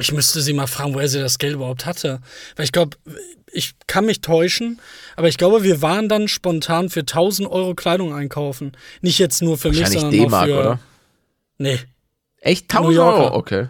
Ich 0.00 0.12
müsste 0.12 0.40
sie 0.40 0.52
mal 0.52 0.68
fragen, 0.68 0.94
woher 0.94 1.08
sie 1.08 1.18
das 1.18 1.38
Geld 1.38 1.54
überhaupt 1.54 1.84
hatte. 1.84 2.20
Weil 2.54 2.64
ich 2.64 2.72
glaube, 2.72 2.96
ich 3.50 3.74
kann 3.88 4.06
mich 4.06 4.20
täuschen, 4.20 4.80
aber 5.16 5.26
ich 5.28 5.38
glaube, 5.38 5.64
wir 5.64 5.82
waren 5.82 6.08
dann 6.08 6.28
spontan 6.28 6.88
für 6.90 7.00
1000 7.00 7.48
Euro 7.50 7.74
Kleidung 7.74 8.14
einkaufen. 8.14 8.72
Nicht 9.00 9.18
jetzt 9.18 9.42
nur 9.42 9.58
für 9.58 9.70
mich, 9.70 9.86
sondern 9.88 10.06
auch 10.06 10.10
D-Mark, 10.10 10.46
für. 10.46 10.58
oder? 10.60 10.78
Nee. 11.58 11.80
Echt? 12.40 12.70
1000 12.70 12.86
New 12.88 12.94
Yorker. 12.96 13.24
Euro? 13.24 13.36
Okay. 13.36 13.68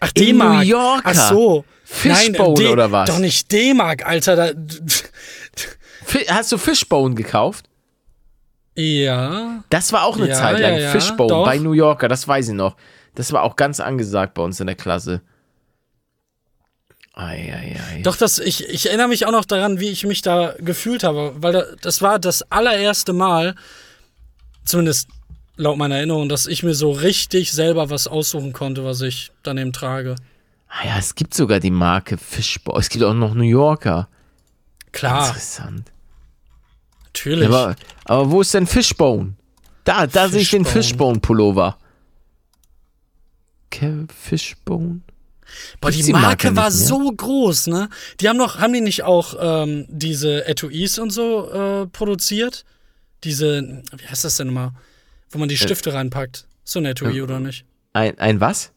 Ach, 0.00 0.12
D-Mark. 0.12 0.64
New 0.64 0.70
Yorker. 0.70 1.02
Ach 1.04 1.28
so. 1.30 1.64
Fishbone 1.84 2.54
D- 2.54 2.68
oder 2.68 2.92
was? 2.92 3.08
Doch 3.08 3.18
nicht 3.18 3.50
D-Mark, 3.52 4.06
Alter. 4.06 4.36
Da, 4.36 4.52
Hast 6.28 6.52
du 6.52 6.58
Fishbone 6.58 7.14
gekauft? 7.14 7.67
Ja. 8.80 9.64
Das 9.70 9.92
war 9.92 10.04
auch 10.04 10.16
eine 10.16 10.28
Ja, 10.28 10.34
Zeit 10.34 10.60
lang. 10.60 10.72
ja, 10.74 10.78
ja, 10.78 10.90
Fishbone 10.90 11.28
doch. 11.28 11.44
bei 11.44 11.58
New 11.58 11.72
Yorker, 11.72 12.08
das 12.08 12.26
weiß 12.28 12.48
ich 12.48 12.54
noch. 12.54 12.76
Das 13.14 13.32
war 13.32 13.42
auch 13.42 13.56
ganz 13.56 13.80
angesagt 13.80 14.34
bei 14.34 14.42
uns 14.42 14.60
in 14.60 14.66
der 14.68 14.76
Klasse. 14.76 15.20
Eieiei. 17.14 18.00
Doch, 18.04 18.16
das, 18.16 18.38
ich, 18.38 18.68
ich 18.68 18.86
erinnere 18.86 19.08
mich 19.08 19.26
auch 19.26 19.32
noch 19.32 19.44
daran, 19.44 19.80
wie 19.80 19.88
ich 19.88 20.04
mich 20.06 20.22
da 20.22 20.54
gefühlt 20.60 21.02
habe, 21.02 21.34
weil 21.38 21.52
da, 21.52 21.64
das 21.82 22.00
war 22.00 22.20
das 22.20 22.42
allererste 22.52 23.12
Mal, 23.12 23.56
zumindest 24.64 25.08
laut 25.56 25.76
meiner 25.78 25.96
Erinnerung, 25.96 26.28
dass 26.28 26.46
ich 26.46 26.62
mir 26.62 26.74
so 26.74 26.92
richtig 26.92 27.50
selber 27.50 27.90
was 27.90 28.06
aussuchen 28.06 28.52
konnte, 28.52 28.84
was 28.84 29.00
ich 29.00 29.32
dann 29.42 29.58
eben 29.58 29.72
trage. 29.72 30.14
Ah 30.68 30.86
ja, 30.86 30.98
es 30.98 31.16
gibt 31.16 31.34
sogar 31.34 31.58
die 31.58 31.72
Marke 31.72 32.18
Fishbone. 32.18 32.78
Es 32.78 32.88
gibt 32.88 33.02
auch 33.02 33.14
noch 33.14 33.34
New 33.34 33.42
Yorker. 33.42 34.08
Klar, 34.92 35.26
Interessant. 35.28 35.90
Natürlich. 37.08 37.48
Aber, 37.48 37.76
aber 38.04 38.30
wo 38.30 38.40
ist 38.40 38.54
denn 38.54 38.66
Fishbone? 38.66 39.34
Da, 39.84 40.06
da 40.06 40.28
sehe 40.28 40.40
ich 40.42 40.50
den 40.50 40.64
Fishbone. 40.64 40.82
Fishbone-Pullover. 41.14 41.78
Kev 43.70 44.06
Fishbone? 44.12 45.00
Boah, 45.80 45.90
die 45.90 46.02
die 46.02 46.12
Marke 46.12 46.48
Marke 46.48 46.56
war 46.56 46.70
so 46.70 47.10
groß, 47.10 47.68
ne? 47.68 47.88
Die 48.20 48.28
haben 48.28 48.36
noch, 48.36 48.58
haben 48.58 48.72
die 48.74 48.82
nicht 48.82 49.02
auch 49.04 49.34
ähm, 49.40 49.86
diese 49.88 50.46
Etuis 50.46 50.98
und 50.98 51.10
so 51.10 51.50
äh, 51.50 51.86
produziert? 51.86 52.64
Diese, 53.24 53.82
wie 53.96 54.06
heißt 54.06 54.24
das 54.24 54.36
denn 54.36 54.48
immer? 54.48 54.74
Wo 55.30 55.38
man 55.38 55.48
die 55.48 55.56
Stifte 55.56 55.92
reinpackt. 55.94 56.46
So 56.64 56.78
ein 56.80 56.84
Etui, 56.84 57.22
oder 57.22 57.40
nicht? 57.40 57.64
Ein, 57.94 58.18
ein 58.18 58.40
was? 58.40 58.72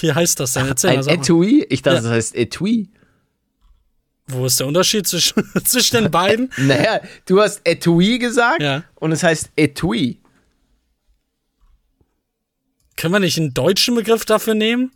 Wie 0.00 0.12
heißt 0.12 0.40
das 0.40 0.52
denn? 0.52 0.66
Erzähl 0.66 0.98
Ein. 0.98 1.06
Etui? 1.06 1.66
Ich 1.68 1.82
dachte, 1.82 1.96
Ja. 1.98 2.02
das 2.02 2.12
heißt 2.12 2.34
Etui. 2.34 2.88
Wo 4.28 4.46
ist 4.46 4.60
der 4.60 4.66
Unterschied 4.66 5.06
zwischen, 5.06 5.42
zwischen 5.64 6.02
den 6.02 6.10
beiden? 6.10 6.50
Naja, 6.58 7.00
du 7.26 7.40
hast 7.40 7.60
Etui 7.64 8.18
gesagt 8.18 8.62
Ja. 8.62 8.84
und 8.96 9.12
es 9.12 9.22
heißt 9.22 9.50
Etui. 9.56 10.20
Können 12.96 13.14
wir 13.14 13.20
nicht 13.20 13.38
einen 13.38 13.54
deutschen 13.54 13.94
Begriff 13.94 14.24
dafür 14.24 14.54
nehmen? 14.54 14.92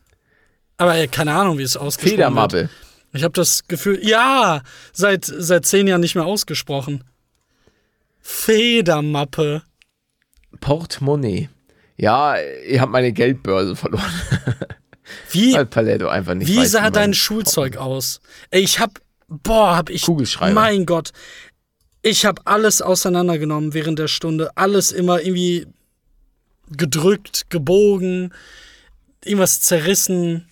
Aber 0.76 1.07
keine 1.07 1.33
Ahnung, 1.35 1.59
wie 1.59 1.62
es 1.62 1.76
ausgesprochen 1.76 2.18
wird. 2.18 2.28
Federmappe. 2.28 2.68
Ich 3.12 3.22
habe 3.22 3.33
das 3.33 3.68
Gefühl, 3.68 4.01
ja, 4.03 4.62
seit, 4.93 5.24
seit 5.24 5.66
zehn 5.66 5.87
Jahren 5.87 6.01
nicht 6.01 6.14
mehr 6.14 6.24
ausgesprochen. 6.24 7.05
Federmappe. 8.20 9.62
Portemonnaie. 10.61 11.49
Ja, 11.97 12.37
ihr 12.41 12.80
habt 12.80 12.91
meine 12.93 13.12
Geldbörse 13.12 13.76
verloren. 13.76 14.11
Wie, 15.30 15.53
Weil 15.53 15.66
Paletto 15.66 16.09
einfach 16.09 16.35
nicht 16.35 16.49
wie 16.49 16.64
sah 16.64 16.91
dein 16.91 17.12
Schulzeug 17.12 17.76
aus? 17.76 18.20
Ey, 18.51 18.62
ich 18.62 18.80
hab, 18.80 19.01
boah, 19.43 19.76
hab 19.76 19.91
ich, 19.91 20.03
Kugelschreiber. 20.03 20.55
mein 20.55 20.87
Gott, 20.87 21.12
ich 22.03 22.26
hab 22.26 22.41
alles 22.45 22.83
auseinandergenommen 22.83 23.74
während 23.74 23.99
der 23.99 24.09
Stunde. 24.09 24.51
Alles 24.57 24.91
immer 24.93 25.20
irgendwie 25.20 25.66
gedrückt, 26.68 27.47
gebogen, 27.49 28.33
irgendwas 29.24 29.61
zerrissen. 29.61 30.49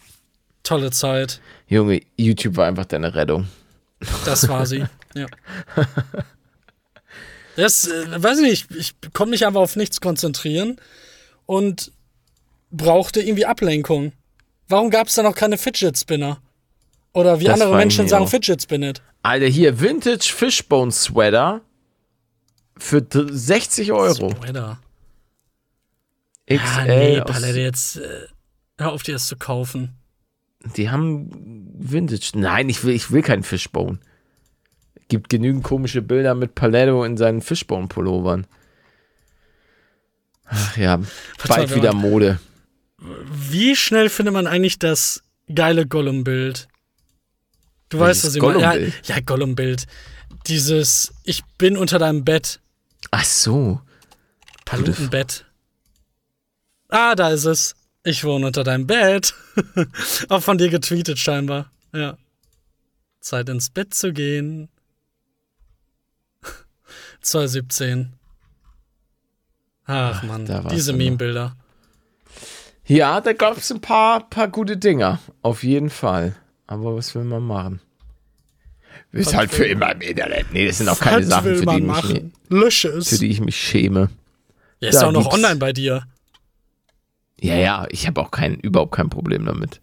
Tolle 0.62 0.90
Zeit. 0.90 1.40
Junge, 1.66 2.02
YouTube 2.16 2.56
war 2.56 2.66
einfach 2.66 2.84
deine 2.84 3.14
Rettung. 3.14 3.48
Das 4.24 4.48
war 4.48 4.66
sie. 4.66 4.84
ja. 5.14 5.26
Das, 7.56 7.88
äh, 7.88 8.22
weiß 8.22 8.38
ich 8.40 8.48
nicht, 8.48 8.70
ich 8.76 8.94
konnte 9.12 9.30
mich 9.30 9.46
einfach 9.46 9.60
auf 9.60 9.76
nichts 9.76 10.00
konzentrieren 10.00 10.76
und 11.46 11.92
brauchte 12.70 13.20
irgendwie 13.20 13.46
Ablenkung. 13.46 14.12
Warum 14.68 14.90
gab 14.90 15.08
es 15.08 15.14
da 15.14 15.22
noch 15.22 15.34
keine 15.34 15.58
Fidget 15.58 15.98
Spinner? 15.98 16.40
Oder 17.12 17.40
wie 17.40 17.44
Das 17.44 17.60
andere 17.60 17.76
Menschen 17.76 18.08
sagen. 18.08 18.26
Fidget 18.28 18.62
Spinnet. 18.62 19.02
Alter, 19.22 19.46
hier, 19.46 19.80
Vintage 19.80 20.32
Fishbone 20.34 20.92
Sweater 20.92 21.60
für 22.78 23.02
d- 23.02 23.26
60 23.30 23.92
Euro. 23.92 24.30
Sweater. 24.30 24.78
XL. 26.48 26.58
Ah, 26.78 26.84
nee, 26.84 27.20
Palette, 27.20 27.60
jetzt 27.60 27.96
äh, 27.96 28.26
hör 28.78 28.92
auf, 28.92 29.02
dir 29.02 29.12
das 29.14 29.26
zu 29.26 29.36
kaufen. 29.36 29.92
die 30.76 30.90
haben 30.90 31.30
Vintage. 31.78 32.30
Nein, 32.34 32.68
ich 32.68 32.82
will, 32.84 32.94
ich 32.94 33.10
will 33.10 33.22
keinen 33.22 33.42
Fishbone. 33.42 33.98
Gibt 35.08 35.28
genügend 35.28 35.64
komische 35.64 36.02
Bilder 36.02 36.34
mit 36.34 36.54
Paletto 36.54 37.02
in 37.04 37.16
seinen 37.16 37.40
Fishbone-Pullovern. 37.40 38.46
Ach 40.44 40.76
ja, 40.76 41.00
bald 41.46 41.74
wieder 41.74 41.92
Mode. 41.94 42.38
Wie 42.98 43.74
schnell 43.76 44.08
findet 44.08 44.34
man 44.34 44.46
eigentlich 44.46 44.78
das 44.78 45.22
geile 45.52 45.86
Gollum-Bild? 45.86 46.68
Du 47.90 47.98
weißt, 47.98 48.22
Welches 48.22 48.24
was 48.24 48.34
ich 48.36 48.42
meine. 48.42 48.60
Ja, 48.60 48.70
Gollum-Bild? 48.70 49.06
ja, 49.08 49.20
Gollum-Bild. 49.20 49.86
Dieses, 50.46 51.12
ich 51.24 51.44
bin 51.58 51.76
unter 51.76 51.98
deinem 51.98 52.24
Bett. 52.24 52.60
Ach 53.10 53.24
so. 53.24 53.80
Palutenbett. 54.64 55.44
Ah, 56.88 57.14
da 57.14 57.30
ist 57.30 57.44
es. 57.44 57.74
Ich 58.04 58.24
wohne 58.24 58.46
unter 58.46 58.64
deinem 58.64 58.86
Bett. 58.86 59.34
Auch 60.28 60.42
von 60.42 60.56
dir 60.56 60.70
getweetet 60.70 61.18
scheinbar. 61.18 61.70
Ja. 61.92 62.16
Zeit 63.20 63.48
ins 63.48 63.70
Bett 63.70 63.92
zu 63.92 64.12
gehen. 64.12 64.68
2017. 67.20 68.12
Ach 69.84 70.22
man, 70.22 70.46
diese 70.70 70.92
immer. 70.92 70.98
Meme-Bilder. 70.98 71.56
Ja, 72.86 73.20
da 73.20 73.32
gab 73.32 73.56
es 73.56 73.70
ein 73.72 73.80
paar, 73.80 74.28
paar 74.30 74.48
gute 74.48 74.76
Dinger. 74.76 75.18
Auf 75.42 75.64
jeden 75.64 75.90
Fall. 75.90 76.36
Aber 76.70 76.94
was 76.94 77.12
will 77.16 77.24
man 77.24 77.42
machen? 77.42 77.80
Ist 79.10 79.34
halt 79.34 79.50
für 79.50 79.64
immer 79.64 79.90
im 79.92 80.00
Internet. 80.02 80.52
Nee, 80.52 80.68
das 80.68 80.78
sind 80.78 80.88
auch 80.88 81.00
keine 81.00 81.24
Sachen, 81.24 81.56
für 81.56 81.60
die, 81.60 81.66
man 81.66 81.76
ich 81.78 81.82
mich, 81.82 81.88
machen? 81.88 82.32
Lösche 82.48 82.88
es. 82.90 83.08
für 83.08 83.18
die 83.18 83.26
ich 83.26 83.40
mich 83.40 83.56
schäme. 83.56 84.08
ja, 84.78 84.90
ist 84.90 85.02
da 85.02 85.08
auch 85.08 85.12
noch 85.12 85.22
gibt's- 85.22 85.34
online 85.36 85.56
bei 85.56 85.72
dir. 85.72 86.04
Ja, 87.40 87.56
ja, 87.56 87.86
ich 87.90 88.06
habe 88.06 88.20
auch 88.20 88.30
kein, 88.30 88.54
überhaupt 88.54 88.92
kein 88.92 89.10
Problem 89.10 89.46
damit. 89.46 89.80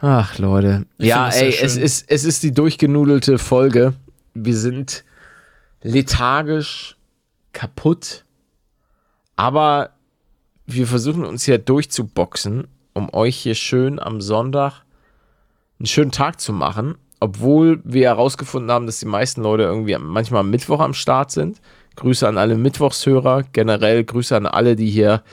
Ach, 0.00 0.38
Leute. 0.38 0.86
ja, 0.96 1.26
das 1.26 1.38
sehr 1.38 1.48
ey, 1.48 1.58
es 1.60 1.76
ist, 1.76 2.10
es 2.10 2.24
ist 2.24 2.42
die 2.44 2.52
durchgenudelte 2.52 3.36
Folge. 3.38 3.92
Wir 4.32 4.56
sind 4.56 5.04
lethargisch, 5.82 6.96
kaputt. 7.52 8.24
Aber 9.36 9.90
wir 10.66 10.86
versuchen 10.86 11.26
uns 11.26 11.44
hier 11.44 11.58
durchzuboxen, 11.58 12.68
um 12.94 13.12
euch 13.12 13.36
hier 13.36 13.54
schön 13.54 13.98
am 13.98 14.22
Sonntag 14.22 14.82
einen 15.78 15.86
schönen 15.86 16.10
Tag 16.12 16.40
zu 16.40 16.52
machen. 16.52 16.96
Obwohl 17.20 17.80
wir 17.84 18.08
herausgefunden 18.08 18.70
haben, 18.70 18.86
dass 18.86 19.00
die 19.00 19.06
meisten 19.06 19.42
Leute 19.42 19.64
irgendwie 19.64 19.96
manchmal 19.98 20.40
am 20.40 20.50
Mittwoch 20.50 20.78
am 20.80 20.94
Start 20.94 21.32
sind. 21.32 21.60
Grüße 21.96 22.28
an 22.28 22.38
alle 22.38 22.56
Mittwochshörer. 22.56 23.42
Generell 23.52 24.04
Grüße 24.04 24.36
an 24.36 24.46
alle, 24.46 24.76
die 24.76 24.88
hier, 24.88 25.24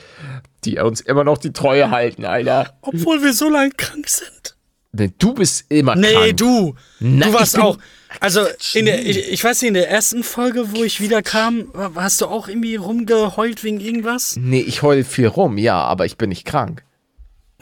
die 0.64 0.78
uns 0.80 1.00
immer 1.00 1.22
noch 1.22 1.38
die 1.38 1.52
Treue 1.52 1.90
halten, 1.92 2.24
Alter. 2.24 2.74
Obwohl 2.80 3.22
wir 3.22 3.32
so 3.32 3.48
lange 3.48 3.70
krank 3.70 4.08
sind. 4.08 4.56
Nee, 4.92 5.12
Du 5.18 5.34
bist 5.34 5.66
immer 5.68 5.94
Nee, 5.94 6.12
krank. 6.12 6.36
du. 6.38 6.74
Nein, 6.98 7.28
du 7.30 7.32
warst 7.34 7.58
auch. 7.58 7.78
Also, 8.18 8.40
in 8.74 8.86
der, 8.86 9.04
ich, 9.06 9.30
ich 9.30 9.44
weiß 9.44 9.60
nicht, 9.62 9.68
in 9.68 9.74
der 9.74 9.90
ersten 9.90 10.24
Folge, 10.24 10.74
wo 10.74 10.82
ich 10.82 11.00
wieder 11.00 11.22
kam, 11.22 11.70
hast 11.94 12.20
du 12.20 12.26
auch 12.26 12.48
irgendwie 12.48 12.76
rumgeheult 12.76 13.62
wegen 13.62 13.78
irgendwas? 13.78 14.36
Nee, 14.40 14.60
ich 14.60 14.82
heule 14.82 15.04
viel 15.04 15.26
rum, 15.28 15.58
ja, 15.58 15.80
aber 15.82 16.06
ich 16.06 16.16
bin 16.16 16.30
nicht 16.30 16.46
krank. 16.46 16.82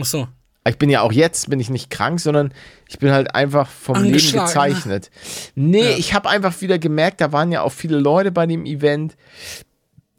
Ach 0.01 0.05
so. 0.05 0.29
Ich 0.67 0.79
bin 0.79 0.89
ja 0.89 1.03
auch 1.03 1.13
jetzt, 1.13 1.51
bin 1.51 1.61
ich 1.61 1.69
nicht 1.69 1.91
krank, 1.91 2.21
sondern 2.21 2.53
ich 2.89 2.99
bin 2.99 3.11
halt 3.11 3.35
einfach 3.35 3.69
vom 3.69 3.97
Leben 3.97 4.07
Angeschlagen, 4.07 4.47
gezeichnet. 4.47 5.11
Nee, 5.55 5.91
Ja. 5.91 5.97
ich 5.99 6.15
habe 6.15 6.29
einfach 6.31 6.59
wieder 6.63 6.79
gemerkt, 6.79 7.21
da 7.21 7.33
waren 7.33 7.53
ja 7.53 7.61
auch 7.63 7.73
viele 7.73 7.99
Leute 7.99 8.33
bei 8.33 8.47
dem 8.47 8.65
Event. 8.65 9.17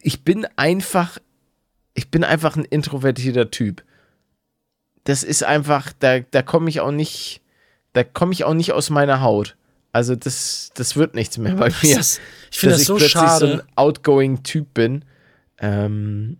Ich 0.01 0.23
bin 0.23 0.45
einfach, 0.55 1.17
ich 1.95 2.11
bin 2.11 2.23
einfach 2.23 2.55
ein 2.55 2.65
introvertierter 2.65 3.49
Typ. 3.49 3.83
Das 5.03 5.23
ist 5.23 5.43
einfach, 5.43 5.91
da, 5.99 6.19
da 6.19 6.41
komme 6.43 6.69
ich 6.69 6.79
auch 6.79 6.91
nicht, 6.91 7.41
da 7.93 8.03
komme 8.03 8.33
ich 8.33 8.43
auch 8.43 8.53
nicht 8.53 8.71
aus 8.71 8.89
meiner 8.91 9.21
Haut. 9.21 9.55
Also 9.91 10.15
das, 10.15 10.71
das 10.75 10.95
wird 10.95 11.15
nichts 11.15 11.37
mehr 11.39 11.55
bei 11.55 11.71
mir. 11.81 11.95
das? 11.95 12.19
Ich 12.51 12.59
finde 12.59 12.73
dass 12.73 12.81
das 12.81 12.87
so 12.87 12.95
plötzlich 12.97 13.11
schade. 13.13 13.39
so 13.47 13.53
ein 13.53 13.61
outgoing 13.75 14.43
Typ 14.43 14.73
bin. 14.75 15.05
Ähm, 15.59 16.37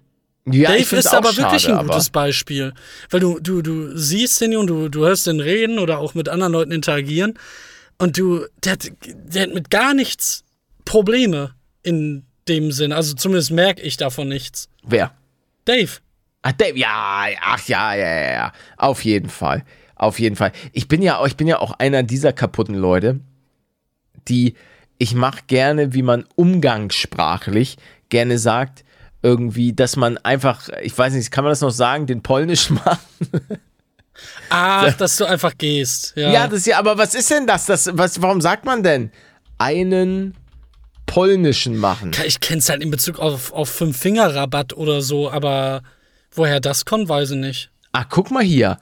ja, 0.48 0.70
Dave 0.70 0.96
ist 0.96 1.08
aber 1.08 1.36
wirklich 1.36 1.64
schade, 1.64 1.80
ein 1.80 1.88
gutes 1.88 2.10
Beispiel. 2.10 2.74
Weil 3.10 3.20
du, 3.20 3.39
du, 3.39 3.62
du 3.62 3.98
siehst 3.98 4.39
den 4.41 4.56
und 4.58 4.68
du, 4.68 4.89
du 4.89 5.06
hörst 5.06 5.28
den 5.28 5.39
reden 5.39 5.80
oder 5.80 6.00
auch 6.00 6.14
mit 6.14 6.30
anderen 6.30 6.54
Leuten 6.54 6.72
interagieren. 6.72 7.38
Und 7.98 8.18
du, 8.18 8.46
der 8.64 8.74
hat, 8.74 8.91
der 9.06 9.43
hat 9.43 9.54
mit 9.54 9.70
gar 9.70 9.93
nichts 9.93 10.43
Probleme 10.84 11.56
in 11.82 12.26
dem 12.48 12.72
Sinn. 12.72 12.91
Also 12.91 13.16
zumindest 13.16 13.52
merke 13.52 13.82
ich 13.82 13.98
davon 13.98 14.28
nichts. 14.28 14.70
Wer? 14.84 15.12
Dave. 15.66 15.91
Ach, 16.43 16.52
Dave, 16.52 16.78
ja, 16.78 17.26
ach 17.41 17.68
ja, 17.68 17.96
ja, 17.96 18.08
ja, 18.08 18.32
ja. 18.34 18.54
Auf 18.78 19.04
jeden 19.04 19.30
Fall. 19.30 19.66
Auf 19.96 20.20
jeden 20.20 20.36
Fall. 20.36 20.52
Ich 20.74 20.88
bin 20.88 21.02
ja, 21.02 21.26
ich 21.26 21.38
bin 21.38 21.48
ja 21.48 21.60
auch 21.60 21.72
einer 21.80 22.04
dieser 22.04 22.34
kaputten 22.34 22.76
Leute, 22.76 23.20
die 24.28 24.54
ich 24.98 25.16
mache 25.16 25.41
gerne, 25.48 25.93
wie 25.93 26.04
man 26.04 26.26
umgangssprachlich 26.36 27.78
gerne 28.10 28.38
sagt, 28.38 28.85
irgendwie, 29.26 29.74
dass 29.74 29.96
man 29.96 30.20
einfach, 30.20 30.70
ich 30.84 30.96
weiß 30.96 31.14
nicht, 31.14 31.32
kann 31.32 31.44
man 31.44 31.52
das 31.52 31.62
noch 31.62 31.72
sagen, 31.72 32.06
den 32.06 32.22
Polnisch 32.22 32.70
machen? 32.86 33.00
Ach, 34.50 34.94
dass 34.94 35.18
du 35.18 35.26
einfach 35.26 35.58
gehst. 35.58 36.14
Ja, 36.16 36.32
Ja, 36.32 36.48
das 36.48 36.66
ja, 36.68 36.78
aber 36.78 36.98
was 36.98 37.16
ist 37.16 37.32
denn 37.32 37.48
das? 37.48 37.66
das 37.66 37.90
was, 37.92 38.22
warum 38.22 38.40
sagt 38.40 38.66
man 38.66 38.84
denn? 38.84 39.12
Einen 39.58 40.36
polnischen 41.08 41.76
machen. 41.78 42.12
ich 42.26 42.40
kenn's 42.40 42.70
halt 42.70 42.84
in 42.84 42.92
Bezug 42.92 43.20
auf, 43.20 43.52
auf 43.52 43.70
Fünf-Finger-Rabatt 43.70 44.74
oder 44.74 45.02
so, 45.02 45.32
aber 45.32 45.82
woher 46.32 46.60
das 46.60 46.86
kommt, 46.86 47.10
weiß 47.10 47.32
ich 47.32 47.38
nicht. 47.38 47.72
Ach, 47.94 48.06
guck 48.10 48.30
mal 48.30 48.44
hier. 48.44 48.78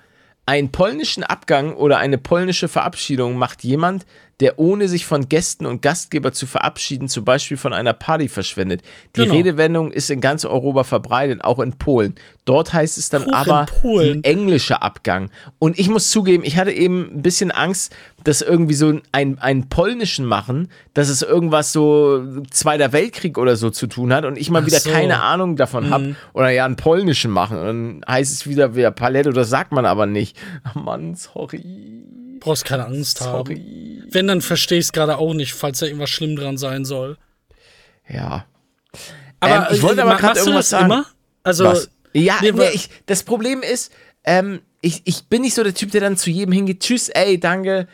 Einen 0.46 0.72
polnischen 0.72 1.24
Abgang 1.24 1.74
oder 1.74 2.00
eine 2.00 2.18
polnische 2.18 2.68
Verabschiedung 2.68 3.38
macht 3.38 3.64
jemand, 3.64 4.06
der 4.44 4.60
ohne 4.60 4.89
sich 4.89 5.06
von 5.06 5.30
Gästen 5.30 5.66
und 5.66 5.82
Gastgeber 5.82 6.34
zu 6.34 6.46
verabschieden, 6.46 7.08
zum 7.08 7.24
Beispiel 7.24 7.56
von 7.56 7.72
einer 7.72 7.94
Party 7.94 8.28
verschwendet. 8.28 8.82
Die 9.16 9.22
Genau. 9.22 9.36
Redewendung 9.36 9.94
ist 9.94 10.10
in 10.12 10.20
ganz 10.20 10.44
Europa 10.44 10.84
verbreitet, 10.84 11.46
auch 11.46 11.60
in 11.60 11.72
Polen. 11.78 12.16
Dort 12.44 12.74
heißt 12.74 12.98
es 12.98 13.08
dann 13.08 13.24
in 13.24 13.34
aber 13.34 13.68
Polen? 13.68 14.18
ein 14.18 14.24
englischer 14.26 14.84
Abgang. 14.84 15.30
Und 15.60 15.80
ich 15.80 15.88
muss 15.88 16.10
zugeben, 16.12 16.44
ich 16.44 16.58
hatte 16.58 16.72
eben 16.72 17.10
ein 17.16 17.22
bisschen 17.22 17.52
Angst, 17.52 17.96
dass 18.26 18.41
irgendwie 18.41 18.74
so 18.74 19.00
ein, 19.14 19.39
einen 19.39 19.70
polnischen 19.70 20.26
machen, 20.26 20.68
dass 20.94 21.08
es 21.08 21.22
irgendwas 21.22 21.72
so 21.72 22.22
Zweiter 22.52 22.91
Weltkrieg 22.91 23.38
oder 23.38 23.56
so 23.56 23.70
zu 23.70 23.88
tun 23.88 24.14
hat 24.14 24.26
und 24.26 24.38
ich 24.38 24.50
mal 24.50 24.64
Ach 24.64 24.66
wieder 24.66 24.80
so. 24.82 24.89
Mhm. 24.89 24.94
keine 24.94 25.22
Ahnung 25.22 25.56
davon 25.56 25.89
habe 25.89 26.18
oder 26.34 26.50
ja 26.50 26.66
einen 26.66 26.76
polnischen 26.76 27.32
machen. 27.32 27.58
Und 27.60 27.66
dann 27.66 28.02
heißt 28.10 28.34
es 28.34 28.46
wieder 28.46 28.76
wieder 28.76 28.91
Palette, 28.91 29.32
das 29.32 29.50
sagt 29.50 29.72
man 29.72 29.86
aber 29.86 30.06
nicht. 30.06 30.38
Ach 30.66 30.76
Mann, 30.76 31.16
sorry. 31.16 32.04
Brauchst 32.44 32.66
keine 32.66 32.86
Angst 32.86 33.22
haben. 33.22 33.56
Sorry. 33.56 34.04
Wenn, 34.10 34.28
dann 34.28 34.41
verstehe 34.41 34.78
ich 34.80 34.86
es 34.86 34.91
gerade 34.91 35.18
auch 35.18 35.34
nicht, 35.34 35.54
falls 35.54 35.80
da 35.80 35.86
irgendwas 35.86 36.10
schlimm 36.10 36.36
dran 36.36 36.58
sein 36.58 36.84
soll. 36.84 37.18
Ja. 38.10 38.46
Aber 39.39 39.70
Ähm, 39.70 39.76
ich 39.76 39.82
wollte 39.82 40.02
äh, 40.02 40.04
aber 40.04 40.18
gerade 40.18 40.39
irgendwas 40.39 40.70
sagen. 40.70 40.86
immer? 40.86 41.06
Also, 41.44 41.66
Was? 41.66 41.89
Ja, 42.14 42.38
nee, 42.41 42.52
nee, 42.52 42.70
ich, 42.74 42.89
das 43.06 43.24
Problem 43.24 43.62
ist, 43.62 43.91
ähm, 44.24 44.62
ich, 44.82 45.02
ich 45.06 45.26
bin 45.28 45.41
nicht 45.41 45.54
so 45.56 45.64
der 45.64 45.74
Typ, 45.74 45.91
der 45.91 46.02
dann 46.02 46.18
zu 46.18 46.30
jedem 46.30 46.52
hingeht, 46.52 46.82
tschüss, 46.82 47.10
ey, 47.10 47.39
danke, 47.39 47.88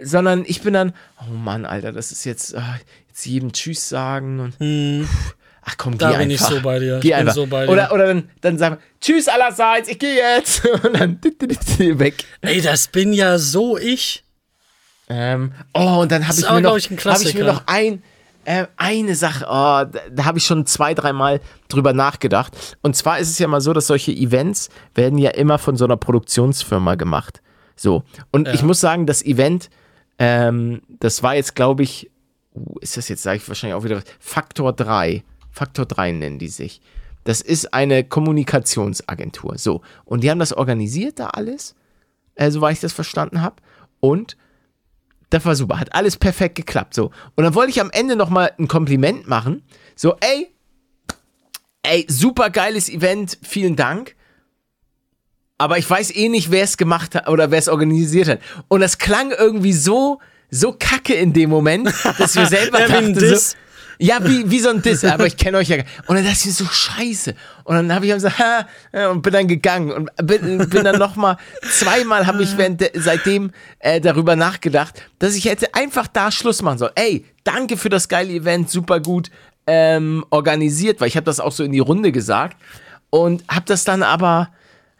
sondern 0.00 0.44
ich 0.46 0.62
bin 0.62 0.72
dann, 0.72 0.92
oh 1.20 1.32
Mann, 1.32 1.66
Alter, 1.66 1.92
das 1.92 2.12
ist 2.12 2.24
jetzt, 2.24 2.54
ah, 2.54 2.78
jetzt 3.08 3.26
jedem 3.26 3.52
Tschüss 3.52 3.88
sagen 3.88 4.40
und, 4.40 4.52
pff, 4.54 5.36
ach 5.66 5.76
komm, 5.76 5.92
Hm. 5.92 5.98
Da 5.98 6.12
geh 6.12 6.18
bin 6.18 6.30
ich 6.30 6.40
einfach. 6.40 6.54
so 6.54 6.60
bei 6.62 6.78
dir. 6.78 6.98
Geh 7.00 7.08
Ich 7.08 7.12
bin 7.14 7.20
einfach. 7.20 7.34
so 7.34 7.46
bei 7.46 7.66
dir. 7.66 7.72
Oder, 7.72 7.92
oder 7.92 8.06
dann, 8.06 8.30
dann 8.40 8.58
sagen 8.58 8.76
wir, 8.76 8.80
tschüss 9.00 9.28
allerseits, 9.28 9.88
ich 9.88 9.98
gehe 9.98 10.14
jetzt 10.16 10.64
und 10.84 10.98
dann 10.98 11.20
weg. 11.98 12.24
ey, 12.40 12.60
das 12.60 12.88
bin 12.88 13.12
ja 13.12 13.36
so 13.38 13.76
ich. 13.76 14.24
Ähm, 15.08 15.52
oh, 15.74 15.98
und 16.00 16.10
dann 16.10 16.26
habe 16.26 16.38
ich, 16.38 16.48
mir 16.50 16.60
noch- 16.60 16.76
ich, 16.76 16.90
hab 16.90 17.20
ich 17.20 17.34
mir 17.34 17.44
noch 17.44 17.62
ein, 17.66 18.02
äh, 18.44 18.66
eine 18.76 19.14
Sache, 19.14 19.44
oh, 19.44 19.50
da, 19.50 20.00
da 20.10 20.24
habe 20.24 20.38
ich 20.38 20.44
schon 20.44 20.66
zwei, 20.66 20.94
dreimal 20.94 21.40
drüber 21.68 21.92
nachgedacht. 21.92 22.76
Und 22.82 22.96
zwar 22.96 23.18
ist 23.18 23.30
es 23.30 23.38
ja 23.38 23.46
mal 23.46 23.60
so, 23.60 23.72
dass 23.72 23.86
solche 23.86 24.12
Events 24.12 24.68
werden 24.94 25.18
ja 25.18 25.30
immer 25.30 25.58
von 25.58 25.76
so 25.76 25.84
einer 25.84 25.96
Produktionsfirma 25.96 26.94
gemacht. 26.96 27.40
So. 27.76 28.02
Und 28.32 28.48
ich 28.48 28.62
muss 28.62 28.80
sagen, 28.80 29.06
das 29.06 29.22
Event, 29.24 29.68
ähm, 30.18 30.80
das 30.88 31.22
war 31.22 31.34
jetzt, 31.36 31.54
glaube 31.54 31.82
ich, 31.82 32.10
uh, 32.54 32.78
ist 32.80 32.96
das 32.96 33.08
jetzt, 33.08 33.22
sage 33.22 33.36
ich 33.36 33.46
wahrscheinlich 33.48 33.74
auch 33.74 33.84
wieder 33.84 34.02
Faktor 34.18 34.72
3. 34.72 35.22
Faktor 35.56 35.86
3 35.86 36.12
nennen 36.12 36.38
die 36.38 36.48
sich. 36.48 36.82
Das 37.24 37.40
ist 37.40 37.72
eine 37.72 38.04
Kommunikationsagentur. 38.04 39.56
So. 39.56 39.80
Und 40.04 40.22
die 40.22 40.30
haben 40.30 40.38
das 40.38 40.52
organisiert 40.52 41.18
da 41.18 41.28
alles, 41.28 41.74
äh, 42.34 42.50
soweit 42.50 42.74
ich 42.74 42.80
das 42.80 42.92
verstanden 42.92 43.40
habe. 43.40 43.56
Und 43.98 44.36
das 45.30 45.46
war 45.46 45.56
super, 45.56 45.80
hat 45.80 45.94
alles 45.94 46.18
perfekt 46.18 46.56
geklappt. 46.56 46.92
So. 46.92 47.10
Und 47.34 47.44
dann 47.44 47.54
wollte 47.54 47.70
ich 47.70 47.80
am 47.80 47.90
Ende 47.90 48.16
nochmal 48.16 48.52
ein 48.58 48.68
Kompliment 48.68 49.26
machen. 49.26 49.62
So, 49.96 50.14
ey, 50.20 50.54
ey, 51.82 52.04
super 52.06 52.50
geiles 52.50 52.90
Event, 52.90 53.38
vielen 53.42 53.76
Dank. 53.76 54.14
Aber 55.56 55.78
ich 55.78 55.88
weiß 55.88 56.14
eh 56.14 56.28
nicht, 56.28 56.50
wer 56.50 56.64
es 56.64 56.76
gemacht 56.76 57.14
hat 57.14 57.28
oder 57.28 57.50
wer 57.50 57.58
es 57.58 57.68
organisiert 57.68 58.28
hat. 58.28 58.40
Und 58.68 58.80
das 58.80 58.98
klang 58.98 59.30
irgendwie 59.30 59.72
so, 59.72 60.20
so 60.50 60.76
kacke 60.78 61.14
in 61.14 61.32
dem 61.32 61.48
Moment, 61.48 61.90
dass 62.18 62.34
mir 62.34 62.46
selber 62.46 62.78
Ja, 62.80 62.88
wie 62.88 62.92
ein 62.92 63.14
dachte, 63.14 63.30
Diss. 63.30 63.50
so, 63.52 63.56
ja, 63.98 64.18
wie, 64.22 64.50
wie 64.50 64.58
so 64.60 64.68
ein 64.70 64.82
Diss, 64.82 65.04
aber 65.04 65.26
ich 65.26 65.36
kenne 65.36 65.58
euch 65.58 65.68
ja. 65.68 65.76
gar- 65.78 65.86
Und 66.06 66.16
dann 66.16 66.24
dachte 66.24 66.38
ich 66.40 66.46
mir 66.46 66.52
so, 66.52 66.64
scheiße. 66.66 67.34
Und 67.64 67.74
dann 67.76 67.94
habe 67.94 68.06
ich 68.06 68.12
gesagt, 68.12 68.38
ha, 68.38 68.66
und 69.10 69.22
bin 69.22 69.32
dann 69.32 69.48
gegangen 69.48 69.90
und 69.92 70.10
bin, 70.22 70.68
bin 70.68 70.84
dann 70.84 70.98
nochmal, 70.98 71.36
zweimal 71.70 72.26
habe 72.26 72.42
ich 72.42 72.56
während 72.56 72.82
seitdem 72.94 73.50
äh, 73.78 74.00
darüber 74.00 74.36
nachgedacht, 74.36 75.02
dass 75.18 75.34
ich 75.34 75.44
hätte 75.46 75.74
einfach 75.74 76.06
da 76.06 76.30
Schluss 76.30 76.62
machen 76.62 76.78
sollen. 76.78 76.92
Ey, 76.94 77.24
danke 77.44 77.76
für 77.76 77.88
das 77.88 78.08
geile 78.08 78.32
Event, 78.32 78.70
super 78.70 79.00
gut 79.00 79.30
ähm, 79.66 80.24
organisiert, 80.30 81.00
weil 81.00 81.08
ich 81.08 81.16
habe 81.16 81.24
das 81.24 81.40
auch 81.40 81.52
so 81.52 81.64
in 81.64 81.72
die 81.72 81.78
Runde 81.80 82.12
gesagt 82.12 82.56
und 83.10 83.44
habe 83.48 83.64
das 83.66 83.84
dann 83.84 84.02
aber, 84.02 84.50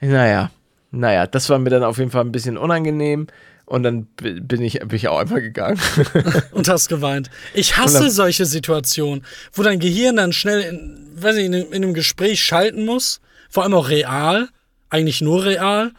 naja, 0.01 0.51
naja, 0.90 1.26
das 1.26 1.49
war 1.51 1.59
mir 1.59 1.70
dann 1.70 1.84
auf 1.84 1.99
jeden 1.99 2.11
Fall 2.11 2.24
ein 2.24 2.32
bisschen 2.32 2.57
unangenehm. 2.57 3.26
Und 3.67 3.83
dann 3.83 4.07
bi- 4.17 4.41
bin 4.41 4.62
ich, 4.62 4.79
bin 4.79 4.95
ich 4.95 5.09
auch 5.09 5.19
einfach 5.19 5.37
gegangen. 5.37 5.79
und 6.53 6.69
hast 6.69 6.89
geweint. 6.89 7.31
Ich 7.53 7.77
hasse 7.77 7.99
dann- 8.01 8.11
solche 8.11 8.47
Situationen, 8.47 9.25
wo 9.53 9.62
dein 9.62 9.81
Gehirn 9.81 10.17
dann 10.17 10.33
schnell, 10.33 10.61
in, 10.62 11.11
weiß 11.21 11.35
nicht, 11.37 11.47
in, 11.47 11.53
in 11.55 11.75
einem 11.75 11.93
Gespräch 11.95 12.43
schalten 12.45 12.85
muss, 12.85 13.21
vor 13.51 13.64
allem 13.64 13.75
auch 13.75 13.89
real, 13.89 14.49
eigentlich 14.89 15.21
nur 15.21 15.45
real, 15.45 15.93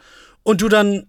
und 0.44 0.62
du 0.62 0.68
dann, 0.70 1.06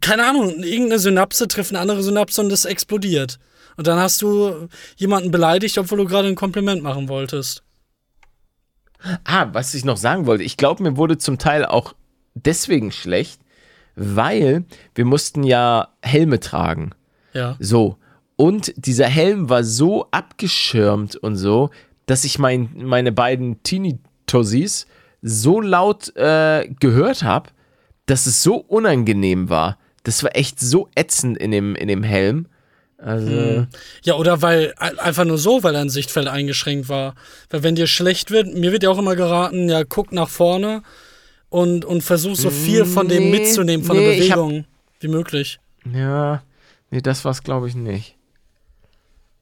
keine 0.00 0.28
Ahnung, 0.28 0.62
irgendeine 0.62 1.00
Synapse 1.00 1.48
trifft 1.48 1.72
eine 1.72 1.80
andere 1.80 2.02
Synapse 2.02 2.40
und 2.40 2.48
das 2.48 2.64
explodiert. 2.64 3.38
Und 3.76 3.86
dann 3.88 3.98
hast 3.98 4.22
du 4.22 4.68
jemanden 4.96 5.30
beleidigt, 5.32 5.76
obwohl 5.78 5.98
du 5.98 6.04
gerade 6.06 6.28
ein 6.28 6.34
Kompliment 6.36 6.82
machen 6.82 7.08
wolltest. 7.08 7.62
Ah, 9.24 9.48
was 9.52 9.74
ich 9.74 9.84
noch 9.84 9.96
sagen 9.96 10.26
wollte, 10.26 10.44
ich 10.44 10.56
glaube, 10.56 10.82
mir 10.82 10.96
wurde 10.96 11.18
zum 11.18 11.38
Teil 11.38 11.64
auch 11.66 11.94
deswegen 12.34 12.92
schlecht, 12.92 13.40
weil 13.96 14.64
wir 14.94 15.04
mussten 15.04 15.42
ja 15.42 15.88
Helme 16.02 16.38
tragen. 16.40 16.92
Ja. 17.32 17.56
So. 17.58 17.96
Und 18.36 18.72
dieser 18.76 19.06
Helm 19.06 19.48
war 19.48 19.64
so 19.64 20.06
abgeschirmt 20.10 21.16
und 21.16 21.36
so, 21.36 21.70
dass 22.04 22.24
ich 22.24 22.38
mein, 22.38 22.68
meine 22.76 23.10
beiden 23.10 23.62
Teenie-Tossis 23.62 24.86
so 25.22 25.60
laut 25.60 26.14
äh, 26.16 26.68
gehört 26.78 27.22
habe, 27.22 27.50
dass 28.04 28.26
es 28.26 28.42
so 28.42 28.56
unangenehm 28.56 29.48
war. 29.48 29.78
Das 30.04 30.22
war 30.22 30.36
echt 30.36 30.60
so 30.60 30.88
ätzend 30.94 31.38
in 31.38 31.50
dem, 31.50 31.74
in 31.74 31.88
dem 31.88 32.02
Helm. 32.02 32.46
Also, 32.98 33.66
Ja, 34.04 34.14
oder 34.14 34.40
weil 34.42 34.72
ein- 34.78 34.98
einfach 34.98 35.24
nur 35.24 35.38
so, 35.38 35.62
weil 35.62 35.72
dein 35.72 35.88
Sichtfeld 35.90 36.28
eingeschränkt 36.28 36.88
war. 36.88 37.14
Weil 37.50 37.62
wenn 37.62 37.74
dir 37.74 37.86
schlecht 37.86 38.30
wird, 38.30 38.54
mir 38.54 38.70
wird 38.72 38.82
ja 38.84 38.90
auch 38.90 38.98
immer 38.98 39.16
geraten, 39.16 39.68
ja, 39.68 39.82
guck 39.84 40.12
nach 40.12 40.28
vorne 40.28 40.82
und, 41.48 41.84
und 41.84 42.02
versuch 42.02 42.36
so 42.36 42.50
viel 42.50 42.84
von 42.84 43.08
dem 43.08 43.30
Nee, 43.30 43.38
mitzunehmen, 43.38 43.84
von 43.84 43.96
nee, 43.96 44.04
der 44.04 44.18
ich 44.18 44.30
hab- 44.32 44.38
Bewegung 44.38 44.64
wie 45.00 45.08
möglich. 45.08 45.58
ja, 45.92 46.42
nee, 46.90 47.00
das 47.00 47.24
war's 47.24 47.42
glaube 47.42 47.68
ich 47.68 47.74
nicht. 47.74 48.16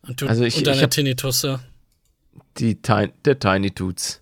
Und, 0.02 0.20
du, 0.20 0.26
Also 0.26 0.44
ich- 0.44 0.56
und 0.58 0.66
deine 0.66 0.82
ich. 0.82 1.60
Die 2.58 2.80
der 3.24 3.38
Tiny 3.38 3.70
Toots. 3.70 4.20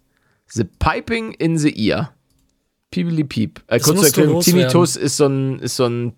The 0.49 0.65
Piping 0.65 1.33
in 1.33 1.59
the 1.59 1.71
Ear. 1.89 2.15
Piebeli 2.91 3.25
Piep. 3.25 3.63
Äh, 3.69 3.81
zur 3.81 3.97
Erklärung. 4.05 4.43
Tinnitus 4.43 4.97
ist 4.97 5.17
so 5.17 5.27
ein, 5.27 5.59
ist 5.61 5.77
so 5.77 5.87
ein 5.87 6.13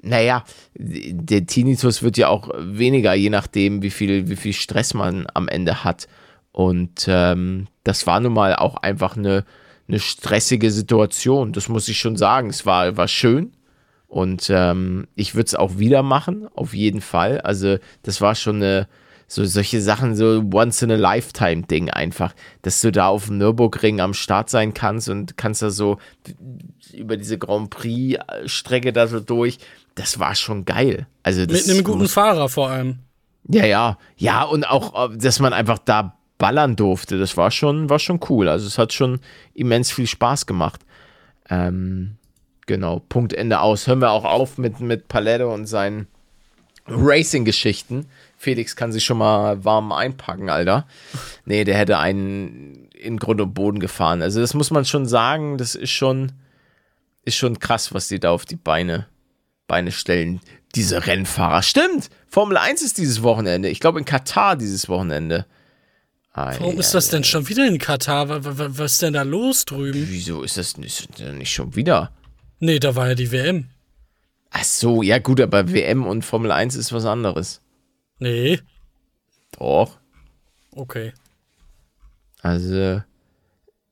naja, 0.00 0.44
der 0.74 1.44
Tinnitus 1.46 2.02
wird 2.02 2.16
ja 2.16 2.28
auch 2.28 2.48
weniger, 2.56 3.14
je 3.14 3.30
nachdem, 3.30 3.82
wie 3.82 3.90
viel, 3.90 4.28
wie 4.28 4.36
viel 4.36 4.52
Stress 4.54 4.94
man 4.94 5.26
am 5.34 5.48
Ende 5.48 5.84
hat. 5.84 6.08
Und 6.52 7.04
ähm, 7.08 7.66
das 7.84 8.06
war 8.06 8.20
nun 8.20 8.32
mal 8.32 8.54
auch 8.56 8.76
einfach 8.76 9.16
eine, 9.16 9.44
eine 9.88 9.98
stressige 9.98 10.70
Situation. 10.70 11.52
Das 11.52 11.68
muss 11.68 11.88
ich 11.88 11.98
schon 11.98 12.16
sagen. 12.16 12.50
Es 12.50 12.66
war, 12.66 12.96
war 12.96 13.08
schön. 13.08 13.52
Und 14.06 14.48
ähm, 14.50 15.06
ich 15.16 15.34
würde 15.34 15.46
es 15.46 15.54
auch 15.54 15.78
wieder 15.78 16.02
machen, 16.02 16.48
auf 16.54 16.72
jeden 16.74 17.00
Fall. 17.00 17.40
Also, 17.42 17.76
das 18.02 18.20
war 18.20 18.34
schon 18.34 18.56
eine, 18.56 18.88
so 19.26 19.44
solche 19.44 19.82
Sachen, 19.82 20.16
so 20.16 20.42
once 20.52 20.80
in 20.80 20.90
a 20.90 20.94
lifetime 20.94 21.62
Ding 21.62 21.90
einfach, 21.90 22.34
dass 22.62 22.80
du 22.80 22.90
da 22.90 23.08
auf 23.08 23.26
dem 23.26 23.36
Nürburgring 23.36 24.00
am 24.00 24.14
Start 24.14 24.48
sein 24.48 24.72
kannst 24.72 25.10
und 25.10 25.36
kannst 25.36 25.60
da 25.60 25.68
so 25.68 25.98
über 26.94 27.18
diese 27.18 27.36
Grand 27.36 27.68
Prix 27.68 28.18
Strecke 28.46 28.94
da 28.94 29.06
so 29.06 29.20
durch. 29.20 29.58
Das 29.94 30.18
war 30.18 30.34
schon 30.34 30.64
geil. 30.64 31.06
Also 31.22 31.42
Mit 31.42 31.68
einem 31.68 31.84
guten 31.84 32.08
Fahrer 32.08 32.48
vor 32.48 32.70
allem. 32.70 33.00
ja, 33.46 33.66
ja. 33.66 33.98
Ja, 34.16 34.44
und 34.44 34.64
auch, 34.64 35.10
äh, 35.12 35.16
dass 35.18 35.38
man 35.40 35.52
einfach 35.52 35.78
da 35.78 36.17
ballern 36.38 36.76
durfte, 36.76 37.18
das 37.18 37.36
war 37.36 37.50
schon, 37.50 37.90
war 37.90 37.98
schon 37.98 38.20
cool. 38.28 38.48
Also 38.48 38.66
es 38.66 38.78
hat 38.78 38.92
schon 38.92 39.20
immens 39.54 39.90
viel 39.90 40.06
Spaß 40.06 40.46
gemacht. 40.46 40.80
Ähm, 41.50 42.16
genau, 42.66 43.00
Punkt 43.08 43.32
Ende 43.32 43.60
aus. 43.60 43.86
Hören 43.86 44.00
wir 44.00 44.10
auch 44.10 44.24
auf 44.24 44.56
mit, 44.56 44.80
mit 44.80 45.08
Palette 45.08 45.48
und 45.48 45.66
seinen 45.66 46.06
Racing-Geschichten. 46.86 48.06
Felix 48.36 48.76
kann 48.76 48.92
sich 48.92 49.04
schon 49.04 49.18
mal 49.18 49.64
warm 49.64 49.92
einpacken, 49.92 50.48
Alter. 50.48 50.86
Nee, 51.44 51.64
der 51.64 51.76
hätte 51.76 51.98
einen 51.98 52.88
in 52.92 53.18
Grund 53.18 53.40
und 53.40 53.54
Boden 53.54 53.80
gefahren. 53.80 54.22
Also 54.22 54.40
das 54.40 54.54
muss 54.54 54.70
man 54.70 54.84
schon 54.84 55.06
sagen, 55.06 55.58
das 55.58 55.74
ist 55.74 55.90
schon, 55.90 56.32
ist 57.24 57.36
schon 57.36 57.58
krass, 57.58 57.92
was 57.92 58.08
die 58.08 58.20
da 58.20 58.30
auf 58.30 58.44
die 58.44 58.56
Beine, 58.56 59.06
Beine 59.66 59.92
stellen. 59.92 60.40
Diese 60.74 61.06
Rennfahrer. 61.06 61.62
Stimmt! 61.62 62.10
Formel 62.28 62.56
1 62.56 62.82
ist 62.82 62.98
dieses 62.98 63.22
Wochenende. 63.22 63.68
Ich 63.68 63.80
glaube 63.80 63.98
in 63.98 64.04
Katar 64.04 64.56
dieses 64.56 64.88
Wochenende. 64.88 65.46
Warum 66.58 66.78
ist 66.78 66.94
das 66.94 67.08
denn 67.08 67.24
schon 67.24 67.48
wieder 67.48 67.66
in 67.66 67.78
Katar? 67.78 68.28
Wa- 68.28 68.44
wa- 68.44 68.58
wa- 68.58 68.68
Was 68.70 68.92
ist 68.94 69.02
denn 69.02 69.12
da 69.14 69.22
los 69.22 69.64
drüben? 69.64 70.06
Wieso 70.08 70.42
ist 70.42 70.56
das 70.56 70.76
nicht, 70.76 71.18
nicht 71.34 71.52
schon 71.52 71.74
wieder? 71.76 72.12
Nee, 72.60 72.78
da 72.78 72.94
war 72.96 73.08
ja 73.08 73.14
die 73.14 73.30
WM. 73.32 73.68
Ach 74.50 74.64
so, 74.64 75.02
ja 75.02 75.18
gut, 75.18 75.40
aber 75.40 75.72
WM 75.72 76.06
und 76.06 76.24
Formel 76.24 76.50
1 76.52 76.74
ist 76.74 76.92
was 76.92 77.04
anderes. 77.04 77.60
Nee. 78.18 78.60
Doch. 79.58 79.98
Okay. 80.72 81.12
Also, 82.40 83.02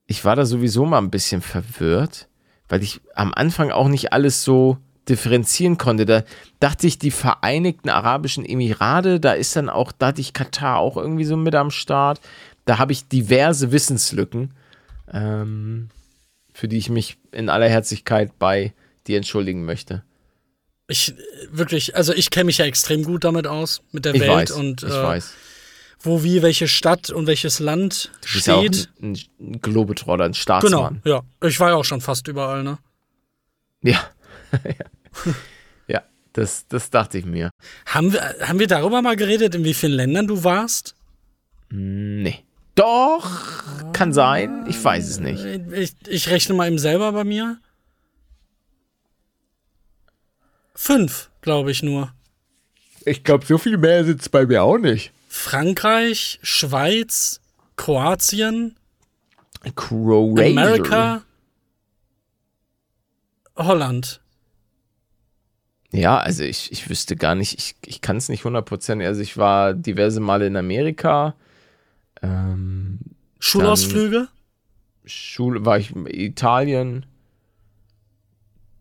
ich 0.07 0.25
war 0.25 0.37
da 0.37 0.47
sowieso 0.47 0.87
mal 0.87 0.99
ein 0.99 1.11
bisschen 1.11 1.43
verwirrt, 1.43 2.29
weil 2.69 2.83
ich 2.83 3.01
am 3.15 3.35
Anfang 3.35 3.71
auch 3.71 3.89
nicht 3.89 4.13
alles 4.13 4.45
so 4.45 4.79
differenzieren 5.09 5.79
konnte. 5.79 6.05
Da 6.07 6.23
dachte 6.61 6.87
ich, 6.87 6.99
die 6.99 7.11
Vereinigten 7.11 7.89
Arabischen 7.89 8.45
Emirate, 8.45 9.21
da 9.21 9.33
ist 9.33 9.55
dann 9.57 9.69
auch, 9.69 9.93
da 9.93 10.09
hatte 10.09 10.21
ich 10.21 10.33
Katar 10.33 10.79
auch 10.79 10.97
irgendwie 10.97 11.25
so 11.25 11.37
mit 11.37 11.55
am 11.55 11.71
Start. 11.71 12.21
Da 12.65 12.79
habe 12.79 12.93
ich 12.93 13.07
diverse 13.09 13.71
Wissenslücken, 13.73 14.55
ähm, 15.13 15.89
für 16.53 16.69
die 16.69 16.79
ich 16.79 16.89
mich 16.89 17.19
in 17.33 17.49
aller 17.49 17.69
Herzlichkeit 17.69 18.39
bei 18.39 18.73
dir 19.07 19.17
entschuldigen 19.19 19.65
möchte. 19.65 20.03
Ich 20.89 21.11
äh, 21.11 21.15
wirklich, 21.51 21.95
also 21.97 22.13
ich 22.13 22.31
kenne 22.31 22.47
mich 22.47 22.59
ja 22.59 22.65
extrem 22.65 23.05
gut 23.05 23.25
damit 23.25 23.47
aus, 23.47 23.83
mit 23.93 24.05
der 24.05 24.15
Ich 24.15 24.21
Welt 24.21 24.31
weiß, 24.31 24.51
und 24.53 24.83
ich 24.83 24.89
äh, 24.89 25.03
weiß. 25.03 25.33
wo 26.01 26.25
wie 26.25 26.43
welche 26.43 26.67
Stadt 26.69 27.11
und 27.11 27.27
welches 27.27 27.61
Land 27.61 28.11
Du 28.23 28.33
bist 28.35 28.47
ja 28.49 28.55
auch 28.57 28.61
steht. 28.63 28.89
ein, 29.01 29.19
ein 29.41 29.61
Globetrotter, 29.61 30.25
ein 30.25 30.33
genau, 30.33 30.41
Staatsmann. 30.43 31.03
ja. 31.05 31.23
Ich 31.45 31.61
war 31.61 31.71
ja 31.71 31.77
auch 31.77 31.85
schon 31.85 32.01
fast 32.01 32.27
überall, 32.29 32.63
ne? 32.65 32.79
Ja. 33.83 34.01
Ja. 34.65 35.33
ja, 35.89 36.03
das, 36.33 36.67
das 36.69 36.91
dachte 36.91 37.19
ich 37.19 37.25
mir. 37.25 37.51
Haben 37.87 38.13
wir, 38.13 38.21
haben 38.43 38.59
wir 38.59 38.67
darüber 38.67 39.03
mal 39.03 39.17
geredet, 39.17 39.55
in 39.55 39.65
wie 39.65 39.75
vielen 39.75 39.93
Ländern 39.93 40.27
du 40.27 40.45
warst? 40.45 40.95
Nee. 41.71 42.45
Doch, 42.75 43.93
kann 43.93 44.13
sein. 44.13 44.67
Ich 44.69 44.83
weiß 44.83 45.09
es 45.09 45.19
nicht. 45.19 45.45
Ich, 45.73 45.95
ich 46.07 46.29
rechne 46.29 46.55
mal 46.55 46.69
eben 46.69 46.79
selber 46.79 47.11
bei 47.13 47.25
mir. 47.25 47.59
Fünf, 50.75 51.31
glaube 51.41 51.71
ich 51.71 51.83
nur. 51.83 52.13
Ich 53.07 53.25
glaube, 53.25 53.47
so 53.47 53.57
viel 53.57 53.79
mehr 53.79 54.07
es 54.07 54.29
bei 54.29 54.45
mir 54.45 54.63
auch 54.63 54.77
nicht. 54.77 55.11
Frankreich, 55.29 56.39
Schweiz, 56.43 57.41
Kroatien, 57.77 58.77
Croatia. 59.75 60.45
Amerika, 60.45 61.23
Holland. 63.57 64.21
Ja, 65.93 66.19
also 66.19 66.43
ich, 66.43 66.73
ich 66.73 66.89
wüsste 66.91 67.17
gar 67.17 67.35
nicht, 67.35 67.55
ich, 67.59 67.77
ich 67.87 68.01
kann 68.01 68.17
es 68.17 68.29
nicht 68.29 68.45
100%. 68.45 69.05
Also 69.05 69.21
ich 69.21 69.37
war 69.37 69.73
diverse 69.75 70.21
Male 70.21 70.47
in 70.47 70.57
Amerika. 70.57 71.35
Ähm, 72.23 72.99
Schulausflüge? 73.39 74.29
Schule 75.05 75.65
war 75.65 75.79
ich 75.79 75.95
in 75.95 76.07
Italien. 76.07 77.07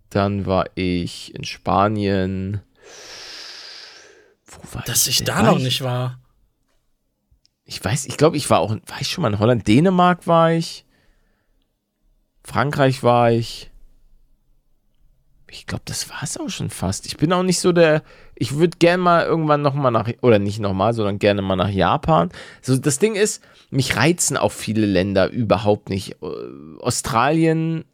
Dann 0.09 0.45
war 0.45 0.65
ich 0.75 1.35
in 1.35 1.43
Spanien. 1.43 2.61
Wo 4.45 4.75
war 4.75 4.83
Dass 4.83 5.07
ich 5.07 5.17
denn? 5.17 5.25
da 5.27 5.35
War 5.37 5.43
noch 5.43 5.57
ich- 5.57 5.63
nicht 5.63 5.81
war. 5.83 6.19
Ich 7.67 7.83
weiß, 7.83 8.05
ich 8.05 8.17
glaube, 8.17 8.37
ich 8.37 8.49
war 8.49 8.59
auch, 8.59 8.69
war 8.71 9.01
ich 9.01 9.09
schon 9.09 9.23
mal 9.23 9.33
in 9.33 9.39
Holland? 9.39 9.67
Dänemark 9.67 10.27
war 10.27 10.51
ich. 10.53 10.85
Frankreich 12.43 13.01
war 13.03 13.31
ich. 13.31 13.71
Ich 15.55 15.67
glaube, 15.67 15.83
das 15.85 16.09
war 16.09 16.21
es 16.21 16.37
auch 16.37 16.49
schon 16.49 16.69
fast. 16.69 17.05
Ich 17.05 17.17
bin 17.17 17.31
auch 17.31 17.43
nicht 17.43 17.59
so 17.59 17.71
der, 17.71 18.03
ich 18.35 18.55
würde 18.55 18.77
gerne 18.77 19.01
mal 19.01 19.25
irgendwann 19.25 19.61
nochmal 19.61 19.91
nach, 19.91 20.09
oder 20.21 20.37
nicht 20.37 20.59
nochmal, 20.59 20.93
sondern 20.93 21.17
gerne 21.17 21.41
mal 21.41 21.55
nach 21.55 21.69
Japan. 21.69 22.29
So, 22.61 22.77
das 22.77 22.99
Ding 22.99 23.15
ist, 23.15 23.41
mich 23.69 23.95
reizen 23.95 24.37
auch 24.37 24.51
viele 24.51 24.85
Länder 24.85 25.29
überhaupt 25.29 25.89
nicht. 25.89 26.21
Äh, 26.21 26.79
Australien, 26.81 27.85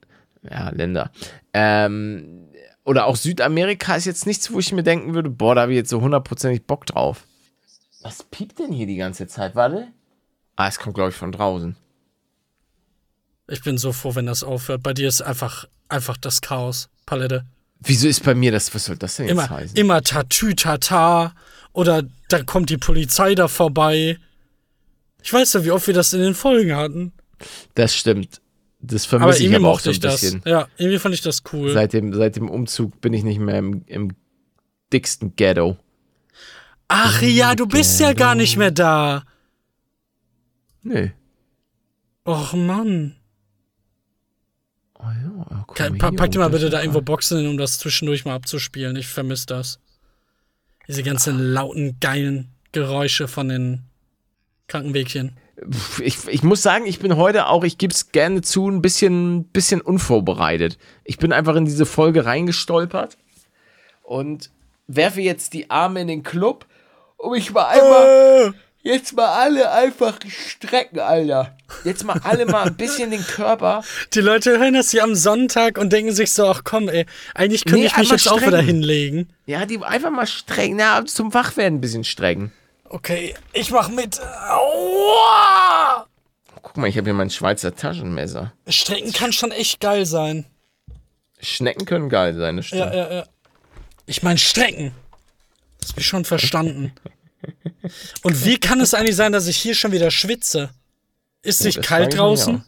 ja, 0.43 0.70
Länder. 0.70 1.12
Ähm, 1.53 2.47
oder 2.84 3.05
auch 3.05 3.16
Südamerika 3.16 3.95
ist 3.95 4.05
jetzt 4.05 4.26
nichts, 4.26 4.51
wo 4.51 4.59
ich 4.59 4.74
mir 4.74 4.84
denken 4.84 5.14
würde, 5.14 5.30
boah, 5.30 5.53
da 5.53 5.62
habe 5.62 5.74
ich 5.74 5.78
jetzt 5.78 5.89
so 5.89 6.01
hundertprozentig 6.01 6.66
Bock 6.66 6.86
drauf. 6.88 7.28
Was 8.01 8.24
piept 8.24 8.57
denn 8.57 8.72
hier 8.72 8.88
die 8.88 8.97
ganze 8.97 9.28
Zeit? 9.28 9.55
Warte. 9.55 9.88
Ah, 10.55 10.68
es 10.68 10.80
kommt, 10.80 10.95
glaube 10.95 11.12
ich, 11.12 11.16
von 11.16 11.32
draußen. 11.32 11.76
Ich 13.47 13.62
bin 13.62 13.78
so 13.78 13.91
froh, 13.91 14.16
wenn 14.16 14.26
das 14.26 14.43
aufhört. 14.43 14.82
Bei 14.82 14.93
dir 14.93 15.07
ist 15.07 15.22
einfach, 15.22 15.68
einfach 15.89 16.18
das 16.18 16.41
Chaos. 16.41 16.89
Palette. 17.12 17.43
Wieso 17.82 18.07
ist 18.07 18.24
bei 18.24 18.34
mir 18.34 18.53
das, 18.53 18.74
was 18.74 18.86
soll 18.86 18.95
das 18.95 19.18
denn 19.18 19.26
jetzt 19.28 19.34
Immer, 19.34 19.49
heißen? 19.49 19.76
immer 19.76 20.01
Tatütata. 20.01 21.34
Oder 21.74 22.03
dann 22.30 22.45
kommt 22.45 22.70
die 22.70 22.78
Polizei 22.78 23.36
da 23.36 23.49
vorbei. 23.49 24.18
Ich 25.22 25.34
weiß 25.34 25.51
ja, 25.53 25.66
wie 25.66 25.72
oft 25.72 25.88
wir 25.88 25.93
das 25.93 26.14
in 26.14 26.22
den 26.22 26.34
Folgen 26.34 26.74
hatten. 26.74 27.12
Das 27.76 27.93
stimmt. 27.93 28.39
Das 28.80 29.03
Aber 29.05 29.20
vermisse 29.20 29.39
ich 29.39 29.45
irgendwie 29.45 29.66
aber 29.66 29.74
auch 29.74 29.80
so 29.82 29.89
ein 29.89 29.93
ich 29.93 29.99
das. 29.99 30.22
bisschen. 30.22 30.41
Ja, 30.45 30.70
irgendwie 30.78 30.99
fand 30.99 31.14
ich 31.14 31.22
das 31.22 31.43
cool. 31.51 31.74
Seit 31.74 31.91
dem, 31.91 32.14
seit 32.14 32.38
dem 32.38 32.49
Umzug 32.49 33.01
bin 33.01 33.12
ich 33.14 33.24
nicht 33.24 33.39
mehr 33.39 33.57
im, 33.59 33.84
im 33.88 34.12
dicksten 34.93 35.36
Ghetto. 35.36 35.78
Ach 36.88 37.22
ja, 37.22 37.55
du 37.55 37.66
bist 37.68 37.99
ja 37.99 38.14
gar 38.14 38.36
nicht 38.36 38.55
mehr 38.55 38.72
da. 38.72 39.24
Nö. 40.84 41.09
Och 42.26 42.53
Mann. 42.53 43.16
Oh 45.50 45.74
Kann, 45.74 45.94
mal 45.94 45.98
pa 45.98 46.12
pack 46.12 46.32
dir 46.32 46.39
mal 46.39 46.50
bitte 46.50 46.70
da 46.70 46.82
irgendwo 46.82 47.02
Boxen 47.02 47.39
hin, 47.39 47.48
um 47.48 47.58
das 47.58 47.80
zwischendurch 47.80 48.26
mal 48.26 48.36
abzuspielen. 48.36 48.96
Ich 48.96 49.08
vermisse 49.08 49.48
das. 49.48 49.80
Diese 50.88 51.04
ganzen 51.04 51.39
lauten, 51.39 51.98
geilen 52.00 52.50
Geräusche 52.72 53.28
von 53.28 53.50
den 53.50 53.84
Krankenwegchen. 54.68 55.38
ich, 56.02 56.28
ich 56.28 56.44
muss 56.44 56.62
sagen, 56.62 56.86
ich 56.86 57.00
bin 57.00 57.18
heute 57.18 57.48
auch, 57.48 57.64
ich 57.64 57.78
gebe 57.78 57.94
es 57.94 58.12
gerne 58.12 58.42
zu, 58.42 58.70
ein 58.70 58.82
bisschen, 58.82 59.46
bisschen 59.46 59.82
unvorbereitet. 59.82 60.78
Ich 61.04 61.18
bin 61.18 61.34
einfach 61.34 61.56
in 61.56 61.66
diese 61.66 61.86
Folge 61.86 62.26
reingestolpert 62.26 63.18
und 64.04 64.50
werfe 64.88 65.22
jetzt 65.22 65.54
die 65.54 65.70
Arme 65.70 66.02
in 66.02 66.08
den 66.08 66.24
Club, 66.24 66.66
um 67.18 67.32
mich 67.34 67.52
mal 67.52 67.66
einmal, 67.66 68.54
jetzt 68.84 69.13
mal 69.13 69.27
alle 69.27 69.71
einfach 69.71 70.19
strecken, 70.27 70.99
Alter. 70.99 71.55
Jetzt 71.84 72.03
mal 72.03 72.19
alle 72.23 72.45
mal 72.45 72.67
ein 72.67 72.75
bisschen 72.75 73.11
den 73.11 73.23
Körper. 73.25 73.84
Die 74.13 74.19
Leute 74.21 74.59
hören 74.59 74.73
das 74.73 74.91
hier 74.91 75.03
am 75.03 75.15
Sonntag 75.15 75.77
und 75.77 75.91
denken 75.93 76.13
sich 76.13 76.34
so, 76.34 76.45
ach 76.47 76.61
komm, 76.63 76.89
ey, 76.89 77.05
eigentlich 77.34 77.63
könnte 77.65 77.79
Nee, 77.82 77.86
ich 77.88 77.97
mich 77.97 78.09
jetzt 78.09 78.27
auch 78.29 78.38
strecken. 78.38 78.47
wieder 78.53 78.61
hinlegen. 78.61 79.34
Ja, 79.45 79.65
die 79.65 79.82
einfach 79.84 80.11
mal 80.11 80.27
strecken, 80.27 80.75
na, 80.77 81.05
zum 81.05 81.34
Wachwerden 81.34 81.77
ein 81.77 81.82
bisschen 81.82 82.03
strecken. 82.03 82.51
Okay, 82.86 83.36
ich 83.53 83.71
mach 83.71 83.88
mit. 83.89 84.19
Aua! 84.21 86.05
Guck 86.61 86.77
mal, 86.77 86.88
ich 86.88 86.97
habe 86.97 87.05
hier 87.05 87.13
mein 87.13 87.29
Schweizer 87.29 87.73
Taschenmesser. 87.75 88.53
Strecken 88.67 89.13
kann 89.13 89.32
schon 89.34 89.51
echt 89.51 89.79
geil 89.79 90.05
sein. 90.05 90.45
Schnecken 91.39 91.86
können 91.86 92.09
geil 92.09 92.36
sein, 92.36 92.57
das 92.57 92.67
stimmt. 92.67 92.82
Ja, 92.82 92.93
ja, 92.93 93.13
ja. 93.13 93.23
Ich 94.05 94.21
meine 94.23 94.38
Strecken. 94.38 94.91
Das 95.79 95.91
hab 95.91 95.97
ich 95.97 96.05
schon 96.07 96.25
verstanden. 96.25 96.91
Und 98.24 98.46
wie 98.46 98.58
kann 98.58 98.80
es 98.82 98.94
eigentlich 98.94 99.16
sein, 99.16 99.32
dass 99.32 99.48
ich 99.48 99.58
hier 99.58 99.76
schon 99.76 99.92
wieder 99.92 100.12
schwitze? 100.12 100.72
Ist 101.42 101.64
nicht 101.64 101.80
das 101.80 101.86
kalt 101.86 102.18
draußen? 102.18 102.64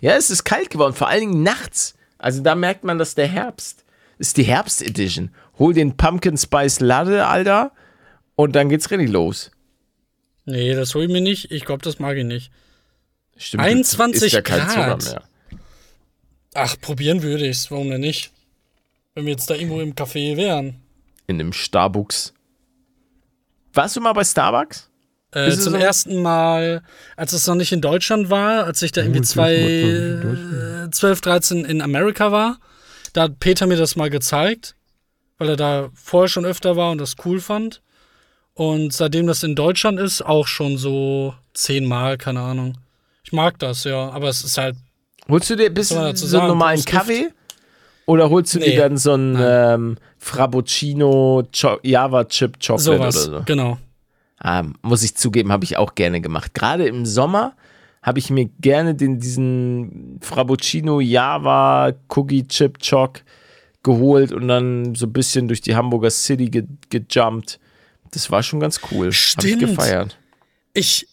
Ja, 0.00 0.16
es 0.16 0.30
ist 0.30 0.44
kalt 0.44 0.70
geworden, 0.70 0.94
vor 0.94 1.08
allen 1.08 1.20
Dingen 1.20 1.42
nachts. 1.42 1.94
Also 2.18 2.42
da 2.42 2.54
merkt 2.54 2.84
man, 2.84 2.98
dass 2.98 3.14
der 3.14 3.26
Herbst 3.26 3.84
ist 4.18 4.36
die 4.36 4.44
Herbst-Edition. 4.44 5.30
Hol 5.58 5.74
den 5.74 5.96
Pumpkin 5.96 6.36
Spice 6.36 6.80
Latte, 6.80 7.26
Alter, 7.26 7.72
und 8.34 8.54
dann 8.54 8.68
geht's 8.68 8.90
richtig 8.90 9.10
los. 9.10 9.50
Nee, 10.44 10.74
das 10.74 10.94
hol 10.94 11.04
ich 11.04 11.10
mir 11.10 11.20
nicht. 11.20 11.50
Ich 11.50 11.64
glaube, 11.64 11.82
das 11.82 11.98
mag 11.98 12.16
ich 12.16 12.24
nicht. 12.24 12.50
Stimmt, 13.36 13.64
21 13.64 14.22
ist 14.22 14.32
ja 14.32 14.40
Grad. 14.40 15.22
Ach, 16.54 16.80
probieren 16.80 17.22
würde 17.22 17.46
ich's. 17.46 17.70
Warum 17.70 17.90
denn 17.90 18.00
nicht? 18.00 18.32
Wenn 19.14 19.24
wir 19.24 19.32
jetzt 19.32 19.50
da 19.50 19.54
irgendwo 19.54 19.80
im 19.80 19.94
Café 19.94 20.36
wären. 20.36 20.80
In 21.26 21.40
einem 21.40 21.52
Starbucks. 21.52 22.32
Warst 23.76 23.94
du 23.94 24.00
mal 24.00 24.12
bei 24.14 24.24
Starbucks? 24.24 24.88
Äh, 25.32 25.50
zum 25.50 25.74
so? 25.74 25.78
ersten 25.78 26.22
Mal, 26.22 26.82
als 27.16 27.32
es 27.34 27.46
noch 27.46 27.56
nicht 27.56 27.72
in 27.72 27.82
Deutschland 27.82 28.30
war, 28.30 28.64
als 28.64 28.80
ich 28.80 28.92
da 28.92 29.02
irgendwie 29.02 29.20
zwei, 29.20 29.54
äh, 29.54 30.90
12, 30.90 31.20
13 31.20 31.64
in 31.64 31.82
Amerika 31.82 32.32
war, 32.32 32.58
da 33.12 33.22
hat 33.22 33.38
Peter 33.38 33.66
mir 33.66 33.76
das 33.76 33.96
mal 33.96 34.08
gezeigt, 34.08 34.76
weil 35.36 35.50
er 35.50 35.56
da 35.56 35.90
vorher 35.94 36.28
schon 36.28 36.46
öfter 36.46 36.76
war 36.76 36.90
und 36.90 36.98
das 36.98 37.16
cool 37.24 37.40
fand. 37.40 37.82
Und 38.54 38.94
seitdem 38.94 39.26
das 39.26 39.42
in 39.42 39.54
Deutschland 39.54 40.00
ist, 40.00 40.22
auch 40.22 40.46
schon 40.46 40.78
so 40.78 41.34
zehnmal, 41.52 42.16
keine 42.16 42.40
Ahnung. 42.40 42.78
Ich 43.22 43.32
mag 43.32 43.58
das, 43.58 43.84
ja, 43.84 44.08
aber 44.08 44.28
es 44.28 44.42
ist 44.42 44.56
halt, 44.56 44.76
Holst 45.28 45.50
du 45.50 45.56
dir 45.56 45.68
du 45.68 45.82
dazu 45.82 46.26
so 46.26 46.38
normalen? 46.38 46.82
Kaffee? 46.84 47.30
Oder 48.06 48.30
holst 48.30 48.54
du 48.54 48.60
Nee. 48.60 48.70
dir 48.72 48.82
dann 48.82 48.96
so 48.96 49.14
ein 49.14 49.36
ähm, 49.38 49.96
Frappuccino 50.18 51.42
Cho 51.52 51.78
Java 51.82 52.24
Chip 52.24 52.58
Chocolate 52.64 52.82
Sowas, 52.82 53.28
oder 53.28 53.38
so? 53.38 53.44
genau. 53.44 53.78
Ah, 54.38 54.64
muss 54.82 55.02
ich 55.02 55.16
zugeben, 55.16 55.50
habe 55.50 55.64
ich 55.64 55.76
auch 55.76 55.94
gerne 55.94 56.20
gemacht. 56.20 56.54
Gerade 56.54 56.86
im 56.86 57.04
Sommer 57.06 57.54
habe 58.02 58.18
ich 58.20 58.30
mir 58.30 58.44
gerne 58.60 58.94
den, 58.94 59.18
diesen 59.18 60.18
Frappuccino 60.22 61.00
Java 61.00 61.92
Cookie 62.14 62.46
Chip 62.46 62.78
Choc 62.80 63.22
geholt 63.82 64.32
und 64.32 64.46
dann 64.48 64.94
so 64.94 65.06
ein 65.06 65.12
bisschen 65.12 65.48
durch 65.48 65.60
die 65.60 65.74
Hamburger 65.74 66.10
City 66.10 66.46
ge 66.50 66.64
gejumpt. 66.90 67.58
Das 68.12 68.30
war 68.30 68.42
schon 68.42 68.60
ganz 68.60 68.80
cool. 68.90 69.06
Habe 69.06 69.08
ich 69.10 69.16
Stimmt. 69.18 69.58
gefeiert. 69.60 70.16
Ich. 70.74 71.08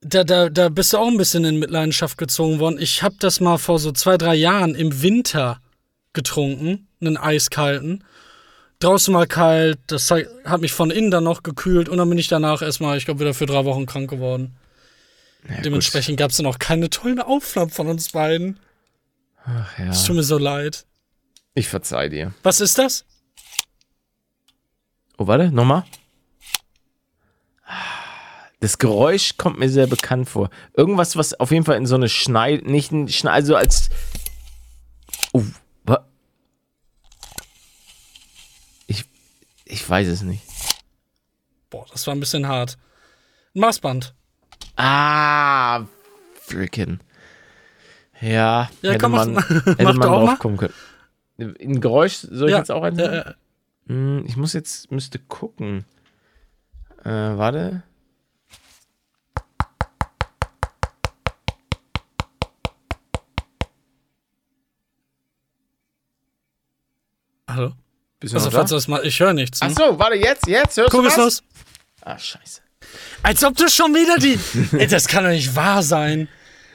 Da, 0.00 0.24
da, 0.24 0.48
da 0.48 0.68
bist 0.68 0.92
du 0.92 0.98
auch 0.98 1.08
ein 1.08 1.16
bisschen 1.16 1.44
in 1.44 1.58
Mitleidenschaft 1.58 2.16
gezogen 2.18 2.60
worden. 2.60 2.78
Ich 2.78 3.02
habe 3.02 3.16
das 3.18 3.40
mal 3.40 3.58
vor 3.58 3.78
so 3.78 3.92
zwei, 3.92 4.16
drei 4.16 4.34
Jahren 4.36 4.74
im 4.74 5.02
Winter 5.02 5.60
getrunken, 6.16 6.88
einen 7.00 7.16
eiskalten. 7.16 8.02
Draußen 8.80 9.14
mal 9.14 9.28
kalt, 9.28 9.78
das 9.86 10.10
hat 10.10 10.60
mich 10.60 10.72
von 10.72 10.90
innen 10.90 11.12
dann 11.12 11.22
noch 11.22 11.44
gekühlt 11.44 11.88
und 11.88 11.98
dann 11.98 12.08
bin 12.08 12.18
ich 12.18 12.26
danach 12.28 12.60
erstmal, 12.60 12.98
ich 12.98 13.04
glaube, 13.04 13.20
wieder 13.20 13.32
für 13.32 13.46
drei 13.46 13.64
Wochen 13.64 13.86
krank 13.86 14.10
geworden. 14.10 14.56
Ja, 15.48 15.60
Dementsprechend 15.62 16.18
gab 16.18 16.32
es 16.32 16.38
dann 16.38 16.46
auch 16.46 16.58
keine 16.58 16.90
tollen 16.90 17.20
Aufnahmen 17.20 17.70
von 17.70 17.86
uns 17.86 18.10
beiden. 18.10 18.58
Ach, 19.44 19.78
ja. 19.78 19.90
Es 19.90 20.04
tut 20.04 20.16
mir 20.16 20.24
so 20.24 20.38
leid. 20.38 20.84
Ich 21.54 21.68
verzeih 21.68 22.08
dir. 22.08 22.34
Was 22.42 22.60
ist 22.60 22.78
das? 22.78 23.04
Oh, 25.16 25.26
warte, 25.26 25.50
nochmal. 25.50 25.84
Das 28.60 28.78
Geräusch 28.78 29.36
kommt 29.36 29.58
mir 29.58 29.68
sehr 29.68 29.86
bekannt 29.86 30.28
vor. 30.28 30.50
Irgendwas, 30.74 31.16
was 31.16 31.38
auf 31.38 31.50
jeden 31.50 31.64
Fall 31.64 31.76
in 31.76 31.86
so 31.86 31.94
eine 31.94 32.08
Schneid, 32.08 32.66
nicht 32.66 32.90
ein 32.90 33.08
Schneid, 33.08 33.34
also 33.34 33.56
als. 33.56 33.90
Oh, 35.32 35.42
wa? 35.84 36.06
Ich, 38.86 39.04
ich 39.66 39.88
weiß 39.88 40.08
es 40.08 40.22
nicht. 40.22 40.42
Boah, 41.68 41.84
das 41.92 42.06
war 42.06 42.14
ein 42.14 42.20
bisschen 42.20 42.46
hart. 42.48 42.78
Ein 43.54 43.60
Maßband. 43.60 44.14
Ah, 44.76 45.84
freaking. 46.34 47.00
Ja, 48.20 48.70
Ja, 48.82 48.90
hätte 48.92 48.98
komm, 48.98 49.12
mach- 49.12 49.26
man, 49.26 49.36
hätte 49.48 49.84
mach 49.84 49.94
man 49.94 50.08
drauf 50.08 50.24
mal. 50.26 50.36
kommen 50.38 50.56
können. 50.56 50.74
Ein 51.38 51.80
Geräusch, 51.80 52.14
soll 52.16 52.48
ich 52.48 52.52
ja, 52.52 52.58
jetzt 52.58 52.70
auch 52.70 52.82
eins 52.82 52.98
äh, 52.98 53.18
äh, 53.18 53.34
Hm, 53.88 54.24
Ich 54.26 54.36
muss 54.36 54.52
jetzt, 54.54 54.90
müsste 54.90 55.18
gucken. 55.18 55.84
Äh, 57.04 57.10
warte. 57.10 57.82
hallo? 67.48 67.72
Bist 68.32 68.34
du 68.34 68.38
Also, 68.38 68.46
noch 68.48 68.52
da? 68.52 68.58
falls 68.58 68.70
du 68.70 68.74
das 68.76 68.88
mal, 68.88 69.06
ich 69.06 69.20
höre 69.20 69.32
nichts. 69.32 69.60
Ne? 69.60 69.68
Ach 69.70 69.76
so, 69.78 69.98
warte, 69.98 70.16
jetzt, 70.16 70.46
jetzt, 70.46 70.76
hörst 70.76 70.90
Guck, 70.90 71.02
du 71.02 71.08
ist 71.08 71.16
was? 71.18 71.24
los. 71.24 71.42
Ah, 72.02 72.18
scheiße. 72.18 72.60
Als 73.22 73.44
ob 73.44 73.56
du 73.56 73.68
schon 73.68 73.94
wieder 73.94 74.16
die. 74.18 74.38
Ey, 74.78 74.86
das 74.86 75.06
kann 75.08 75.24
doch 75.24 75.30
nicht 75.30 75.54
wahr 75.54 75.82
sein. 75.82 76.28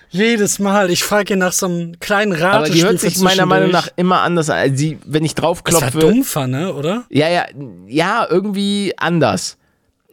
Jedes 0.10 0.60
Mal. 0.60 0.90
Ich 0.92 1.04
frage 1.04 1.34
ihn 1.34 1.40
nach 1.40 1.54
so 1.54 1.68
einem 1.68 2.00
kleinen 2.00 2.34
Aber 2.34 2.42
Ratespiel. 2.44 2.82
die 2.82 2.86
hört 2.88 3.00
sich 3.00 3.18
meiner 3.20 3.46
Meinung 3.46 3.72
nach 3.72 3.88
immer 3.96 4.22
anders 4.22 4.50
an. 4.50 4.58
Also 4.58 4.76
die, 4.76 4.98
wenn 5.06 5.24
ich 5.24 5.36
Das 5.36 5.44
war 5.44 5.48
draufklopfe. 5.54 6.00
dumpfer, 6.00 6.48
ne, 6.48 6.74
oder? 6.74 7.06
Ja, 7.10 7.30
ja, 7.30 7.46
ja, 7.88 8.28
irgendwie 8.30 8.94
anders. 8.98 9.58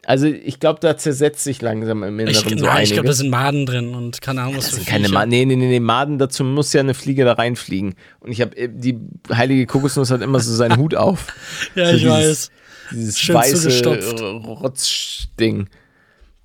Also 0.09 0.25
ich 0.27 0.59
glaube, 0.59 0.81
da 0.81 0.97
zersetzt 0.97 1.45
sich 1.45 1.61
langsam 1.61 2.03
im 2.03 2.19
Inneren 2.19 2.31
Ich, 2.35 2.39
so 2.39 2.49
nein, 2.49 2.59
ich 2.61 2.67
einiges. 2.71 2.93
glaube, 2.93 3.09
da 3.09 3.13
sind 3.13 3.29
Maden 3.29 3.67
drin 3.67 3.95
und 3.95 4.23
keine 4.23 4.41
Ahnung, 4.41 4.57
was 4.57 4.65
Das 4.65 4.71
für 4.71 4.77
sind 4.77 4.89
keine. 4.89 5.09
Maden. 5.11 5.29
Nee, 5.29 5.45
nee, 5.45 5.55
nee, 5.55 5.81
Maden, 5.81 6.17
dazu 6.17 6.45
muss 6.45 6.73
ja 6.73 6.81
eine 6.81 6.95
Fliege 6.95 7.27
da 7.27 7.35
reinfliegen. 7.35 7.95
Und 8.21 8.33
ich 8.33 8.41
habe, 8.41 8.69
die 8.71 8.99
heilige 9.31 9.67
Kokosnuss 9.67 10.11
hat 10.11 10.23
immer 10.23 10.41
so 10.41 10.55
seinen 10.55 10.79
Hut 10.79 10.95
auf. 10.95 11.27
Ja, 11.75 11.91
so 11.91 11.97
ich 11.97 12.03
dieses- 12.05 12.11
weiß. 12.11 12.51
Dieses 12.91 13.19
Schön 13.21 13.35
weiße. 13.37 13.85
Rotzding. 14.47 15.69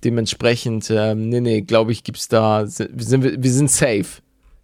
Dementsprechend, 0.04 0.90
ähm, 0.90 1.30
nee, 1.30 1.40
nee, 1.40 1.62
glaube 1.62 1.92
ich, 1.92 2.04
gibt's 2.04 2.28
da, 2.28 2.66
sind, 2.66 2.90
wir, 2.92 3.04
sind, 3.06 3.42
wir 3.42 3.50
sind 3.50 3.70
safe, 3.70 4.20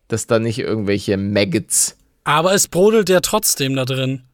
dass 0.09 0.27
da 0.27 0.39
nicht 0.39 0.59
irgendwelche 0.59 1.17
Maggots. 1.17 1.97
Aber 2.25 2.53
es 2.53 2.69
brodelt 2.69 3.09
ja 3.09 3.21
trotzdem 3.21 3.75
da 3.77 3.87
drin. 3.87 4.25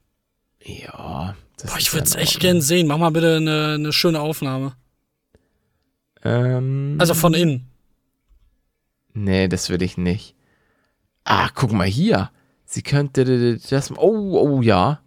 Ja, 0.64 1.36
das 1.36 1.45
Boah, 1.64 1.78
ich 1.78 1.92
würde 1.92 2.04
es 2.04 2.14
echt 2.14 2.40
gern 2.40 2.60
sehen. 2.60 2.86
Mach 2.86 2.98
mal 2.98 3.10
bitte 3.10 3.36
eine, 3.36 3.74
eine 3.74 3.92
schöne 3.92 4.20
Aufnahme. 4.20 4.74
Ähm, 6.22 6.96
Also 6.98 7.14
von 7.14 7.34
innen. 7.34 7.66
Nee, 9.14 9.48
das 9.48 9.70
will 9.70 9.80
ich 9.82 9.96
nicht. 9.96 10.34
Ah, 11.24 11.48
guck 11.54 11.72
mal 11.72 11.86
hier. 11.86 12.30
Sie 12.66 12.82
könnte 12.82 13.58
das. 13.58 13.90
Oh, 13.96 14.38
oh 14.38 14.60
ja. 14.60 15.00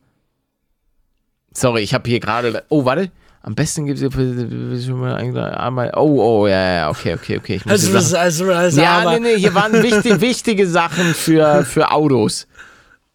Sorry, 1.53 1.81
ich 1.81 1.93
habe 1.93 2.09
hier 2.09 2.19
gerade. 2.19 2.63
Oh, 2.69 2.85
warte. 2.85 3.11
Am 3.41 3.55
besten 3.55 3.85
gibt 3.85 4.01
es 4.01 4.85
schon 4.85 4.99
mal 4.99 5.15
einmal. 5.15 5.93
Oh, 5.95 6.19
oh, 6.41 6.47
ja, 6.47 6.73
ja, 6.75 6.89
okay, 6.89 7.13
okay, 7.13 7.37
okay. 7.37 7.55
Ich 7.55 7.65
muss 7.65 7.71
Also, 7.71 7.93
das, 7.93 8.13
also, 8.13 8.51
also 8.51 8.81
ja, 8.81 9.11
nee, 9.11 9.19
nee, 9.19 9.37
hier 9.37 9.53
waren 9.55 9.71
wichtig, 9.81 10.19
wichtige 10.21 10.67
Sachen 10.67 11.13
für, 11.13 11.63
für 11.63 11.89
Autos. 11.91 12.47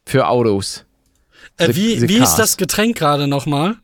Für 0.07 0.26
Autos. 0.26 0.85
Äh, 1.59 1.68
wie, 1.74 2.09
wie 2.09 2.16
ist 2.18 2.36
das 2.36 2.57
Getränk 2.57 2.96
gerade 2.98 3.26
nochmal? 3.26 3.76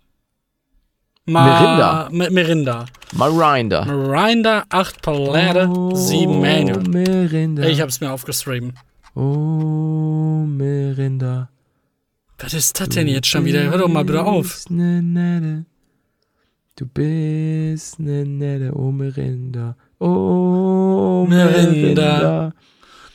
Mirinda. 1.27 2.09
Mi- 2.11 2.31
Mirinda. 2.31 2.87
Mirinda. 3.12 3.85
Mirinda, 3.85 4.64
8 4.68 5.03
Palette, 5.03 5.68
7 5.95 6.41
Manual. 6.41 6.83
Mirinda. 6.89 7.62
Ich 7.64 7.81
hab's 7.81 8.01
mir 8.01 8.11
aufgestreamt. 8.11 8.75
Oh, 9.14 10.45
Mirinda. 10.47 11.49
Was 12.39 12.55
ist 12.55 12.81
das 12.81 12.89
denn 12.91 13.07
jetzt 13.07 13.27
schon 13.29 13.45
wieder? 13.45 13.62
Hör 13.64 13.79
doch 13.79 13.89
mal 13.89 14.05
bitte 14.05 14.25
auf. 14.25 14.43
bist 14.45 14.71
ne 14.71 15.03
nette. 15.03 15.66
Du 16.77 16.87
bist 16.87 17.99
ne 18.01 18.25
nette, 18.25 18.73
oh 18.75 18.91
Mirinda. 18.91 19.77
Oh 19.99 21.27
Mirinda. 21.29 21.71
Mirinda. 21.71 22.53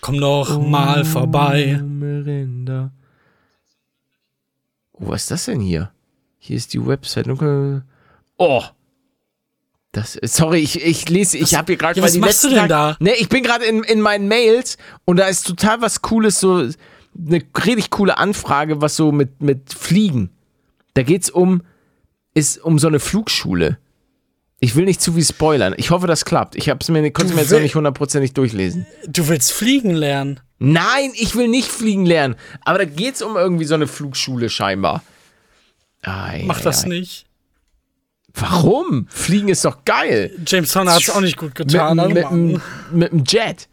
Komm 0.02 0.20
doch 0.20 0.60
mal 0.62 1.04
vorbei. 1.04 1.80
Oh 1.82 1.86
Mirinda. 1.86 2.92
Oh, 4.98 5.10
was 5.10 5.24
ist 5.24 5.32
das 5.32 5.46
denn 5.46 5.60
hier? 5.60 5.92
Hier 6.38 6.58
ist 6.58 6.74
die 6.74 6.86
Website. 6.86 7.28
Oh. 8.38 8.64
Das, 9.92 10.20
sorry, 10.24 10.60
ich, 10.60 10.82
ich 10.84 11.08
lese, 11.08 11.38
ich 11.38 11.56
habe 11.56 11.68
hier 11.68 11.78
gerade 11.78 11.96
ja, 11.98 12.02
mal 12.02 12.08
was 12.08 12.14
die 12.14 12.20
machst 12.20 12.44
du 12.44 12.50
denn 12.50 12.58
Tage- 12.58 12.70
da? 12.70 12.98
Ne, 13.00 13.14
ich 13.16 13.30
bin 13.30 13.44
gerade 13.44 13.64
in, 13.66 13.84
in 13.84 14.02
meinen 14.02 14.28
Mails 14.28 14.78
und 15.06 15.18
da 15.18 15.28
ist 15.28 15.48
total 15.48 15.82
was 15.82 16.02
Cooles, 16.02 16.40
so 16.40 16.56
eine 16.58 17.42
richtig 17.66 17.92
coole 17.92 18.18
Anfrage, 18.18 18.82
was 18.82 18.98
so 18.98 19.12
mit, 19.14 19.42
mit 19.42 19.74
Fliegen. 19.74 20.32
Da 20.96 21.04
geht's 21.04 21.30
um, 21.30 21.62
ist 22.34 22.58
um 22.62 22.78
so 22.78 22.88
eine 22.88 23.00
Flugschule. 23.00 23.78
Ich 24.60 24.76
will 24.76 24.86
nicht 24.86 25.02
zu 25.02 25.14
viel 25.14 25.24
spoilern. 25.24 25.74
Ich 25.78 25.92
hoffe, 25.92 26.08
das 26.08 26.26
klappt. 26.26 26.56
Ich 26.56 26.70
hab's 26.70 26.90
mir, 26.90 27.12
konnte 27.12 27.32
Du 27.32 27.36
mir 27.36 27.42
jetzt 27.42 27.52
noch 27.52 27.60
nicht 27.60 27.76
hundertprozentig 27.76 28.34
durchlesen. 28.34 28.86
Du 29.08 29.28
willst 29.28 29.54
fliegen 29.54 29.92
lernen. 29.92 30.40
Nein, 30.58 31.12
ich 31.16 31.36
will 31.36 31.48
nicht 31.48 31.70
fliegen 31.70 32.06
lernen. 32.06 32.36
Aber 32.64 32.78
da 32.80 32.86
geht's 32.86 33.22
um 33.22 33.36
irgendwie 33.36 33.66
so 33.66 33.76
eine 33.76 33.88
Flugschule 33.88 34.50
scheinbar. 34.50 35.04
Ei, 36.02 36.44
Mach 36.46 36.60
ei, 36.60 36.64
das 36.64 36.86
ei. 36.86 36.90
nicht. 36.90 37.26
Warum? 38.34 39.08
Fliegen 39.10 39.48
ist 39.50 39.64
doch 39.66 39.86
geil. 39.86 40.32
James 40.46 40.76
Horner 40.76 40.94
hat's 40.96 41.10
auch 41.10 41.22
nicht 41.22 41.38
gut 41.38 41.58
Mit, 41.60 41.70
getan. 41.70 41.96
mit, 41.98 42.14
Mit, 42.14 42.32
mit, 42.32 42.62
mit 42.92 43.12
dem 43.12 43.24
Jet. 43.26 43.68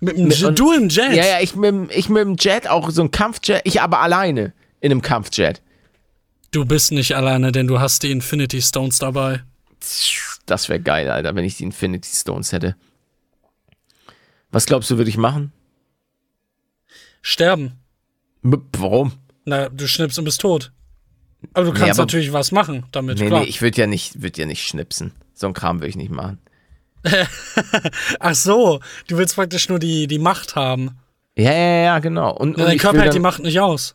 mit, 0.00 0.16
mit, 0.18 0.28
mit- 0.28 0.42
und- 0.44 0.58
du 0.58 0.72
im 0.72 0.88
Jet. 0.88 1.14
Ja, 1.14 1.24
ja, 1.26 1.40
ich 1.40 1.54
mit, 1.56 1.68
dem- 1.68 1.88
ich 1.90 2.08
mit 2.08 2.22
dem 2.22 2.36
Jet, 2.36 2.68
auch 2.68 2.90
so 2.90 3.02
ein 3.02 3.10
Kampfjet. 3.10 3.62
Ich 3.64 3.80
aber 3.80 4.00
alleine 4.00 4.52
in 4.80 4.90
einem 4.92 5.02
Kampfjet. 5.02 5.62
Du 6.52 6.64
bist 6.64 6.92
nicht 6.92 7.16
alleine, 7.16 7.50
denn 7.50 7.66
du 7.66 7.80
hast 7.80 8.02
die 8.04 8.12
Infinity 8.12 8.62
Stones 8.62 8.98
dabei. 8.98 9.42
Das 10.46 10.68
wäre 10.68 10.80
geil, 10.80 11.10
Alter, 11.10 11.34
wenn 11.34 11.44
ich 11.44 11.56
die 11.56 11.64
Infinity 11.64 12.08
Stones 12.14 12.52
hätte. 12.52 12.76
Was 14.52 14.66
glaubst 14.66 14.90
du, 14.90 14.96
würde 14.98 15.10
ich 15.10 15.16
machen? 15.16 15.52
Sterben. 17.26 17.72
M- 18.44 18.66
Warum? 18.76 19.12
Na, 19.46 19.70
du 19.70 19.88
schnippst 19.88 20.18
und 20.18 20.26
bist 20.26 20.42
tot. 20.42 20.72
Aber 21.54 21.64
du 21.64 21.72
kannst 21.72 21.92
aber- 21.98 22.02
natürlich 22.02 22.32
was 22.34 22.52
machen 22.52 22.84
damit, 22.92 23.18
Nee, 23.18 23.28
klar. 23.28 23.40
nee, 23.40 23.46
ich 23.46 23.62
würde 23.62 23.80
ja 23.80 23.86
nicht, 23.86 24.20
würde 24.22 24.40
ja 24.42 24.46
nicht 24.46 24.66
schnipsen. 24.66 25.12
So 25.32 25.46
einen 25.46 25.54
Kram 25.54 25.78
würde 25.78 25.88
ich 25.88 25.96
nicht 25.96 26.10
machen. 26.10 26.38
Ach 28.20 28.34
so, 28.34 28.80
du 29.08 29.16
willst 29.16 29.34
praktisch 29.34 29.68
nur 29.70 29.78
die, 29.78 30.06
die 30.06 30.18
Macht 30.18 30.54
haben. 30.54 30.98
Ja, 31.36 31.50
ja, 31.52 31.82
ja, 31.82 31.98
genau. 31.98 32.30
Und, 32.36 32.56
Na, 32.58 32.64
und 32.64 32.70
dein 32.70 32.78
Körper 32.78 33.00
hält 33.02 33.14
die 33.14 33.18
Macht 33.20 33.40
nicht 33.42 33.58
aus. 33.60 33.94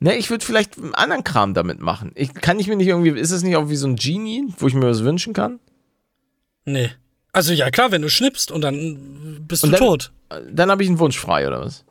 Ne, 0.00 0.16
ich 0.16 0.28
würde 0.30 0.44
vielleicht 0.44 0.76
einen 0.78 0.94
anderen 0.94 1.24
Kram 1.24 1.52
damit 1.54 1.80
machen. 1.80 2.12
Ich, 2.14 2.32
kann 2.34 2.58
ich 2.58 2.68
mir 2.68 2.76
nicht 2.76 2.88
irgendwie, 2.88 3.10
ist 3.10 3.30
es 3.30 3.42
nicht 3.42 3.56
auch 3.56 3.68
wie 3.68 3.76
so 3.76 3.86
ein 3.86 3.96
Genie, 3.96 4.44
wo 4.58 4.66
ich 4.66 4.74
mir 4.74 4.86
was 4.88 5.04
wünschen 5.04 5.32
kann? 5.34 5.60
Nee. 6.64 6.90
Also 7.32 7.52
ja, 7.52 7.70
klar, 7.70 7.90
wenn 7.90 8.02
du 8.02 8.08
schnippst 8.10 8.50
und 8.50 8.60
dann 8.62 9.44
bist 9.46 9.64
Und 9.64 9.72
du 9.72 9.76
dann- 9.78 9.86
tot. 9.86 10.12
Dann 10.50 10.70
habe 10.70 10.82
ich 10.82 10.88
einen 10.88 10.98
Wunsch 10.98 11.18
frei, 11.18 11.46
oder 11.46 11.60
was? 11.60 11.84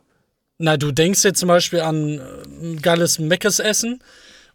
Na, 0.58 0.76
du 0.76 0.92
denkst 0.92 1.24
jetzt 1.24 1.40
zum 1.40 1.48
Beispiel 1.48 1.80
an 1.80 2.18
äh, 2.18 2.22
ein 2.62 2.82
geiles 2.82 3.18
Meckes-Essen 3.18 4.00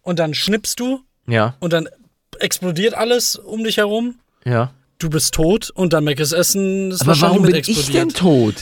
und 0.02 0.18
dann 0.18 0.32
schnippst 0.34 0.80
du 0.80 1.00
Ja, 1.26 1.56
und 1.60 1.72
dann 1.72 1.88
explodiert 2.38 2.94
alles 2.94 3.36
um 3.36 3.64
dich 3.64 3.76
herum. 3.78 4.18
ja. 4.44 4.72
Du 4.98 5.08
bist 5.08 5.32
tot 5.32 5.70
und 5.70 5.94
dein 5.94 6.04
Meckes-Essen 6.04 6.90
ist 6.90 7.00
Aber 7.00 7.08
wahrscheinlich 7.08 7.30
warum 7.38 7.46
bin 7.46 7.54
ich 7.54 7.68
explodiert. 7.70 7.94
denn 7.94 8.08
tot? 8.10 8.54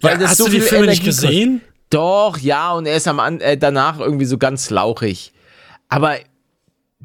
Weil 0.00 0.12
ja, 0.12 0.18
das 0.18 0.30
hast 0.30 0.36
so 0.38 0.44
du 0.44 0.52
die 0.52 0.60
Filme 0.60 0.86
nicht 0.86 1.00
Energie 1.02 1.10
kostet. 1.10 1.30
gesehen? 1.30 1.60
Doch, 1.90 2.38
ja, 2.38 2.72
und 2.74 2.86
er 2.86 2.94
ist 2.96 3.08
am 3.08 3.18
äh, 3.40 3.56
danach 3.56 3.98
irgendwie 3.98 4.24
so 4.24 4.38
ganz 4.38 4.70
lauchig. 4.70 5.32
Aber 5.88 6.16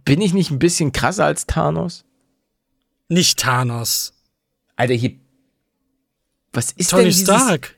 bin 0.05 0.21
ich 0.21 0.33
nicht 0.35 0.51
ein 0.51 0.59
bisschen 0.59 0.91
krasser 0.91 1.25
als 1.25 1.47
Thanos? 1.47 2.05
Nicht 3.09 3.39
Thanos. 3.39 4.13
Alter, 4.75 4.93
hier. 4.93 5.15
Was 6.53 6.71
ist 6.73 6.91
Tony 6.91 7.03
denn 7.05 7.09
dieses, 7.11 7.23
Stark. 7.23 7.75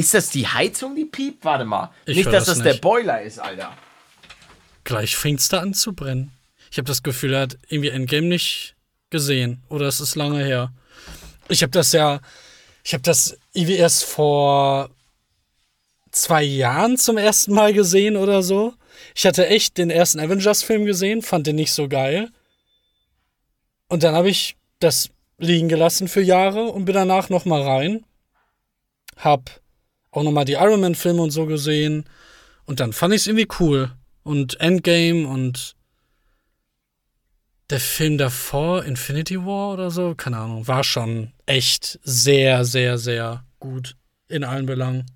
Ist 0.00 0.14
das 0.14 0.30
die 0.30 0.48
Heizung, 0.48 0.96
die 0.96 1.04
piept? 1.04 1.44
Warte 1.44 1.66
mal. 1.66 1.90
Ich 2.06 2.16
nicht, 2.16 2.26
dass 2.28 2.46
das 2.46 2.56
das 2.56 2.62
der 2.62 2.72
nicht. 2.72 2.80
Boiler 2.80 3.20
ist, 3.20 3.38
Alter. 3.38 3.76
Gleich 4.84 5.14
fängt's 5.14 5.50
da 5.50 5.60
an 5.60 5.74
zu 5.74 5.92
brennen. 5.92 6.32
Ich 6.70 6.78
habe 6.78 6.86
das 6.86 7.02
Gefühl, 7.02 7.34
er 7.34 7.42
hat 7.42 7.58
irgendwie 7.68 7.90
Endgame 7.90 8.26
nicht 8.26 8.76
gesehen. 9.10 9.62
Oder 9.68 9.88
es 9.88 10.00
ist 10.00 10.14
lange 10.14 10.42
her. 10.42 10.72
Ich 11.50 11.62
habe 11.62 11.70
das 11.70 11.92
ja, 11.92 12.20
ich 12.82 12.94
habe 12.94 13.02
das 13.02 13.36
irgendwie 13.52 13.74
erst 13.74 14.04
vor 14.04 14.88
zwei 16.12 16.44
Jahren 16.44 16.96
zum 16.96 17.18
ersten 17.18 17.52
Mal 17.52 17.74
gesehen 17.74 18.16
oder 18.16 18.42
so. 18.42 18.72
Ich 19.14 19.26
hatte 19.26 19.48
echt 19.48 19.76
den 19.76 19.90
ersten 19.90 20.18
Avengers-Film 20.18 20.86
gesehen, 20.86 21.20
fand 21.20 21.46
den 21.46 21.56
nicht 21.56 21.72
so 21.72 21.88
geil. 21.88 22.30
Und 23.88 24.02
dann 24.02 24.14
habe 24.14 24.30
ich 24.30 24.56
das 24.78 25.10
liegen 25.36 25.68
gelassen 25.68 26.08
für 26.08 26.22
Jahre 26.22 26.68
und 26.68 26.86
bin 26.86 26.94
danach 26.94 27.28
noch 27.28 27.44
mal 27.44 27.60
rein. 27.60 28.02
Hab 29.18 29.59
auch 30.10 30.22
noch 30.22 30.32
mal 30.32 30.44
die 30.44 30.54
Iron 30.54 30.80
Man-Filme 30.80 31.22
und 31.22 31.30
so 31.30 31.46
gesehen. 31.46 32.04
Und 32.64 32.80
dann 32.80 32.92
fand 32.92 33.14
ich 33.14 33.22
es 33.22 33.26
irgendwie 33.26 33.48
cool. 33.60 33.92
Und 34.22 34.60
Endgame 34.60 35.26
und 35.26 35.76
der 37.70 37.80
Film 37.80 38.18
davor, 38.18 38.84
Infinity 38.84 39.38
War 39.44 39.72
oder 39.72 39.90
so, 39.90 40.14
keine 40.14 40.38
Ahnung, 40.38 40.66
war 40.66 40.82
schon 40.84 41.32
echt 41.46 42.00
sehr, 42.02 42.64
sehr, 42.64 42.98
sehr 42.98 43.44
gut 43.60 43.96
in 44.28 44.44
allen 44.44 44.66
Belangen. 44.66 45.06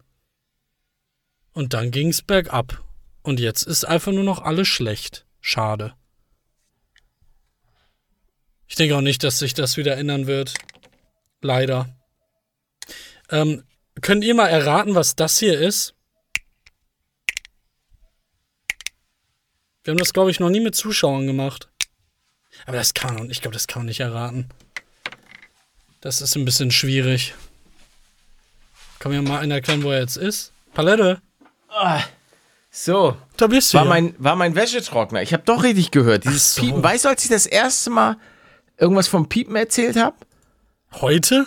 Und 1.52 1.74
dann 1.74 1.90
ging's 1.90 2.22
bergab. 2.22 2.82
Und 3.22 3.40
jetzt 3.40 3.62
ist 3.62 3.84
einfach 3.84 4.12
nur 4.12 4.24
noch 4.24 4.42
alles 4.42 4.68
schlecht. 4.68 5.26
Schade. 5.40 5.94
Ich 8.66 8.76
denke 8.76 8.96
auch 8.96 9.02
nicht, 9.02 9.22
dass 9.22 9.38
sich 9.38 9.54
das 9.54 9.76
wieder 9.76 9.96
ändern 9.96 10.26
wird. 10.26 10.54
Leider. 11.40 11.88
Ähm, 13.30 13.64
könnt 14.00 14.24
ihr 14.24 14.34
mal 14.34 14.48
erraten, 14.48 14.94
was 14.94 15.16
das 15.16 15.38
hier 15.38 15.58
ist? 15.60 15.94
Wir 19.84 19.92
haben 19.92 19.98
das, 19.98 20.12
glaube 20.12 20.30
ich, 20.30 20.40
noch 20.40 20.50
nie 20.50 20.60
mit 20.60 20.74
Zuschauern 20.74 21.26
gemacht. 21.26 21.68
Aber 22.66 22.76
das 22.76 22.94
kann 22.94 23.14
man, 23.14 23.30
ich 23.30 23.42
glaube, 23.42 23.52
das 23.54 23.66
kann 23.66 23.80
man 23.80 23.86
nicht 23.86 24.00
erraten. 24.00 24.48
Das 26.00 26.20
ist 26.20 26.36
ein 26.36 26.44
bisschen 26.44 26.70
schwierig. 26.70 27.34
Kann 28.98 29.12
mir 29.12 29.20
mal 29.22 29.40
einer 29.40 29.56
erklären, 29.56 29.82
wo 29.82 29.90
er 29.90 30.00
jetzt 30.00 30.16
ist? 30.16 30.52
Palette, 30.72 31.20
So. 32.70 33.16
da 33.36 33.46
bist 33.46 33.72
du. 33.72 33.78
War 33.78 33.84
ja. 33.84 33.90
mein, 33.90 34.14
war 34.18 34.36
mein 34.36 34.54
Wäschetrockner. 34.54 35.22
Ich 35.22 35.32
habe 35.32 35.42
doch 35.44 35.62
richtig 35.62 35.90
gehört. 35.90 36.24
Dieses 36.24 36.54
so. 36.54 36.62
Piepen. 36.62 36.82
Weißt 36.82 37.04
du, 37.04 37.10
als 37.10 37.24
ich 37.24 37.30
das 37.30 37.46
erste 37.46 37.90
Mal 37.90 38.16
irgendwas 38.78 39.08
vom 39.08 39.28
Piepen 39.28 39.54
erzählt 39.56 39.96
habe? 39.96 40.16
Heute? 40.92 41.46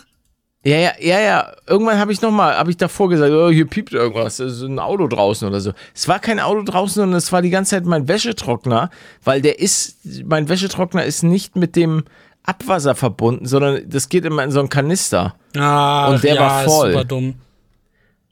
Ja, 0.63 0.77
ja, 0.77 0.91
ja, 0.99 1.19
ja. 1.19 1.53
Irgendwann 1.65 1.99
habe 1.99 2.11
ich 2.11 2.21
noch 2.21 2.31
mal, 2.31 2.57
habe 2.57 2.69
ich 2.71 2.77
davor 2.77 3.09
gesagt, 3.09 3.31
oh, 3.31 3.49
hier 3.49 3.67
piept 3.67 3.93
irgendwas, 3.93 4.39
es 4.39 4.57
ist 4.57 4.61
ein 4.63 4.79
Auto 4.79 5.07
draußen 5.07 5.47
oder 5.47 5.61
so. 5.61 5.71
Es 5.93 6.07
war 6.07 6.19
kein 6.19 6.39
Auto 6.39 6.63
draußen, 6.63 6.95
sondern 6.95 7.17
es 7.17 7.31
war 7.31 7.41
die 7.41 7.49
ganze 7.51 7.71
Zeit 7.71 7.85
mein 7.85 8.07
Wäschetrockner, 8.07 8.89
weil 9.23 9.41
der 9.41 9.59
ist, 9.59 9.97
mein 10.25 10.49
Wäschetrockner 10.49 11.05
ist 11.05 11.23
nicht 11.23 11.55
mit 11.55 11.75
dem 11.75 12.03
Abwasser 12.43 12.95
verbunden, 12.95 13.45
sondern 13.45 13.87
das 13.89 14.09
geht 14.09 14.25
immer 14.25 14.43
in 14.43 14.51
so 14.51 14.59
einen 14.59 14.69
Kanister. 14.69 15.35
Ah, 15.55 16.09
Und 16.09 16.23
der 16.23 16.35
ja, 16.35 16.41
war 16.41 16.65
ist 16.65 16.71
voll. 16.71 16.91
super 16.91 17.05
dumm. 17.05 17.35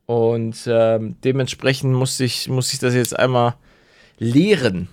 Und 0.06 0.58
ähm, 0.68 1.16
dementsprechend 1.24 1.94
musste 1.94 2.26
ich, 2.26 2.48
musste 2.48 2.74
ich 2.74 2.80
das 2.80 2.94
jetzt 2.94 3.18
einmal 3.18 3.56
leeren. 4.18 4.88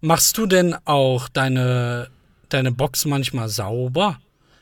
Machst 0.00 0.38
du 0.38 0.46
denn 0.46 0.76
auch 0.84 1.28
deine, 1.28 2.08
deine 2.48 2.72
Box 2.72 3.04
manchmal 3.04 3.48
sauber? 3.48 4.18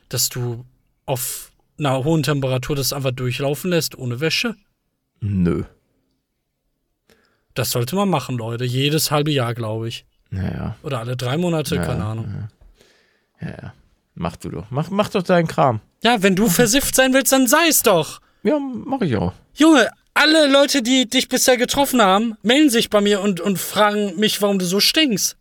Dass 0.09 0.29
du 0.29 0.65
auf 1.05 1.51
einer 1.79 2.05
hohen 2.05 2.23
Temperatur 2.23 2.77
das 2.77 2.93
einfach 2.93 3.13
durchlaufen 3.13 3.71
lässt, 3.71 3.97
ohne 3.99 4.21
Wäsche? 4.21 4.55
Nö. 5.21 5.65
Das 7.55 7.71
sollte 7.71 7.97
man 7.97 8.09
machen, 8.09 8.37
Leute. 8.37 8.65
Jedes 8.65 9.11
halbe 9.11 9.31
Jahr, 9.31 9.55
glaube 9.55 9.89
ich. 9.89 10.05
Naja, 10.31 10.77
Oder 10.83 10.99
alle 11.01 11.17
drei 11.17 11.37
Monate, 11.37 11.77
keine 11.77 12.05
Ahnung. 12.05 12.49
ja, 13.41 13.49
ja. 13.49 13.75
Mach 14.15 14.37
du 14.37 14.49
doch. 14.49 14.67
Mach, 14.71 14.91
mach 14.91 15.11
doch 15.11 15.23
deinen 15.23 15.47
Kram. 15.47 15.81
Ja, 16.03 16.23
wenn 16.23 16.37
du 16.37 16.49
versifft 16.49 16.95
sein 16.95 17.13
willst, 17.13 17.33
dann 17.33 17.47
sei 17.47 17.69
es 17.69 17.83
doch. 17.83 18.21
Ja, 18.43 18.59
mach 18.59 19.03
ich 19.03 19.15
auch. 19.17 19.33
Junge, 19.55 19.91
alle 20.15 20.51
Leute, 20.51 20.83
die 20.83 21.07
dich 21.09 21.29
bisher 21.29 21.57
getroffen 21.59 22.01
haben, 22.01 22.35
melden 22.43 22.71
sich 22.71 22.89
bei 22.89 23.01
mir 23.03 23.21
und, 23.21 23.41
und 23.41 23.59
fragen 23.59 24.19
mich, 24.19 24.41
warum 24.41 24.59
du 24.59 24.65
so 24.65 24.81
stinkst. 24.81 25.37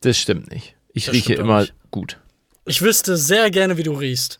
Das 0.00 0.16
stimmt 0.16 0.50
nicht. 0.52 0.76
Ich 0.92 1.06
Das 1.06 1.14
rieche 1.14 1.34
immer 1.34 1.62
nicht. 1.62 1.74
gut. 1.90 2.18
Ich 2.66 2.82
wüsste 2.82 3.16
sehr 3.16 3.50
gerne, 3.50 3.76
wie 3.76 3.82
du 3.82 3.92
riechst. 3.92 4.38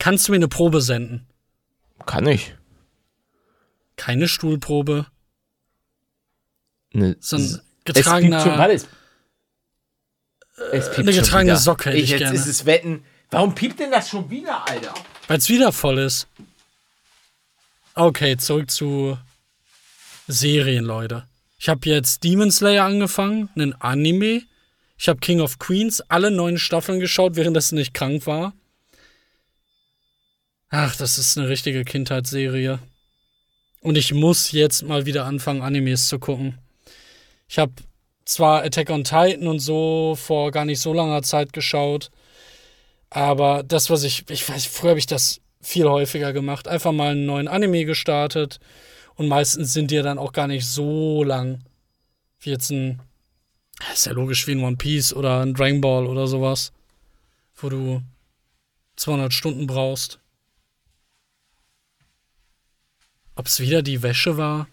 Kannst 0.00 0.26
du 0.26 0.32
mir 0.32 0.36
eine 0.36 0.48
Probe 0.48 0.80
senden? 0.80 1.26
Kann 2.06 2.26
ich. 2.26 2.56
Keine 3.96 4.26
Stuhlprobe, 4.26 5.06
Ne, 6.92 7.16
so 7.20 7.36
ein 7.36 7.42
es 7.42 7.62
getragener. 7.84 8.38
piept 8.38 8.50
schon, 8.50 8.58
warte, 8.58 8.74
es, 8.74 8.86
es 10.72 10.86
piept 10.86 10.98
eine 11.08 11.12
getragene. 11.12 11.56
Socke 11.56 11.90
hätte 11.90 11.98
ich 11.98 12.10
jetzt 12.10 12.18
gerne. 12.18 12.34
ist 12.36 12.46
es 12.46 12.66
Wetten. 12.66 13.04
Warum 13.30 13.54
piept 13.54 13.78
denn 13.78 13.92
das 13.92 14.08
schon 14.08 14.28
wieder, 14.28 14.66
Alter? 14.68 14.92
Weil 15.28 15.38
es 15.38 15.48
wieder 15.48 15.70
voll 15.70 15.98
ist. 15.98 16.26
Okay, 17.94 18.36
zurück 18.38 18.70
zu 18.72 19.18
Serien, 20.26 20.84
Leute. 20.84 21.28
Ich 21.58 21.68
habe 21.68 21.88
jetzt 21.88 22.24
Demon 22.24 22.50
Slayer 22.50 22.84
angefangen, 22.84 23.50
einen 23.54 23.74
Anime. 23.74 24.42
Ich 24.98 25.08
habe 25.08 25.20
King 25.20 25.40
of 25.40 25.58
Queens 25.60 26.00
alle 26.08 26.30
neun 26.32 26.58
Staffeln 26.58 26.98
geschaut, 26.98 27.36
während 27.36 27.56
das 27.56 27.70
nicht 27.70 27.94
krank 27.94 28.26
war. 28.26 28.52
Ach, 30.70 30.94
das 30.94 31.18
ist 31.18 31.36
eine 31.36 31.48
richtige 31.48 31.84
Kindheitsserie. 31.84 32.78
Und 33.80 33.98
ich 33.98 34.14
muss 34.14 34.52
jetzt 34.52 34.82
mal 34.84 35.04
wieder 35.04 35.24
anfangen, 35.24 35.62
Animes 35.62 36.08
zu 36.08 36.18
gucken. 36.18 36.58
Ich 37.48 37.58
habe 37.58 37.72
zwar 38.24 38.62
Attack 38.62 38.90
on 38.90 39.02
Titan 39.02 39.48
und 39.48 39.58
so 39.58 40.16
vor 40.16 40.52
gar 40.52 40.64
nicht 40.64 40.80
so 40.80 40.92
langer 40.92 41.22
Zeit 41.22 41.52
geschaut, 41.52 42.10
aber 43.10 43.64
das, 43.64 43.90
was 43.90 44.04
ich, 44.04 44.30
ich 44.30 44.48
weiß, 44.48 44.66
früher 44.66 44.90
habe 44.90 45.00
ich 45.00 45.06
das 45.06 45.40
viel 45.60 45.88
häufiger 45.88 46.32
gemacht. 46.32 46.68
Einfach 46.68 46.92
mal 46.92 47.10
einen 47.10 47.26
neuen 47.26 47.48
Anime 47.48 47.84
gestartet. 47.84 48.60
Und 49.16 49.26
meistens 49.26 49.72
sind 49.72 49.90
die 49.90 49.96
ja 49.96 50.02
dann 50.02 50.18
auch 50.18 50.32
gar 50.32 50.46
nicht 50.46 50.64
so 50.64 51.24
lang. 51.24 51.64
Wie 52.38 52.50
jetzt 52.50 52.70
ein, 52.70 53.02
ist 53.92 54.06
ja 54.06 54.12
logisch 54.12 54.46
wie 54.46 54.52
ein 54.52 54.62
One 54.62 54.76
Piece 54.76 55.12
oder 55.12 55.40
ein 55.40 55.52
Dragon 55.52 55.80
Ball 55.80 56.06
oder 56.06 56.28
sowas. 56.28 56.72
Wo 57.56 57.68
du 57.68 58.02
200 58.96 59.32
Stunden 59.32 59.66
brauchst. 59.66 60.19
Ob 63.40 63.46
es 63.46 63.58
wieder 63.58 63.80
die 63.80 64.02
Wäsche 64.02 64.36
war? 64.36 64.68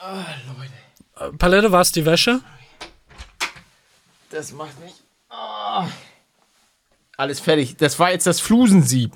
Ah, 0.00 0.24
Leute. 0.46 1.32
Äh, 1.32 1.36
Palette, 1.36 1.72
war 1.72 1.80
es 1.80 1.90
die 1.90 2.06
Wäsche? 2.06 2.40
Das 4.30 4.52
macht 4.52 4.80
mich. 4.80 4.92
Ah. 5.28 5.88
Alles 7.16 7.40
fertig. 7.40 7.76
Das 7.76 7.98
war 7.98 8.12
jetzt 8.12 8.28
das 8.28 8.38
Flusensieb. 8.38 9.10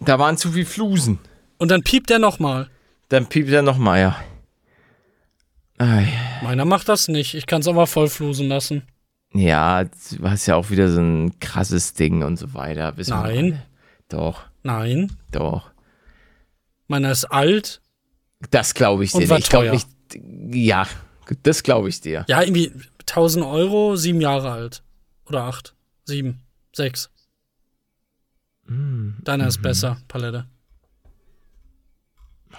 Da 0.00 0.18
waren 0.18 0.36
zu 0.36 0.52
viel 0.52 0.66
Flusen. 0.66 1.18
Und 1.56 1.70
dann 1.70 1.82
piept 1.82 2.10
er 2.10 2.18
nochmal. 2.18 2.68
Dann 3.08 3.26
piept 3.26 3.48
er 3.48 3.62
nochmal, 3.62 4.00
ja. 4.00 4.24
Ei. 5.78 6.12
Meiner 6.42 6.66
macht 6.66 6.90
das 6.90 7.08
nicht. 7.08 7.32
Ich 7.32 7.46
kann 7.46 7.62
es 7.62 7.68
aber 7.68 7.86
voll 7.86 8.10
flusen 8.10 8.48
lassen. 8.48 8.86
Ja, 9.32 9.84
du 9.84 10.28
hast 10.28 10.44
ja 10.44 10.56
auch 10.56 10.68
wieder 10.68 10.90
so 10.90 11.00
ein 11.00 11.40
krasses 11.40 11.94
Ding 11.94 12.22
und 12.22 12.36
so 12.36 12.52
weiter. 12.52 12.98
Wir 12.98 13.06
Nein. 13.08 13.62
Doch, 14.10 14.42
Nein. 14.62 15.16
doch. 15.32 15.70
Meiner 16.90 17.12
ist 17.12 17.24
alt. 17.26 17.80
Das 18.50 18.74
glaube 18.74 19.04
ich 19.04 19.14
Und 19.14 19.20
dir 19.20 19.28
war 19.28 19.36
nicht. 19.36 19.44
Ich 19.44 19.50
glaube 19.50 19.70
nicht. 19.70 19.86
Ja, 20.52 20.88
das 21.44 21.62
glaube 21.62 21.88
ich 21.88 22.00
dir. 22.00 22.24
Ja, 22.28 22.42
irgendwie 22.42 22.72
1000 23.02 23.44
Euro, 23.44 23.94
sieben 23.94 24.20
Jahre 24.20 24.50
alt. 24.50 24.82
Oder 25.26 25.44
acht. 25.44 25.76
Sieben. 26.04 26.40
Sechs. 26.74 27.08
Deiner 28.66 29.46
ist 29.46 29.62
besser, 29.62 29.98
Palette. 30.08 30.46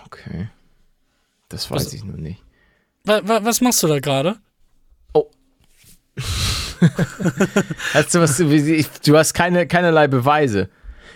Okay. 0.05 0.49
Das 1.49 1.69
weiß 1.69 1.87
Was- 1.87 1.93
ich 1.93 2.05
nur 2.05 2.15
nicht. 2.17 2.41
Wa 3.03 3.19
wa 3.25 3.43
was 3.43 3.59
machst 3.59 3.83
du 3.83 3.87
da 3.87 3.99
gerade? 3.99 4.37
Hast 7.93 8.15
du 8.15 8.19
was? 8.21 8.37
Du 9.03 9.17
hast 9.17 9.33
keine, 9.33 9.67
keinerlei 9.67 10.07
Beweise. 10.07 10.69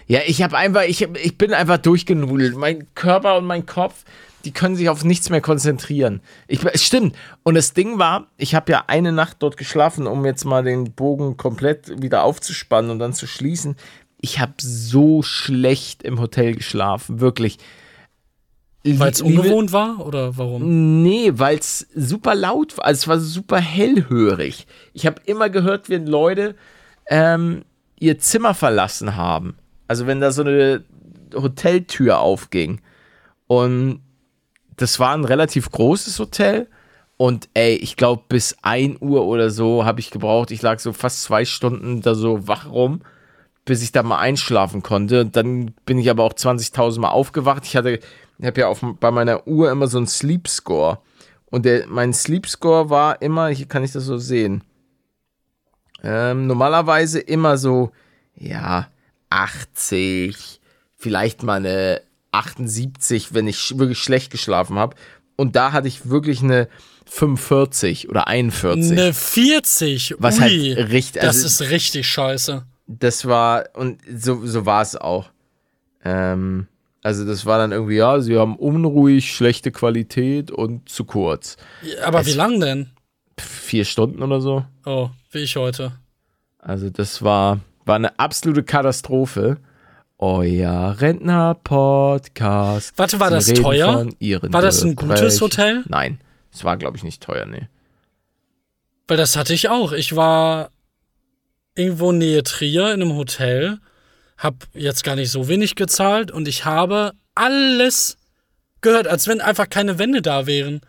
Ja, 0.08 0.20
ich 0.26 0.44
habe 0.44 0.58
einfach, 0.58 0.84
ich, 0.84 1.02
ich 1.02 1.38
bin 1.38 1.54
einfach 1.54 1.78
durchgenudelt. 1.78 2.56
Mein 2.56 2.88
Körper 2.94 3.38
und 3.38 3.46
mein 3.46 3.66
Kopf, 3.66 4.04
die 4.46 4.52
können 4.52 4.76
sich 4.76 4.90
auf 4.90 5.04
nichts 5.04 5.30
mehr 5.30 5.42
konzentrieren. 5.42 6.22
Ich, 6.48 6.64
es 6.64 6.84
stimmt. 6.84 7.16
Und 7.44 7.56
das 7.56 7.74
Ding 7.74 7.98
war, 7.98 8.28
ich 8.38 8.54
habe 8.54 8.72
ja 8.72 8.84
eine 8.88 9.12
Nacht 9.12 9.38
dort 9.40 9.58
geschlafen, 9.58 10.06
um 10.06 10.24
jetzt 10.26 10.46
mal 10.46 10.64
den 10.64 10.92
Bogen 10.94 11.38
komplett 11.38 12.02
wieder 12.02 12.24
aufzuspannen 12.24 12.92
und 12.92 13.00
dann 13.00 13.14
zu 13.14 13.26
schließen. 13.26 13.76
Ich 14.22 14.40
habe 14.40 14.54
so 14.58 15.24
schlecht 15.24 16.04
im 16.04 16.20
Hotel 16.20 16.56
geschlafen, 16.56 17.20
wirklich. 17.20 17.58
Weil 18.84 19.12
es 19.12 19.22
ungewohnt 19.22 19.72
war 19.72 20.06
oder 20.06 20.38
warum? 20.38 21.02
Nee, 21.02 21.32
weil 21.34 21.58
es 21.58 21.88
super 21.96 22.36
laut 22.36 22.78
war. 22.78 22.86
Also 22.86 23.00
es 23.00 23.08
war 23.08 23.20
super 23.20 23.60
hellhörig. 23.60 24.68
Ich 24.94 25.08
habe 25.08 25.22
immer 25.26 25.50
gehört, 25.50 25.90
wenn 25.90 26.06
Leute 26.06 26.56
ähm, 27.08 27.66
ihr 28.00 28.20
Zimmer 28.20 28.54
verlassen 28.54 29.16
haben. 29.16 29.56
Also 29.88 30.08
wenn 30.08 30.22
da 30.22 30.32
so 30.32 30.42
eine 30.42 30.84
Hoteltür 31.34 32.20
aufging. 32.20 32.82
Und 33.48 34.02
das 34.78 35.00
war 35.00 35.14
ein 35.14 35.26
relativ 35.26 35.72
großes 35.72 36.20
Hotel. 36.20 36.68
Und 37.18 37.48
ey, 37.54 37.76
ich 37.76 37.96
glaube, 37.96 38.24
bis 38.28 38.58
1 38.62 39.02
Uhr 39.02 39.26
oder 39.26 39.50
so 39.50 39.86
habe 39.86 40.00
ich 40.00 40.12
gebraucht. 40.12 40.52
Ich 40.52 40.62
lag 40.62 40.80
so 40.80 40.92
fast 40.92 41.24
zwei 41.24 41.46
Stunden 41.46 42.02
da 42.02 42.14
so 42.14 42.48
wach 42.48 42.70
rum, 42.70 43.02
bis 43.64 43.82
ich 43.84 43.92
da 43.92 44.04
mal 44.04 44.20
einschlafen 44.20 44.84
konnte. 44.84 45.22
Und 45.22 45.36
dann 45.36 45.74
bin 45.86 45.98
ich 45.98 46.10
aber 46.10 46.24
auch 46.24 46.34
20.000 46.34 47.00
Mal 47.00 47.10
aufgewacht. 47.10 47.64
Ich 47.66 47.76
hatte, 47.76 48.00
ich 48.38 48.46
habe 48.46 48.60
ja 48.60 48.68
auf, 48.68 48.84
bei 49.00 49.12
meiner 49.12 49.48
Uhr 49.48 49.72
immer 49.72 49.88
so 49.88 49.98
einen 49.98 50.08
Sleep 50.08 50.48
Score. 50.48 51.00
Und 51.46 51.64
der, 51.64 51.88
mein 51.88 52.12
Sleep 52.12 52.48
Score 52.48 52.90
war 52.90 53.22
immer, 53.22 53.48
hier 53.48 53.68
kann 53.68 53.84
ich 53.84 53.94
das 53.94 54.04
so 54.04 54.18
sehen, 54.18 54.64
ähm, 56.04 56.48
normalerweise 56.48 57.20
immer 57.20 57.58
so, 57.58 57.92
ja, 58.36 58.88
80, 59.36 60.60
vielleicht 60.96 61.44
mal 61.44 61.56
eine 61.58 62.02
78, 62.32 63.34
wenn 63.34 63.48
ich 63.48 63.78
wirklich 63.78 64.00
schlecht 64.00 64.32
geschlafen 64.32 64.78
habe. 64.78 64.96
Und 65.36 65.56
da 65.56 65.72
hatte 65.74 65.88
ich 65.88 66.10
wirklich 66.10 66.42
eine 66.42 66.68
45 67.06 68.10
oder 68.10 68.28
41. 68.28 68.92
Eine 68.92 69.14
40. 69.14 70.16
Was 70.20 70.36
Ui, 70.40 70.42
halt 70.76 70.92
richtig- 70.92 71.22
Das 71.22 71.44
also- 71.44 71.48
ist 71.64 71.72
richtig 71.72 72.08
scheiße. 72.08 72.64
das 72.88 73.26
war, 73.26 73.66
und 73.74 74.00
so, 74.16 74.46
so 74.46 74.66
war 74.66 74.82
es 74.82 74.96
auch. 74.96 75.30
Ähm, 76.04 76.68
also 77.04 77.26
das 77.26 77.46
war 77.46 77.58
dann 77.58 77.72
irgendwie, 77.72 77.98
ja, 77.98 78.20
sie 78.22 78.38
haben 78.38 78.56
unruhig, 78.56 79.32
schlechte 79.36 79.72
Qualität 79.72 80.50
und 80.52 80.88
zu 80.90 81.04
kurz. 81.04 81.58
Aber 82.04 82.22
Es- 82.22 82.28
wie 82.28 82.34
lang 82.34 82.60
denn? 82.60 82.90
Vier 83.38 83.84
Stunden 83.86 84.22
oder 84.24 84.40
so. 84.40 84.66
Oh, 84.86 85.10
wie 85.32 85.40
ich 85.40 85.56
heute. 85.58 85.92
Also 86.60 86.90
das 86.90 87.22
war, 87.22 87.60
war 87.86 87.96
eine 87.96 88.20
absolute 88.20 88.64
Katastrophe. 88.64 89.58
Euer 90.18 90.96
Rentner-Podcast. 91.00 92.98
Warte, 92.98 93.20
war 93.20 93.42
Sie 93.42 93.54
das 93.54 93.62
teuer? 93.62 94.08
War 94.42 94.62
das 94.62 94.82
ein 94.82 94.96
gutes. 94.96 95.42
Hotel? 95.42 95.84
Nein, 95.88 96.20
es 96.54 96.64
war, 96.64 96.78
glaube 96.78 96.98
ich, 96.98 97.04
nicht 97.04 97.22
teuer, 97.22 97.46
nee. 97.46 97.68
Weil 99.08 99.18
das 99.18 99.36
hatte 99.36 99.54
ich 99.54 99.70
auch. 99.70 99.92
Ich 99.92 100.16
war 100.16 100.72
irgendwo 101.76 102.12
nähe 102.12 102.44
Trier 102.44 102.94
in 102.94 103.02
einem 103.02 103.16
Hotel, 103.16 103.80
hab 104.38 104.68
jetzt 104.74 105.04
gar 105.04 105.16
nicht 105.16 105.32
so 105.32 105.48
wenig 105.48 105.76
gezahlt 105.76 106.32
und 106.32 106.48
ich 106.48 106.66
habe 106.66 107.12
alles 107.36 108.18
gehört, 108.82 109.08
als 109.08 109.28
wenn 109.28 109.42
einfach 109.42 109.70
keine 109.70 110.00
Wände 110.00 110.22
da 110.22 110.46
wären. 110.48 110.82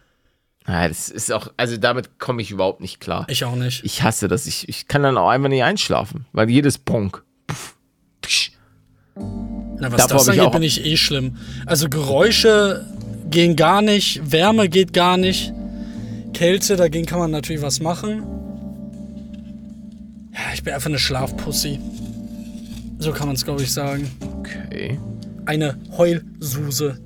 Ja, 0.69 0.89
das 0.89 1.09
ist 1.09 1.33
auch, 1.33 1.53
also 1.57 1.77
damit 1.77 2.19
komme 2.19 2.43
ich 2.43 2.51
überhaupt 2.51 2.81
nicht 2.81 3.01
klar. 3.01 3.27
Ich 3.29 3.45
auch 3.45 3.55
nicht. 3.55 3.85
Ich 3.85 4.03
hasse 4.03 4.27
das. 4.27 4.47
Ich, 4.47 4.69
ich 4.69 4.89
kann 4.89 5.03
dann 5.03 5.17
auch 5.17 5.29
einfach 5.29 5.49
nicht 5.49 5.63
einschlafen, 5.63 6.27
weil 6.33 6.51
jedes 6.51 6.79
Bonk. 6.79 7.23
Puff, 7.47 7.77
tsch. 8.23 8.51
Na, 9.15 9.93
was 9.93 10.09
Davor 10.09 10.19
das 10.19 10.29
angeht, 10.31 10.53
bin 10.53 10.63
ich 10.63 10.85
eh 10.85 10.97
schlimm. 10.97 11.37
Also 11.67 11.89
Geräusche 11.89 12.85
gehen 13.31 13.55
gar 13.57 13.83
nicht, 13.83 14.33
Wärme 14.33 14.69
geht 14.69 14.93
gar 14.93 15.17
nicht, 15.17 15.53
Kälte, 16.35 16.77
dagegen 16.77 17.07
kann 17.07 17.19
man 17.19 17.31
natürlich 17.31 17.63
was 17.63 17.81
machen. 17.81 18.25
Ja, 20.33 20.53
ich 20.53 20.63
bin 20.63 20.75
einfach 20.75 20.91
eine 20.91 20.99
Schlafpussy. 20.99 21.79
So 22.99 23.13
kann 23.13 23.27
man 23.27 23.37
es, 23.37 23.45
glaube 23.45 23.63
ich, 23.63 23.73
sagen. 23.73 24.11
Okay, 24.39 24.99
Eine 25.47 25.79
Heulsuse. 25.97 26.99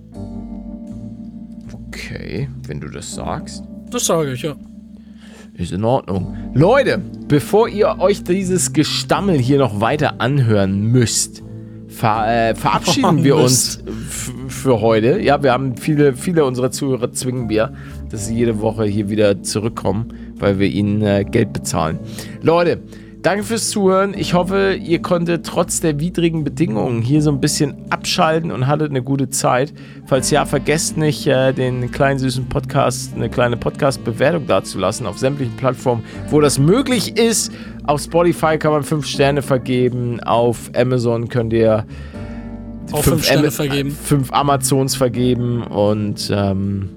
Okay, 1.91 2.49
wenn 2.67 2.81
du 2.81 2.89
das 2.89 3.15
sagst. 3.15 3.65
Das 3.91 4.07
sage 4.07 4.33
ich, 4.33 4.43
ja. 4.43 4.55
Ist 5.55 5.73
in 5.73 5.85
Ordnung. 5.85 6.37
Leute, 6.55 6.99
bevor 7.29 7.69
ihr 7.69 7.97
euch 7.99 8.23
dieses 8.23 8.73
Gestammel 8.73 9.39
hier 9.39 9.59
noch 9.59 9.81
weiter 9.81 10.21
anhören 10.21 10.81
müsst, 10.81 11.43
ver 11.89 12.51
äh, 12.51 12.55
verabschieden 12.55 13.19
Oh, 13.21 13.25
wir 13.25 13.37
Mist. 13.37 13.83
uns 13.87 14.25
für 14.49 14.81
heute. 14.81 15.21
Ja, 15.21 15.43
wir 15.43 15.53
haben 15.53 15.77
viele, 15.77 16.15
viele 16.15 16.45
unserer 16.45 16.71
Zuhörer 16.71 17.13
zwingen 17.13 17.49
wir, 17.49 17.75
dass 18.09 18.27
sie 18.27 18.37
jede 18.37 18.61
Woche 18.61 18.85
hier 18.85 19.11
wieder 19.11 19.43
zurückkommen, 19.43 20.15
weil 20.37 20.59
wir 20.61 20.69
ihnen 20.69 21.03
äh, 21.03 21.25
Geld 21.29 21.53
bezahlen. 21.53 21.99
Leute, 22.43 22.79
danke 23.23 23.45
fürs 23.45 23.71
Zuhören. 23.71 24.15
Ich 24.17 24.35
hoffe, 24.35 24.75
ihr 24.75 25.01
konntet 25.03 25.47
trotz 25.47 25.81
der 25.81 25.99
widrigen 26.01 26.45
Bedingungen 26.45 27.03
hier 27.03 27.23
so 27.23 27.31
ein 27.31 27.41
bisschen 27.41 27.75
abschalten 27.91 28.51
und 28.51 28.67
hattet 28.67 28.91
eine 28.91 29.03
gute 29.03 29.29
Zeit. 29.29 29.73
Falls 30.07 30.31
ja, 30.31 30.45
vergesst 30.45 30.97
nicht, 30.97 31.27
äh, 31.27 31.53
den 31.53 31.91
kleinen 31.91 32.19
süßen 32.19 32.49
Podcast, 32.49 33.15
eine 33.15 33.29
kleine 33.29 33.57
Podcast-Bewertung 33.57 34.47
dazulassen 34.47 35.07
auf 35.07 35.19
sämtlichen 35.19 35.57
Plattformen, 35.57 36.03
wo 36.31 36.41
das 36.41 36.59
möglich 36.59 37.17
ist. 37.19 37.53
Auf 37.87 38.01
Spotify 38.03 38.59
kann 38.59 38.73
man 38.73 38.83
fünf 38.83 39.07
Sterne 39.07 39.43
vergeben, 39.43 40.21
auf 40.21 40.71
Amazon 40.77 41.29
könnt 41.29 41.53
ihr 41.53 41.87
Auch 42.93 43.03
fünf 43.03 43.25
Sterne 43.25 43.43
Ama- 43.43 43.51
vergeben. 43.51 43.91
Fünf 43.91 44.33
Amazons 44.33 44.95
vergeben 44.97 45.63
und 45.63 46.31
ähm, 46.35 46.89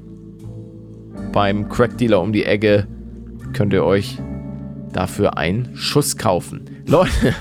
beim 1.32 1.70
Crack 1.70 1.98
Dealer 1.98 2.22
um 2.22 2.32
die 2.34 2.44
Ecke 2.46 2.88
könnt 3.54 3.74
ihr 3.74 3.84
euch 3.84 4.18
dafür 4.94 5.38
einen 5.38 5.76
Schuss 5.76 6.18
kaufen. 6.18 6.84
Leute, 6.86 7.12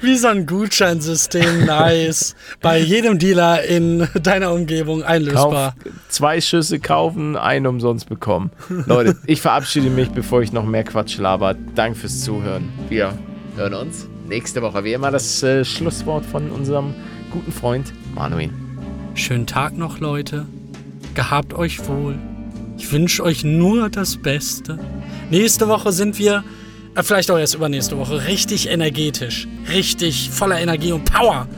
Wie 0.00 0.16
so 0.16 0.28
ein 0.28 0.46
Gutscheinsystem, 0.46 1.66
nice. 1.66 2.34
Bei 2.60 2.78
jedem 2.78 3.18
Dealer 3.18 3.64
in 3.64 4.06
deiner 4.22 4.52
Umgebung 4.52 5.00
kauf, 5.00 5.10
einlösbar. 5.10 5.74
zwei 6.08 6.40
Schüsse 6.40 6.80
kaufen, 6.80 7.36
einen 7.36 7.66
umsonst 7.66 8.08
bekommen. 8.08 8.50
Leute, 8.86 9.16
ich 9.26 9.40
verabschiede 9.40 9.90
mich, 9.90 10.10
bevor 10.10 10.42
ich 10.42 10.52
noch 10.52 10.64
mehr 10.64 10.84
Quatsch 10.84 11.18
laber. 11.18 11.54
Danke 11.74 11.98
fürs 11.98 12.20
Zuhören. 12.22 12.68
Wir 12.88 13.16
hören 13.56 13.74
uns 13.74 14.06
nächste 14.28 14.62
Woche. 14.62 14.84
Wie 14.84 14.92
immer 14.92 15.10
das 15.10 15.42
äh, 15.42 15.64
Schlusswort 15.64 16.24
von 16.24 16.50
unserem 16.50 16.94
guten 17.30 17.52
Freund 17.52 17.92
Manuel. 18.14 18.50
Schönen 19.14 19.46
Tag 19.46 19.76
noch, 19.76 20.00
Leute. 20.00 20.46
Gehabt 21.14 21.54
euch 21.54 21.86
wohl. 21.88 22.18
Ich 22.76 22.90
wünsche 22.90 23.22
euch 23.22 23.44
nur 23.44 23.88
das 23.88 24.16
Beste. 24.16 24.78
Nächste 25.30 25.68
Woche 25.68 25.92
sind 25.92 26.18
wir, 26.18 26.44
äh, 26.94 27.02
vielleicht 27.02 27.30
auch 27.30 27.38
erst 27.38 27.54
übernächste 27.54 27.96
Woche, 27.98 28.26
richtig 28.26 28.68
energetisch. 28.68 29.48
Richtig 29.68 30.30
voller 30.30 30.60
Energie 30.60 30.92
und 30.92 31.04
Power. 31.04 31.48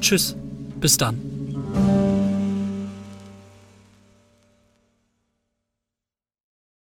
Tschüss. 0.00 0.36
Bis 0.80 0.96
dann. 0.96 1.29